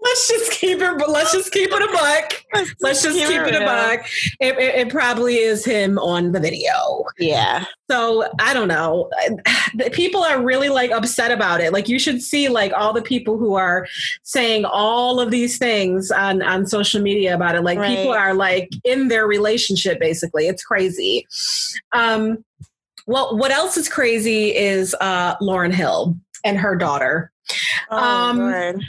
let's 0.00 0.28
just 0.28 0.52
keep 0.52 0.78
it 0.80 0.98
but 0.98 1.10
let's 1.10 1.32
just 1.32 1.52
keep 1.52 1.70
it 1.70 1.82
a 1.82 1.92
buck 1.92 2.42
let's, 2.54 2.74
let's 2.80 3.02
just 3.02 3.18
keep, 3.18 3.28
keep 3.28 3.40
it, 3.40 3.54
it 3.54 3.62
a 3.62 3.64
buck 3.64 4.06
it, 4.40 4.56
it, 4.58 4.74
it, 4.76 4.88
probably 4.88 5.36
is 5.36 5.64
him 5.64 5.98
on 5.98 6.32
the 6.32 6.40
video. 6.40 7.04
Yeah. 7.18 7.64
So 7.90 8.28
i 8.38 8.52
don't 8.54 8.68
know. 8.68 9.10
People 9.92 10.22
are 10.22 10.42
really 10.42 10.68
like 10.68 10.90
upset 10.90 11.30
about 11.30 11.60
it. 11.60 11.72
Like 11.72 11.88
you 11.88 11.98
should 11.98 12.22
see 12.22 12.48
like 12.48 12.72
all 12.72 12.92
the 12.92 13.02
people 13.02 13.38
who 13.38 13.54
are 13.54 13.86
saying 14.22 14.64
all 14.64 15.20
of 15.20 15.30
these 15.30 15.58
things 15.58 16.10
on 16.10 16.42
on 16.42 16.66
social 16.66 17.00
media 17.00 17.34
about 17.34 17.54
it. 17.54 17.62
Like 17.62 17.78
right. 17.78 17.96
people 17.96 18.12
are 18.12 18.34
like 18.34 18.70
in 18.84 19.08
their 19.08 19.26
relationship 19.26 20.00
basically. 20.00 20.48
It's 20.48 20.62
crazy. 20.62 21.26
Um 21.92 22.44
well 23.06 23.36
what 23.36 23.50
else 23.50 23.76
is 23.76 23.88
crazy 23.88 24.54
is 24.54 24.94
uh 25.00 25.36
lauryn 25.38 25.72
hill 25.72 26.16
and 26.44 26.58
her 26.58 26.76
daughter. 26.76 27.32
Oh, 27.90 27.98
um 27.98 28.80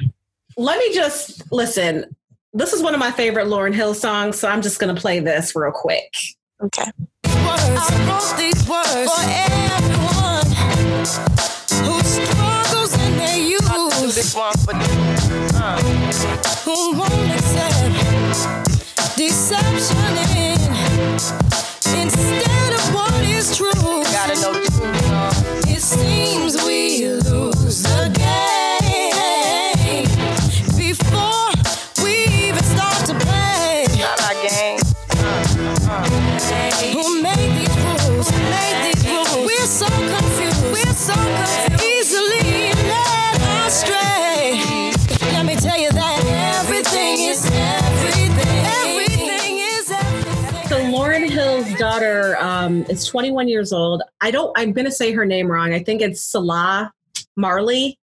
let 0.59 0.77
me 0.77 0.93
just 0.93 1.51
listen. 1.53 2.05
This 2.51 2.73
is 2.73 2.83
one 2.83 2.93
of 2.93 2.99
my 2.99 3.11
favorite 3.11 3.47
Lauryn 3.47 3.73
Hill 3.73 3.93
songs, 3.93 4.37
so 4.37 4.49
I'm 4.49 4.61
just 4.61 4.77
going 4.79 4.93
to 4.93 4.99
play 4.99 5.19
this 5.21 5.55
real 5.55 5.71
quick. 5.71 6.13
Okay. 6.61 6.91
I 7.23 7.87
wrote 8.09 8.37
these 8.37 8.67
words 8.67 9.07
for 9.09 9.23
everyone 9.23 10.45
who 11.85 12.01
struggles 12.03 12.93
in 13.05 13.17
their 13.17 13.37
youth. 13.37 13.61
Uh. 15.55 15.77
Who 16.65 16.97
won't 16.97 17.31
accept 17.31 19.17
deception 19.17 20.17
in, 20.37 20.59
instead 22.01 22.73
of 22.73 22.93
what 22.93 23.23
is 23.23 23.55
true. 23.55 23.71
Gotta 23.71 24.35
know 24.41 24.53
the 24.53 24.69
truth. 24.77 24.98
Daughter 51.99 52.37
um, 52.39 52.83
is 52.83 53.05
21 53.05 53.47
years 53.47 53.73
old. 53.73 54.01
I 54.21 54.31
don't. 54.31 54.51
I'm 54.57 54.71
going 54.71 54.85
to 54.85 54.91
say 54.91 55.11
her 55.11 55.25
name 55.25 55.51
wrong. 55.51 55.73
I 55.73 55.83
think 55.83 56.01
it's 56.01 56.21
Selah 56.21 56.91
Marley. 57.35 57.99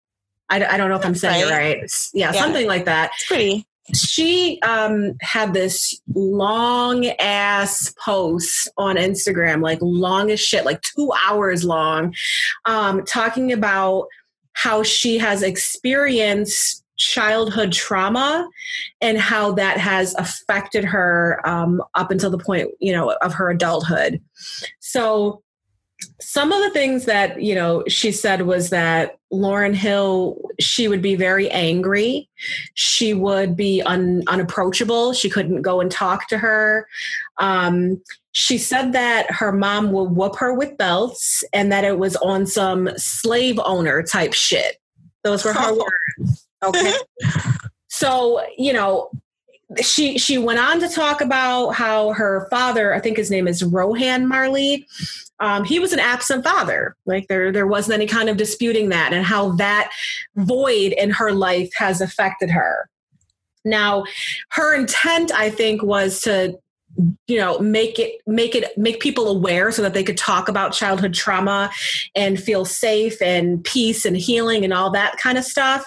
I, 0.48 0.64
I 0.64 0.76
don't 0.76 0.88
know 0.88 0.96
if 0.96 1.04
I'm 1.04 1.14
saying 1.14 1.48
right. 1.48 1.76
it 1.76 1.80
right. 1.80 1.92
Yeah, 2.14 2.32
yeah, 2.32 2.40
something 2.40 2.66
like 2.66 2.84
that. 2.84 3.10
It's 3.14 3.26
pretty. 3.26 3.66
She 3.94 4.60
um, 4.62 5.14
had 5.20 5.54
this 5.54 6.00
long 6.12 7.06
ass 7.06 7.94
post 8.04 8.68
on 8.76 8.96
Instagram, 8.96 9.62
like 9.62 9.78
long 9.80 10.30
as 10.30 10.40
shit, 10.40 10.64
like 10.64 10.82
two 10.82 11.12
hours 11.24 11.64
long, 11.64 12.14
um, 12.64 13.04
talking 13.04 13.52
about 13.52 14.08
how 14.54 14.82
she 14.82 15.18
has 15.18 15.42
experienced 15.42 16.82
childhood 16.96 17.72
trauma 17.72 18.48
and 19.00 19.18
how 19.18 19.52
that 19.52 19.78
has 19.78 20.14
affected 20.14 20.84
her 20.84 21.40
um, 21.44 21.82
up 21.94 22.10
until 22.10 22.30
the 22.30 22.38
point 22.38 22.70
you 22.80 22.92
know 22.92 23.14
of 23.22 23.34
her 23.34 23.50
adulthood. 23.50 24.20
So 24.80 25.42
some 26.20 26.52
of 26.52 26.62
the 26.62 26.70
things 26.70 27.04
that 27.06 27.40
you 27.40 27.54
know 27.54 27.82
she 27.88 28.12
said 28.12 28.42
was 28.42 28.70
that 28.70 29.18
lauryn 29.32 29.74
hill 29.74 30.38
she 30.60 30.88
would 30.88 31.02
be 31.02 31.14
very 31.14 31.50
angry. 31.50 32.28
She 32.74 33.14
would 33.14 33.56
be 33.56 33.82
un, 33.82 34.22
unapproachable. 34.26 35.12
She 35.12 35.28
couldn't 35.28 35.62
go 35.62 35.80
and 35.80 35.90
talk 35.90 36.28
to 36.28 36.38
her. 36.38 36.86
Um, 37.38 38.02
she 38.32 38.58
said 38.58 38.92
that 38.92 39.30
her 39.30 39.52
mom 39.52 39.92
would 39.92 40.10
whoop 40.10 40.36
her 40.36 40.54
with 40.54 40.76
belts 40.76 41.42
and 41.52 41.72
that 41.72 41.84
it 41.84 41.98
was 41.98 42.16
on 42.16 42.46
some 42.46 42.90
slave 42.96 43.58
owner 43.64 44.02
type 44.02 44.34
shit. 44.34 44.76
Those 45.24 45.44
were 45.44 45.52
her 45.52 45.72
words 45.72 46.45
Okay. 46.66 46.92
so, 47.88 48.44
you 48.56 48.72
know, 48.72 49.10
she 49.82 50.16
she 50.18 50.38
went 50.38 50.60
on 50.60 50.80
to 50.80 50.88
talk 50.88 51.20
about 51.20 51.70
how 51.70 52.12
her 52.12 52.46
father, 52.50 52.94
I 52.94 53.00
think 53.00 53.16
his 53.16 53.30
name 53.30 53.48
is 53.48 53.64
Rohan 53.64 54.26
Marley, 54.26 54.86
um, 55.40 55.64
he 55.64 55.78
was 55.78 55.92
an 55.92 55.98
absent 55.98 56.44
father. 56.44 56.96
Like 57.04 57.26
there 57.28 57.50
there 57.52 57.66
wasn't 57.66 57.94
any 57.94 58.06
kind 58.06 58.28
of 58.28 58.36
disputing 58.36 58.88
that, 58.90 59.12
and 59.12 59.24
how 59.24 59.50
that 59.56 59.90
void 60.36 60.92
in 60.92 61.10
her 61.10 61.32
life 61.32 61.70
has 61.76 62.00
affected 62.00 62.50
her. 62.50 62.88
Now, 63.64 64.04
her 64.50 64.74
intent, 64.74 65.32
I 65.32 65.50
think, 65.50 65.82
was 65.82 66.20
to 66.22 66.56
you 67.26 67.38
know 67.38 67.58
make 67.58 67.98
it 67.98 68.20
make 68.26 68.54
it 68.54 68.76
make 68.76 69.00
people 69.00 69.28
aware 69.28 69.70
so 69.70 69.82
that 69.82 69.94
they 69.94 70.04
could 70.04 70.16
talk 70.16 70.48
about 70.48 70.72
childhood 70.72 71.14
trauma 71.14 71.70
and 72.14 72.40
feel 72.40 72.64
safe 72.64 73.20
and 73.20 73.62
peace 73.64 74.04
and 74.04 74.16
healing 74.16 74.64
and 74.64 74.72
all 74.72 74.90
that 74.90 75.16
kind 75.18 75.38
of 75.38 75.44
stuff. 75.44 75.86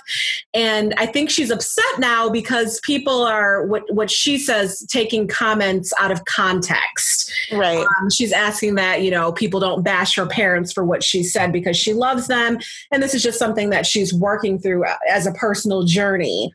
And 0.54 0.94
i 0.98 1.06
think 1.06 1.30
she's 1.30 1.52
upset 1.52 2.00
now 2.00 2.30
because 2.30 2.80
people 2.82 3.24
are 3.24 3.66
what 3.66 3.84
what 3.94 4.12
she 4.12 4.38
says 4.38 4.86
taking 4.90 5.28
comments 5.28 5.94
out 6.00 6.12
of 6.12 6.26
context. 6.26 7.32
Right. 7.52 7.80
Um, 7.80 8.10
she's 8.10 8.32
asking 8.32 8.76
that 8.76 9.02
you 9.02 9.12
know 9.12 9.32
people 9.32 9.60
don't 9.60 9.84
bash 9.84 10.16
her 10.16 10.26
parents 10.26 10.72
for 10.72 10.84
what 10.84 11.04
she 11.04 11.24
said 11.24 11.52
because 11.52 11.78
she 11.78 11.94
loves 11.94 12.28
them. 12.28 12.60
And 12.92 13.02
this 13.02 13.14
is 13.14 13.24
just 13.24 13.40
something 13.40 13.70
that 13.70 13.86
she's 13.86 14.14
working 14.14 14.60
through 14.60 14.86
as 15.10 15.26
a 15.26 15.32
personal 15.34 15.84
journey. 15.84 16.54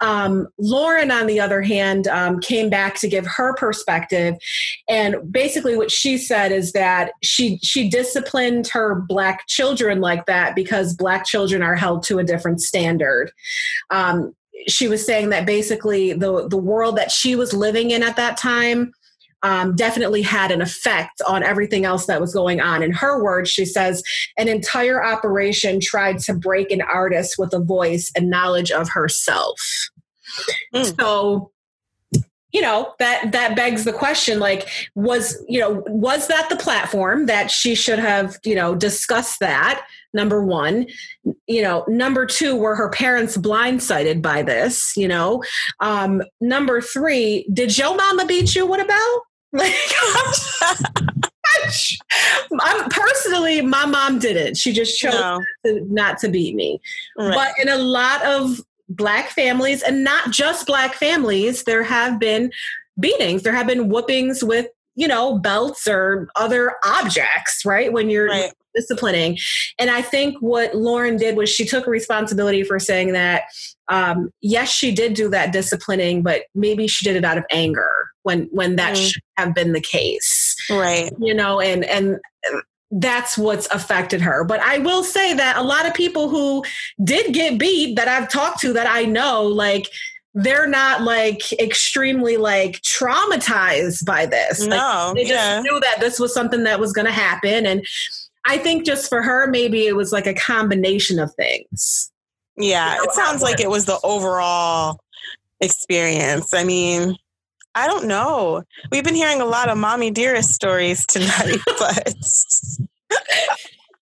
Um, 0.00 0.48
Lauryn, 0.60 1.12
on 1.12 1.26
the 1.26 1.40
other 1.40 1.62
hand, 1.62 2.08
um, 2.08 2.40
came 2.40 2.68
back 2.68 2.96
to 3.00 3.08
give 3.08 3.26
her 3.26 3.54
perspective, 3.54 3.83
and 4.88 5.16
basically 5.30 5.76
what 5.76 5.90
she 5.90 6.18
said 6.18 6.52
is 6.52 6.72
that 6.72 7.12
she 7.22 7.58
she 7.62 7.88
disciplined 7.88 8.68
her 8.68 9.04
black 9.08 9.46
children 9.46 10.00
like 10.00 10.26
that 10.26 10.54
because 10.54 10.94
black 10.94 11.24
children 11.24 11.62
are 11.62 11.76
held 11.76 12.02
to 12.04 12.18
a 12.18 12.24
different 12.24 12.60
standard. 12.60 13.30
Um, 13.90 14.34
she 14.68 14.88
was 14.88 15.04
saying 15.04 15.30
that 15.30 15.46
basically 15.46 16.12
the 16.12 16.48
the 16.48 16.56
world 16.56 16.96
that 16.96 17.10
she 17.10 17.36
was 17.36 17.52
living 17.52 17.90
in 17.90 18.02
at 18.02 18.16
that 18.16 18.36
time 18.36 18.92
um, 19.44 19.76
definitely 19.76 20.22
had 20.22 20.50
an 20.50 20.62
effect 20.62 21.20
on 21.28 21.42
everything 21.42 21.84
else 21.84 22.06
that 22.06 22.20
was 22.20 22.32
going 22.32 22.60
on. 22.60 22.82
In 22.82 22.92
her 22.92 23.22
words, 23.22 23.50
she 23.50 23.66
says, 23.66 24.02
an 24.38 24.48
entire 24.48 25.04
operation 25.04 25.80
tried 25.80 26.18
to 26.20 26.32
break 26.32 26.70
an 26.70 26.80
artist 26.80 27.36
with 27.38 27.52
a 27.52 27.60
voice 27.60 28.10
and 28.16 28.30
knowledge 28.30 28.70
of 28.70 28.88
herself. 28.88 29.60
Mm. 30.74 30.98
So 30.98 31.52
you 32.54 32.60
know 32.62 32.94
that 33.00 33.32
that 33.32 33.56
begs 33.56 33.84
the 33.84 33.92
question 33.92 34.38
like 34.38 34.68
was 34.94 35.44
you 35.48 35.60
know 35.60 35.82
was 35.88 36.28
that 36.28 36.48
the 36.48 36.56
platform 36.56 37.26
that 37.26 37.50
she 37.50 37.74
should 37.74 37.98
have 37.98 38.38
you 38.44 38.54
know 38.54 38.74
discussed 38.74 39.40
that 39.40 39.84
number 40.14 40.42
one 40.42 40.86
you 41.46 41.60
know 41.60 41.84
number 41.88 42.24
two 42.24 42.56
were 42.56 42.76
her 42.76 42.88
parents 42.88 43.36
blindsided 43.36 44.22
by 44.22 44.40
this 44.40 44.96
you 44.96 45.08
know 45.08 45.42
um 45.80 46.22
number 46.40 46.80
three 46.80 47.46
did 47.52 47.76
your 47.76 47.94
mama 47.96 48.24
beat 48.24 48.54
you 48.54 48.66
what 48.66 48.80
about 48.80 49.20
like 49.52 49.74
I'm 52.60 52.88
personally, 52.90 53.60
my 53.62 53.86
mom 53.86 54.18
didn't. 54.18 54.56
She 54.56 54.72
just 54.72 54.98
chose 54.98 55.14
no. 55.14 55.40
to, 55.64 55.86
not 55.88 56.18
to 56.18 56.28
beat 56.28 56.54
me. 56.54 56.80
Right. 57.16 57.34
But 57.34 57.64
in 57.64 57.72
a 57.72 57.78
lot 57.78 58.24
of 58.24 58.60
black 58.88 59.30
families, 59.30 59.82
and 59.82 60.04
not 60.04 60.30
just 60.30 60.66
black 60.66 60.94
families, 60.94 61.64
there 61.64 61.82
have 61.82 62.18
been 62.18 62.50
beatings. 63.00 63.42
There 63.42 63.54
have 63.54 63.66
been 63.66 63.88
whoopings 63.88 64.44
with, 64.44 64.68
you 64.94 65.08
know, 65.08 65.38
belts 65.38 65.86
or 65.88 66.28
other 66.36 66.74
objects, 66.84 67.64
right? 67.64 67.92
When 67.92 68.10
you're 68.10 68.28
right. 68.28 68.52
disciplining. 68.74 69.38
And 69.78 69.90
I 69.90 70.02
think 70.02 70.36
what 70.40 70.72
Lauryn 70.72 71.18
did 71.18 71.36
was 71.36 71.48
she 71.48 71.64
took 71.64 71.86
responsibility 71.86 72.62
for 72.62 72.78
saying 72.78 73.12
that, 73.12 73.44
um, 73.88 74.30
yes, 74.40 74.70
she 74.70 74.94
did 74.94 75.14
do 75.14 75.28
that 75.30 75.52
disciplining, 75.52 76.22
but 76.22 76.42
maybe 76.54 76.86
she 76.86 77.04
did 77.04 77.16
it 77.16 77.24
out 77.24 77.38
of 77.38 77.44
anger 77.50 77.92
when 78.22 78.48
when 78.52 78.76
that 78.76 78.94
mm. 78.94 79.10
should 79.10 79.22
have 79.36 79.54
been 79.54 79.72
the 79.72 79.80
case. 79.80 80.54
Right. 80.70 81.10
You 81.18 81.34
know, 81.34 81.60
and 81.60 81.84
and 81.84 82.18
that's 83.00 83.36
what's 83.36 83.66
affected 83.70 84.20
her. 84.20 84.44
But 84.44 84.60
I 84.60 84.78
will 84.78 85.04
say 85.04 85.34
that 85.34 85.56
a 85.56 85.62
lot 85.62 85.86
of 85.86 85.94
people 85.94 86.28
who 86.28 86.64
did 87.02 87.34
get 87.34 87.58
beat 87.58 87.96
that 87.96 88.08
I've 88.08 88.28
talked 88.28 88.60
to 88.60 88.72
that 88.72 88.86
I 88.88 89.04
know, 89.04 89.42
like, 89.42 89.88
they're 90.36 90.66
not 90.66 91.02
like 91.02 91.52
extremely 91.60 92.36
like 92.36 92.80
traumatized 92.82 94.04
by 94.04 94.26
this. 94.26 94.66
No, 94.66 94.76
like, 95.06 95.14
they 95.14 95.22
just 95.22 95.32
yeah. 95.32 95.60
knew 95.60 95.78
that 95.78 96.00
this 96.00 96.18
was 96.18 96.34
something 96.34 96.64
that 96.64 96.80
was 96.80 96.92
going 96.92 97.06
to 97.06 97.12
happen, 97.12 97.66
and 97.66 97.86
I 98.44 98.58
think 98.58 98.84
just 98.84 99.08
for 99.08 99.22
her, 99.22 99.46
maybe 99.46 99.86
it 99.86 99.94
was 99.94 100.12
like 100.12 100.26
a 100.26 100.34
combination 100.34 101.20
of 101.20 101.32
things. 101.34 102.10
Yeah, 102.56 102.94
you 102.94 102.98
know, 102.98 103.04
it 103.04 103.12
sounds 103.12 103.42
like 103.42 103.60
it 103.60 103.70
was 103.70 103.84
the 103.84 103.98
overall 104.02 104.98
experience. 105.60 106.52
I 106.52 106.64
mean, 106.64 107.16
I 107.74 107.86
don't 107.86 108.06
know. 108.06 108.62
We've 108.90 109.04
been 109.04 109.14
hearing 109.14 109.40
a 109.40 109.44
lot 109.44 109.68
of 109.68 109.78
mommy 109.78 110.10
dearest 110.10 110.50
stories 110.50 111.04
tonight, 111.08 111.58
but 111.78 112.14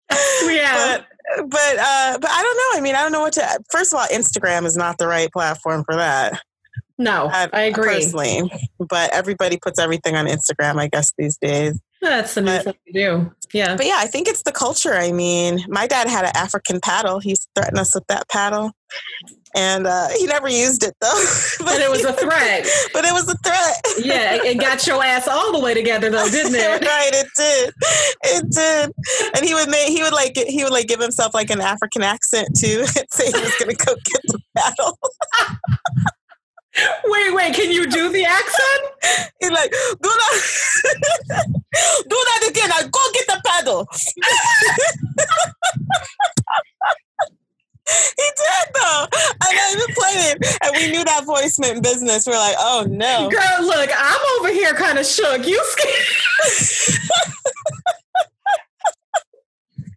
yeah. 0.43 0.97
But, 0.97 1.49
but 1.49 1.77
uh, 1.79 2.17
but 2.19 2.29
I 2.29 2.43
don't 2.43 2.57
know. 2.57 2.77
I 2.77 2.81
mean, 2.81 2.95
I 2.95 3.01
don't 3.01 3.11
know 3.11 3.21
what 3.21 3.33
to. 3.33 3.59
First 3.69 3.93
of 3.93 3.99
all, 3.99 4.07
Instagram 4.07 4.65
is 4.65 4.75
not 4.75 4.97
the 4.97 5.07
right 5.07 5.31
platform 5.31 5.83
for 5.85 5.95
that. 5.95 6.41
No, 6.97 7.29
I, 7.31 7.49
I 7.51 7.61
agree. 7.63 7.85
Personally, 7.85 8.51
but 8.77 9.11
everybody 9.11 9.57
puts 9.57 9.79
everything 9.79 10.15
on 10.15 10.27
Instagram, 10.27 10.79
I 10.79 10.87
guess 10.87 11.13
these 11.17 11.37
days. 11.37 11.79
That's 12.01 12.33
the 12.33 12.41
new 12.41 12.57
thing 12.59 12.73
to 12.87 12.93
do. 12.93 13.35
Yeah. 13.53 13.75
But 13.75 13.85
yeah, 13.85 13.97
I 13.97 14.07
think 14.07 14.27
it's 14.27 14.43
the 14.43 14.51
culture. 14.51 14.93
I 14.93 15.11
mean, 15.11 15.63
my 15.67 15.87
dad 15.87 16.07
had 16.07 16.25
an 16.25 16.31
African 16.35 16.79
paddle. 16.79 17.19
He 17.19 17.35
threatened 17.55 17.77
us 17.77 17.93
with 17.93 18.07
that 18.07 18.27
paddle 18.29 18.71
and 19.55 19.85
uh, 19.85 20.07
he 20.17 20.25
never 20.25 20.47
used 20.47 20.83
it 20.83 20.95
though. 21.01 21.25
but, 21.59 21.65
but, 21.65 21.81
it 21.81 21.89
was 21.89 22.05
a 22.05 22.13
threat. 22.13 22.67
but 22.93 23.05
it 23.05 23.13
was 23.13 23.27
a 23.27 23.35
threat. 23.37 24.05
yeah, 24.05 24.43
it 24.43 24.59
got 24.59 24.85
your 24.87 25.03
ass 25.03 25.27
all 25.27 25.51
the 25.51 25.59
way 25.59 25.73
together 25.73 26.09
though, 26.09 26.29
didn't 26.29 26.55
it? 26.55 26.81
right, 26.85 27.09
it 27.13 27.27
did. 27.37 27.73
It 28.23 28.49
did. 28.51 29.35
And 29.35 29.45
he 29.45 29.53
would 29.53 29.69
make 29.69 29.89
he 29.89 30.01
would 30.01 30.13
like 30.13 30.37
he 30.37 30.63
would 30.63 30.73
like 30.73 30.87
give 30.87 30.99
himself 30.99 31.33
like 31.33 31.49
an 31.49 31.61
African 31.61 32.01
accent 32.01 32.49
too, 32.57 32.85
and 32.97 33.05
say 33.11 33.25
he 33.25 33.39
was 33.39 33.55
gonna 33.59 33.73
go 33.73 33.95
get 33.95 34.21
the 34.25 34.39
battle. 34.53 34.97
Wait, 37.05 37.33
wait, 37.33 37.53
can 37.53 37.69
you 37.71 37.89
do 37.89 38.09
the 38.09 38.25
accent? 38.25 39.31
He's 39.39 39.51
like, 39.51 39.71
do 39.71 40.09
that 40.09 41.51
do 41.73 42.15
that 42.25 42.49
again. 42.49 42.71
I 42.71 42.83
go 42.83 42.99
get 43.13 43.27
the 43.27 43.41
paddle. 43.45 43.87
he 47.91 48.27
did 48.37 48.67
though. 48.73 49.05
I 49.41 49.53
know 49.53 49.67
even 49.73 49.95
playing, 49.95 50.37
and 50.63 50.71
we 50.75 50.91
knew 50.91 51.03
that 51.03 51.25
voice 51.25 51.59
meant 51.59 51.83
business. 51.83 52.25
We're 52.25 52.33
like, 52.33 52.55
oh 52.59 52.85
no, 52.89 53.29
girl, 53.29 53.65
look, 53.65 53.89
I'm 53.97 54.21
over 54.39 54.51
here 54.53 54.73
kind 54.73 54.97
of 54.97 55.05
shook. 55.05 55.45
You 55.47 55.61
scared? 55.63 56.97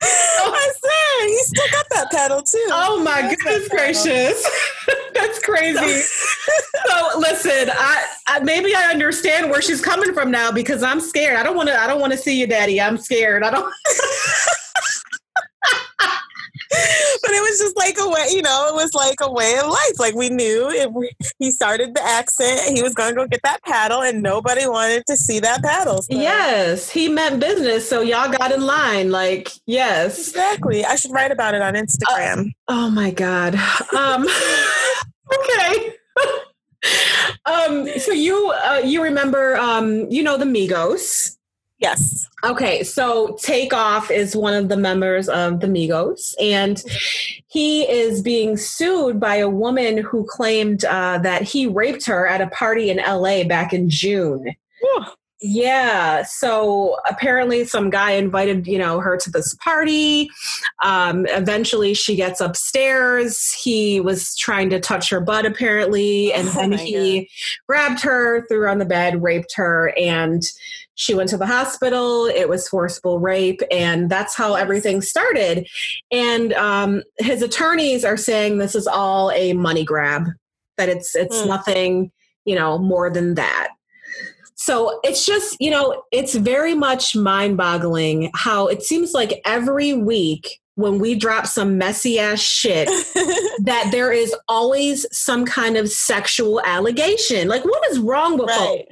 I 0.07 0.73
said 0.73 1.29
he 1.29 1.39
still 1.39 1.71
got 1.73 1.87
that 1.91 2.11
pedal 2.11 2.43
too. 2.43 2.67
Oh 2.71 3.03
my 3.03 3.23
goodness 3.23 3.69
gracious, 3.69 4.45
that's 5.25 5.39
crazy. 5.41 5.79
so 6.87 7.19
listen, 7.19 7.71
I, 7.73 8.05
I, 8.29 8.41
maybe 8.41 8.75
I 8.75 8.91
understand 8.91 9.51
where 9.51 9.63
she's 9.63 9.81
coming 9.81 10.13
from 10.13 10.31
now 10.31 10.53
because 10.53 10.83
I'm 10.83 11.01
scared. 11.01 11.37
I 11.37 11.43
don't 11.43 11.57
want 11.57 11.69
to. 11.69 11.81
I 11.81 11.87
don't 11.87 12.01
want 12.01 12.13
to 12.13 12.19
see 12.19 12.39
you, 12.39 12.47
Daddy. 12.47 12.81
I'm 12.81 12.97
scared. 12.99 13.43
I 13.43 13.51
don't 13.51 13.73
but 17.23 17.31
it 17.31 17.43
was 17.43 17.59
just 17.59 17.77
like 17.77 17.97
a 17.99 18.09
way, 18.09 18.27
you 18.31 18.43
know, 18.43 18.69
it 18.69 18.75
was 18.75 18.95
like 18.95 19.17
a 19.21 19.31
way 19.31 19.59
of 19.59 19.67
life. 19.67 19.99
Like 19.99 20.15
we 20.15 20.29
knew 20.29 20.69
if 20.71 21.33
he 21.39 21.51
started 21.51 21.95
the 21.95 22.03
accent, 22.03 22.77
he 22.77 22.83
was 22.83 22.95
going 22.95 23.11
to 23.11 23.17
go 23.17 23.27
get 23.27 23.41
that 23.45 23.63
paddle, 23.63 24.03
and 24.03 24.23
nobody 24.23 24.67
wanted 24.67 25.05
to 25.07 25.17
see 25.17 25.41
that 25.41 25.63
paddle. 25.63 26.03
So. 26.03 26.17
Yes, 26.17 26.91
he 26.91 27.09
meant 27.09 27.41
business, 27.41 27.89
so 27.89 28.01
y'all 28.01 28.31
got 28.31 28.53
in 28.53 28.63
line. 28.63 29.11
Like, 29.11 29.51
yes, 29.67 30.29
exactly. 30.29 30.85
I 30.85 30.97
should 30.97 31.13
write 31.13 31.31
about 31.31 31.55
it 31.55 31.63
on 31.63 31.75
Instagram. 31.75 32.49
Uh, 32.69 32.85
oh 32.85 32.91
my 32.91 33.11
god. 33.11 33.55
Um, 33.95 34.27
okay. 35.35 35.95
um, 37.47 37.89
so 37.99 38.13
you 38.13 38.53
uh, 38.65 38.81
you 38.85 39.03
remember 39.03 39.57
um, 39.57 40.11
you 40.11 40.23
know 40.23 40.37
the 40.37 40.45
Migos. 40.45 41.37
Yes. 41.79 42.29
Okay, 42.45 42.83
so 42.83 43.37
Takeoff 43.43 44.11
is 44.11 44.37
one 44.37 44.55
of 44.55 44.69
the 44.69 44.77
members 44.77 45.29
of 45.29 45.61
the 45.61 45.67
Migos, 45.67 46.35
and 46.41 46.83
he 47.49 47.83
is 47.83 48.23
being 48.23 48.57
sued 48.57 49.19
by 49.19 49.37
a 49.37 49.49
woman 49.49 49.99
who 49.99 50.25
claimed 50.25 50.85
uh, 50.85 51.19
that 51.19 51.43
he 51.43 51.67
raped 51.67 52.07
her 52.07 52.27
at 52.27 52.41
a 52.41 52.47
party 52.49 52.91
in 52.91 52.99
LA 52.99 53.45
back 53.45 53.73
in 53.73 53.91
June. 53.91 54.55
Whew. 54.81 55.05
Yeah. 55.47 56.23
So 56.23 56.97
apparently, 57.07 57.67
some 57.67 57.91
guy 57.91 58.13
invited 58.13 58.67
you 58.67 58.79
know 58.79 59.01
her 59.01 59.19
to 59.19 59.31
this 59.31 59.53
party. 59.57 60.31
Um, 60.83 61.27
eventually, 61.27 61.93
she 61.93 62.17
gets 62.17 62.41
upstairs. 62.41 63.53
He 63.53 64.01
was 64.01 64.35
trying 64.37 64.71
to 64.71 64.81
touch 64.81 65.11
her 65.11 65.21
butt 65.21 65.45
apparently, 65.45 66.33
and 66.33 66.49
oh 66.49 66.53
then 66.53 66.73
he 66.73 67.21
God. 67.21 67.27
grabbed 67.69 68.01
her, 68.05 68.47
threw 68.47 68.61
her 68.61 68.71
on 68.71 68.79
the 68.79 68.87
bed, 68.87 69.23
raped 69.23 69.55
her, 69.57 69.93
and 69.99 70.43
she 70.95 71.15
went 71.15 71.29
to 71.29 71.37
the 71.37 71.45
hospital. 71.45 72.25
It 72.25 72.49
was 72.49 72.67
forcible 72.67 73.19
rape, 73.19 73.61
and 73.71 74.09
that's 74.09 74.35
how 74.35 74.55
everything 74.55 75.03
started. 75.03 75.69
And 76.11 76.55
um, 76.55 77.03
his 77.19 77.43
attorneys 77.43 78.03
are 78.03 78.17
saying 78.17 78.57
this 78.57 78.75
is 78.75 78.87
all 78.87 79.31
a 79.33 79.53
money 79.53 79.85
grab. 79.85 80.27
That 80.79 80.89
it's 80.89 81.15
it's 81.15 81.43
mm. 81.43 81.49
nothing, 81.49 82.13
you 82.47 82.55
know, 82.55 82.79
more 82.79 83.11
than 83.11 83.35
that. 83.35 83.75
So 84.65 84.99
it's 85.05 85.27
just, 85.27 85.59
you 85.61 85.71
know, 85.71 86.05
it's 86.11 86.35
very 86.35 86.75
much 86.75 87.15
mind 87.15 87.59
boggling 87.59 88.31
how 88.35 88.67
it 88.67 88.83
seems 88.83 89.13
like 89.13 89.43
every 89.45 89.93
week 89.93 90.59
when 90.77 90.99
we 90.99 91.15
drop 91.15 91.47
some 91.47 91.77
messy 91.77 92.19
ass 92.19 92.41
shit 92.41 92.89
that 93.59 93.89
there 93.93 94.11
is 94.11 94.35
always 94.49 95.05
some 95.13 95.45
kind 95.45 95.77
of 95.77 95.91
sexual 95.91 96.63
allegation. 96.63 97.47
Like, 97.47 97.67
what 97.67 97.87
is 97.91 97.99
wrong 97.99 98.39
with 98.39 98.49
right. 98.49 98.87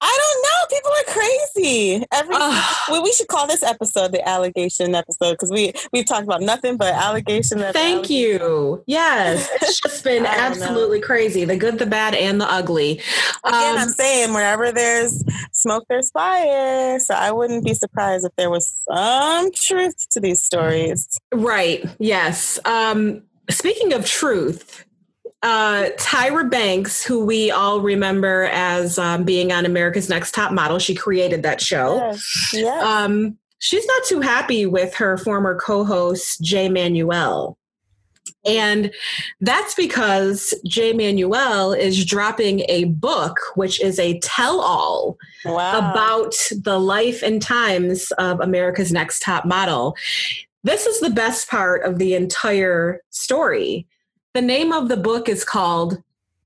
I 0.00 0.18
don't 0.20 0.42
know. 0.42 0.76
People 0.76 0.90
are 0.90 1.12
crazy. 1.12 2.06
Every 2.12 2.34
well, 2.34 3.02
we 3.02 3.12
should 3.12 3.28
call 3.28 3.46
this 3.46 3.62
episode 3.62 4.12
the 4.12 4.26
allegation 4.28 4.94
episode 4.94 5.32
because 5.32 5.50
we 5.50 5.72
we've 5.92 6.06
talked 6.06 6.24
about 6.24 6.42
nothing 6.42 6.76
but 6.76 6.94
allegation. 6.94 7.58
Thank 7.58 7.76
allegation. 7.76 8.16
you. 8.16 8.84
Yes, 8.86 9.48
it's 9.62 9.80
just 9.80 10.04
been 10.04 10.26
absolutely 10.26 11.00
know. 11.00 11.06
crazy. 11.06 11.44
The 11.44 11.56
good, 11.56 11.78
the 11.78 11.86
bad, 11.86 12.14
and 12.14 12.40
the 12.40 12.50
ugly. 12.50 13.00
Again, 13.44 13.72
um, 13.72 13.78
I'm 13.78 13.88
saying 13.88 14.34
wherever 14.34 14.70
there's 14.72 15.22
smoke, 15.52 15.84
there's 15.88 16.10
fire. 16.10 16.98
So 17.00 17.14
I 17.14 17.32
wouldn't 17.32 17.64
be 17.64 17.74
surprised 17.74 18.26
if 18.26 18.32
there 18.36 18.50
was 18.50 18.72
some 18.90 19.50
truth 19.52 20.08
to 20.10 20.20
these 20.20 20.42
stories. 20.42 21.08
Right. 21.32 21.84
Yes. 21.98 22.58
Um, 22.64 23.22
speaking 23.50 23.92
of 23.92 24.04
truth, 24.04 24.85
uh, 25.46 25.90
Tyra 25.96 26.50
Banks, 26.50 27.04
who 27.04 27.24
we 27.24 27.52
all 27.52 27.80
remember 27.80 28.48
as 28.52 28.98
um, 28.98 29.22
being 29.22 29.52
on 29.52 29.64
America's 29.64 30.08
Next 30.08 30.34
Top 30.34 30.50
Model, 30.50 30.80
she 30.80 30.92
created 30.92 31.44
that 31.44 31.60
show. 31.60 31.96
Yes. 31.98 32.50
yes. 32.52 32.84
Um, 32.84 33.38
she's 33.58 33.86
not 33.86 34.04
too 34.06 34.20
happy 34.20 34.66
with 34.66 34.92
her 34.96 35.16
former 35.16 35.56
co-host 35.56 36.42
Jay 36.42 36.68
Manuel. 36.68 37.56
And 38.44 38.92
that's 39.40 39.76
because 39.76 40.52
Jay 40.66 40.92
Manuel 40.92 41.72
is 41.72 42.04
dropping 42.04 42.64
a 42.68 42.84
book, 42.86 43.38
which 43.54 43.80
is 43.80 44.00
a 44.00 44.18
tell 44.18 44.60
all 44.60 45.16
wow. 45.44 45.90
about 45.90 46.34
the 46.60 46.78
life 46.80 47.22
and 47.22 47.40
times 47.40 48.10
of 48.18 48.40
America's 48.40 48.92
Next 48.92 49.20
Top 49.20 49.44
Model. 49.44 49.96
This 50.64 50.86
is 50.86 50.98
the 50.98 51.10
best 51.10 51.48
part 51.48 51.84
of 51.84 51.98
the 52.00 52.14
entire 52.14 53.00
story. 53.10 53.86
The 54.36 54.42
name 54.42 54.70
of 54.70 54.90
the 54.90 54.98
book 54.98 55.30
is 55.30 55.44
called 55.44 56.02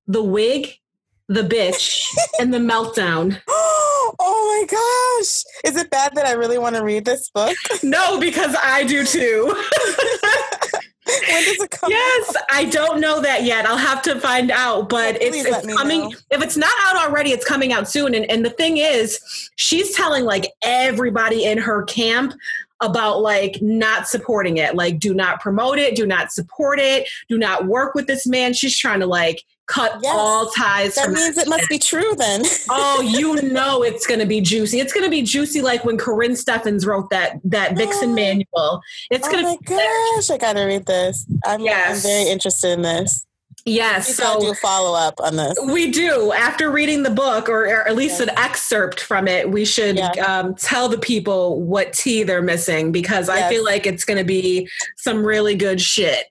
The 0.06 0.22
Wig, 0.22 0.78
The 1.26 1.42
Bitch, 1.42 2.06
and 2.38 2.54
the 2.54 2.58
Meltdown. 2.58 3.42
Oh 4.22 4.66
my 4.66 4.66
gosh. 4.66 5.44
Is 5.64 5.76
it 5.76 5.90
bad 5.90 6.14
that 6.14 6.26
I 6.26 6.32
really 6.32 6.58
want 6.58 6.74
to 6.76 6.84
read 6.84 7.04
this 7.04 7.30
book? 7.30 7.56
No, 7.82 8.18
because 8.18 8.56
I 8.60 8.84
do 8.84 9.04
too. 9.04 9.54
when 11.28 11.44
does 11.44 11.60
it 11.60 11.70
come 11.70 11.90
yes 11.90 12.36
out? 12.36 12.42
i 12.50 12.64
don't 12.64 13.00
know 13.00 13.20
that 13.20 13.44
yet 13.44 13.66
i'll 13.66 13.76
have 13.76 14.02
to 14.02 14.18
find 14.20 14.50
out 14.50 14.88
but 14.88 15.20
it's, 15.20 15.36
it's 15.36 15.74
coming 15.76 16.00
know. 16.00 16.16
if 16.30 16.42
it's 16.42 16.56
not 16.56 16.72
out 16.82 16.96
already 16.96 17.30
it's 17.32 17.44
coming 17.44 17.72
out 17.72 17.88
soon 17.88 18.14
and, 18.14 18.30
and 18.30 18.44
the 18.44 18.50
thing 18.50 18.78
is 18.78 19.50
she's 19.56 19.94
telling 19.94 20.24
like 20.24 20.46
everybody 20.62 21.44
in 21.44 21.58
her 21.58 21.82
camp 21.84 22.32
about 22.80 23.20
like 23.20 23.60
not 23.60 24.08
supporting 24.08 24.56
it 24.56 24.74
like 24.74 24.98
do 24.98 25.12
not 25.12 25.40
promote 25.40 25.78
it 25.78 25.94
do 25.94 26.06
not 26.06 26.32
support 26.32 26.78
it 26.78 27.08
do 27.28 27.38
not 27.38 27.66
work 27.66 27.94
with 27.94 28.06
this 28.06 28.26
man 28.26 28.54
she's 28.54 28.76
trying 28.76 29.00
to 29.00 29.06
like 29.06 29.44
cut 29.70 29.98
yes. 30.02 30.12
all 30.14 30.50
ties. 30.50 30.96
That 30.96 31.10
means 31.10 31.36
that 31.36 31.46
it 31.46 31.48
must 31.48 31.68
be 31.68 31.78
true 31.78 32.14
then. 32.16 32.42
oh, 32.68 33.00
you 33.00 33.40
know 33.42 33.82
it's 33.82 34.06
going 34.06 34.20
to 34.20 34.26
be 34.26 34.40
juicy. 34.40 34.80
It's 34.80 34.92
going 34.92 35.04
to 35.04 35.10
be 35.10 35.22
juicy 35.22 35.62
like 35.62 35.84
when 35.84 35.96
Karrine 35.96 36.36
Steffans 36.36 36.84
wrote 36.86 37.10
that 37.10 37.40
that 37.44 37.76
Vixen 37.76 38.10
oh. 38.10 38.14
manual. 38.14 38.80
It's 39.10 39.26
oh 39.28 39.32
going 39.32 39.44
to. 39.44 39.50
Oh 39.50 39.74
my 39.76 40.16
gosh! 40.16 40.30
I 40.30 40.38
got 40.38 40.54
to 40.54 40.64
read 40.64 40.86
this. 40.86 41.26
I'm, 41.44 41.60
yes. 41.60 42.04
I'm 42.04 42.10
very 42.10 42.30
interested 42.30 42.72
in 42.72 42.82
this. 42.82 43.26
Yes, 43.66 44.08
we 44.08 44.14
so 44.14 44.40
do 44.40 44.54
follow 44.54 44.98
up 44.98 45.20
on 45.20 45.36
this. 45.36 45.58
We 45.66 45.90
do. 45.90 46.32
After 46.32 46.70
reading 46.70 47.02
the 47.02 47.10
book, 47.10 47.48
or, 47.48 47.66
or 47.66 47.86
at 47.86 47.94
least 47.94 48.18
yes. 48.18 48.28
an 48.28 48.38
excerpt 48.38 49.00
from 49.00 49.28
it, 49.28 49.50
we 49.50 49.64
should 49.64 49.96
yeah. 49.96 50.12
um, 50.12 50.54
tell 50.54 50.88
the 50.88 50.98
people 50.98 51.60
what 51.60 51.92
tea 51.92 52.22
they're 52.22 52.42
missing 52.42 52.90
because 52.90 53.28
yes. 53.28 53.42
I 53.42 53.48
feel 53.50 53.64
like 53.64 53.86
it's 53.86 54.04
going 54.04 54.18
to 54.18 54.24
be 54.24 54.68
some 54.96 55.24
really 55.24 55.54
good 55.54 55.80
shit. 55.80 56.29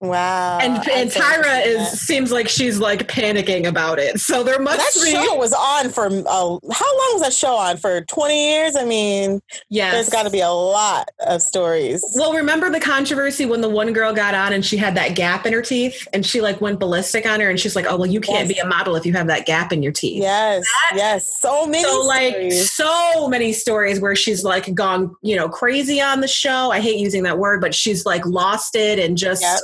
Wow. 0.00 0.58
And 0.58 0.76
and 0.90 1.10
Tyra 1.10 1.66
is 1.66 2.00
seems 2.00 2.30
like 2.30 2.48
she's 2.48 2.78
like 2.78 3.08
panicking 3.08 3.66
about 3.66 3.98
it. 3.98 4.20
So 4.20 4.44
there 4.44 4.60
must 4.60 4.78
that 4.78 5.04
be 5.04 5.10
show 5.10 5.34
was 5.34 5.52
on 5.52 5.90
for 5.90 6.06
uh, 6.06 6.10
how 6.10 6.98
long 6.98 7.10
was 7.14 7.22
that 7.22 7.32
show 7.32 7.56
on 7.56 7.78
for 7.78 8.02
20 8.02 8.50
years? 8.50 8.76
I 8.76 8.84
mean, 8.84 9.40
yeah. 9.70 9.90
There's 9.90 10.08
got 10.08 10.22
to 10.22 10.30
be 10.30 10.40
a 10.40 10.50
lot 10.50 11.08
of 11.26 11.42
stories. 11.42 12.04
Well, 12.14 12.32
remember 12.32 12.70
the 12.70 12.78
controversy 12.78 13.44
when 13.44 13.60
the 13.60 13.68
one 13.68 13.92
girl 13.92 14.12
got 14.12 14.34
on 14.34 14.52
and 14.52 14.64
she 14.64 14.76
had 14.76 14.94
that 14.96 15.16
gap 15.16 15.46
in 15.46 15.52
her 15.52 15.62
teeth 15.62 16.06
and 16.12 16.24
she 16.24 16.40
like 16.40 16.60
went 16.60 16.78
ballistic 16.78 17.26
on 17.26 17.40
her 17.40 17.50
and 17.50 17.58
she's 17.58 17.74
like, 17.74 17.86
"Oh, 17.88 17.96
well, 17.96 18.06
you 18.06 18.20
can't 18.20 18.48
yes. 18.48 18.56
be 18.56 18.60
a 18.60 18.66
model 18.66 18.94
if 18.94 19.04
you 19.04 19.14
have 19.14 19.26
that 19.26 19.46
gap 19.46 19.72
in 19.72 19.82
your 19.82 19.92
teeth." 19.92 20.22
Yes. 20.22 20.64
That, 20.90 20.96
yes. 20.96 21.40
So 21.40 21.66
many 21.66 21.82
So 21.82 22.02
like 22.06 22.52
so 22.52 23.28
many 23.28 23.52
stories 23.52 23.98
where 23.98 24.14
she's 24.14 24.44
like 24.44 24.72
gone, 24.74 25.16
you 25.22 25.34
know, 25.34 25.48
crazy 25.48 26.00
on 26.00 26.20
the 26.20 26.28
show. 26.28 26.70
I 26.70 26.78
hate 26.78 26.98
using 26.98 27.24
that 27.24 27.38
word, 27.38 27.60
but 27.60 27.74
she's 27.74 28.06
like 28.06 28.24
lost 28.24 28.76
it 28.76 29.00
and 29.00 29.18
just 29.18 29.42
yep 29.42 29.58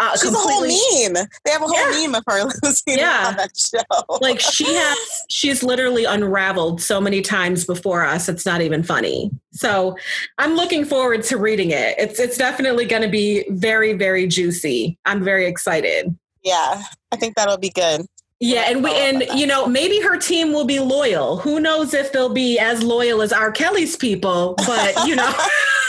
uh, 0.00 0.16
She's 0.16 0.32
a 0.32 0.36
whole 0.36 0.62
meme. 0.62 1.26
They 1.44 1.50
have 1.50 1.60
a 1.62 1.66
whole 1.66 1.92
yeah. 1.92 2.06
meme 2.06 2.14
of 2.14 2.24
her 2.26 2.44
losing 2.62 2.98
yeah. 2.98 3.26
on 3.28 3.36
that 3.36 3.56
show. 3.56 4.18
like 4.20 4.40
she 4.40 4.64
has, 4.64 4.98
she's 5.28 5.62
literally 5.62 6.06
unraveled 6.06 6.80
so 6.80 7.00
many 7.00 7.20
times 7.20 7.66
before 7.66 8.02
us. 8.02 8.28
It's 8.28 8.46
not 8.46 8.62
even 8.62 8.82
funny. 8.82 9.30
So 9.52 9.96
I'm 10.38 10.56
looking 10.56 10.86
forward 10.86 11.22
to 11.24 11.36
reading 11.36 11.70
it. 11.70 11.96
It's 11.98 12.18
it's 12.18 12.38
definitely 12.38 12.86
going 12.86 13.02
to 13.02 13.08
be 13.08 13.44
very 13.50 13.92
very 13.92 14.26
juicy. 14.26 14.98
I'm 15.04 15.22
very 15.22 15.46
excited. 15.46 16.16
Yeah, 16.42 16.82
I 17.12 17.16
think 17.16 17.36
that'll 17.36 17.58
be 17.58 17.70
good. 17.70 18.06
Yeah, 18.42 18.64
and 18.68 18.82
we 18.82 18.90
and 18.94 19.24
you 19.38 19.46
know 19.46 19.66
maybe 19.66 20.00
her 20.00 20.16
team 20.16 20.52
will 20.52 20.64
be 20.64 20.80
loyal. 20.80 21.36
Who 21.36 21.60
knows 21.60 21.92
if 21.92 22.10
they'll 22.10 22.32
be 22.32 22.58
as 22.58 22.82
loyal 22.82 23.20
as 23.20 23.34
R. 23.34 23.52
Kelly's 23.52 23.96
people? 23.96 24.54
But 24.66 25.06
you 25.06 25.14
know. 25.14 25.30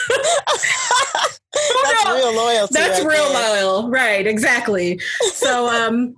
That's 1.83 2.05
real 2.05 2.35
loyalty. 2.35 2.73
That's 2.73 3.03
right 3.03 3.13
real 3.13 3.29
there. 3.29 3.63
loyal. 3.63 3.89
Right, 3.89 4.25
exactly. 4.25 4.99
So 5.33 5.67
um 5.85 6.15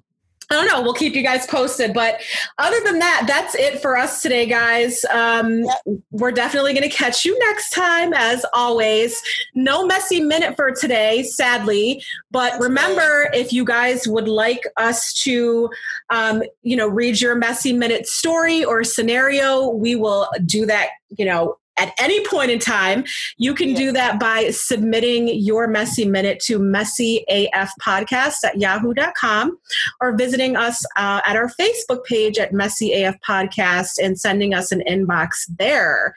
I 0.54 0.56
don't 0.56 0.68
know. 0.68 0.82
We'll 0.84 0.94
keep 0.94 1.16
you 1.16 1.24
guys 1.24 1.48
posted. 1.48 1.94
But 1.94 2.22
other 2.60 2.80
than 2.84 3.00
that, 3.00 3.26
that's 3.28 3.56
it 3.56 3.82
for 3.82 3.98
us 3.98 4.22
today, 4.22 4.46
guys. 4.46 5.04
Um, 5.06 5.64
yep. 5.64 5.98
We're 6.12 6.32
definitely 6.32 6.74
going 6.74 6.88
to 6.88 6.96
catch 6.96 7.26
you 7.26 7.38
next 7.40 7.72
time, 7.72 8.14
as 8.14 8.46
always. 8.54 9.20
No 9.56 9.86
messy 9.88 10.22
minute 10.22 10.56
for 10.56 10.72
today, 10.72 11.24
sadly. 11.24 12.04
But 12.30 12.60
remember, 12.60 13.30
if 13.34 13.52
you 13.52 13.66
guys 13.66 14.08
would 14.08 14.28
like 14.28 14.64
us 14.78 15.14
to, 15.24 15.70
um, 16.12 16.44
you 16.62 16.76
know, 16.76 16.88
read 16.88 17.20
your 17.20 17.36
messy 17.36 17.74
minute 17.74 18.06
story 18.06 18.64
or 18.64 18.84
scenario, 18.84 19.70
we 19.70 19.96
will 19.96 20.28
do 20.46 20.66
that, 20.68 20.90
you 21.18 21.26
know, 21.26 21.58
at 21.78 21.94
any 22.00 22.26
point 22.28 22.52
in 22.52 22.60
time. 22.60 23.04
You 23.38 23.54
can 23.54 23.74
do 23.74 23.92
that 23.92 24.20
by 24.20 24.50
submitting 24.52 25.28
your 25.28 25.68
messy 25.68 26.06
minute 26.06 26.40
to 26.42 26.60
messyafpodcast 26.60 28.44
at 28.44 28.60
yahoo.com 28.60 29.58
or 30.02 30.16
visiting 30.16 30.56
us 30.56 30.84
uh, 30.96 31.22
at 31.26 31.36
our 31.36 31.50
Facebook 31.60 32.04
page 32.06 32.38
at 32.38 32.54
Messy 32.54 32.94
AF 32.94 33.16
Podcast 33.28 33.94
and 34.02 34.20
sending 34.20 34.54
us 34.54 34.72
an 34.72 34.84
inbox 34.88 35.46
there. 35.58 36.16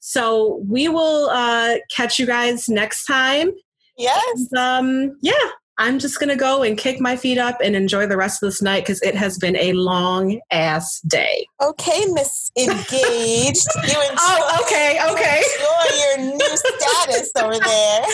So 0.00 0.62
we 0.68 0.88
will 0.88 1.30
uh, 1.30 1.76
catch 1.94 2.18
you 2.18 2.26
guys 2.26 2.68
next 2.68 3.04
time. 3.04 3.50
Yes. 3.96 4.48
And, 4.52 4.58
um, 4.58 5.18
yeah. 5.22 5.32
I'm 5.78 5.98
just 5.98 6.18
going 6.18 6.30
to 6.30 6.36
go 6.36 6.62
and 6.62 6.78
kick 6.78 7.00
my 7.00 7.16
feet 7.16 7.36
up 7.36 7.58
and 7.62 7.76
enjoy 7.76 8.06
the 8.06 8.16
rest 8.16 8.42
of 8.42 8.48
this 8.48 8.62
night 8.62 8.80
because 8.80 9.02
it 9.02 9.14
has 9.14 9.36
been 9.36 9.56
a 9.56 9.72
long 9.74 10.40
ass 10.50 11.00
day. 11.02 11.46
Okay, 11.62 12.06
Miss 12.12 12.50
Engaged. 12.56 13.66
you 13.84 14.00
enjoy, 14.00 14.16
oh, 14.18 14.62
okay, 14.64 14.98
okay. 15.10 15.42
Enjoy 15.54 15.96
your 15.98 16.36
new 16.36 16.56
status 16.56 17.30
over 17.36 17.58
there. 17.58 18.04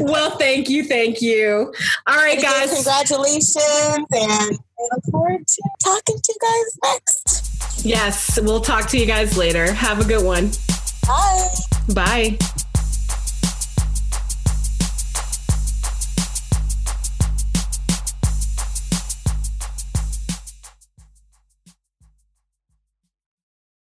well, 0.12 0.30
thank 0.38 0.68
you, 0.68 0.84
thank 0.84 1.20
you. 1.20 1.74
All 2.06 2.16
right, 2.16 2.38
again, 2.38 2.68
guys. 2.68 2.74
Congratulations, 2.74 3.56
and 3.56 4.08
I 4.14 4.88
look 4.92 5.04
forward 5.10 5.46
to 5.46 5.62
talking 5.82 6.16
to 6.22 6.32
you 6.32 6.36
guys 6.40 6.92
next. 6.92 7.84
Yes, 7.84 8.38
we'll 8.40 8.60
talk 8.60 8.88
to 8.90 8.98
you 8.98 9.06
guys 9.06 9.36
later. 9.36 9.72
Have 9.72 10.00
a 10.00 10.04
good 10.04 10.24
one. 10.24 10.50
Bye. 11.06 11.48
Bye. 11.92 12.38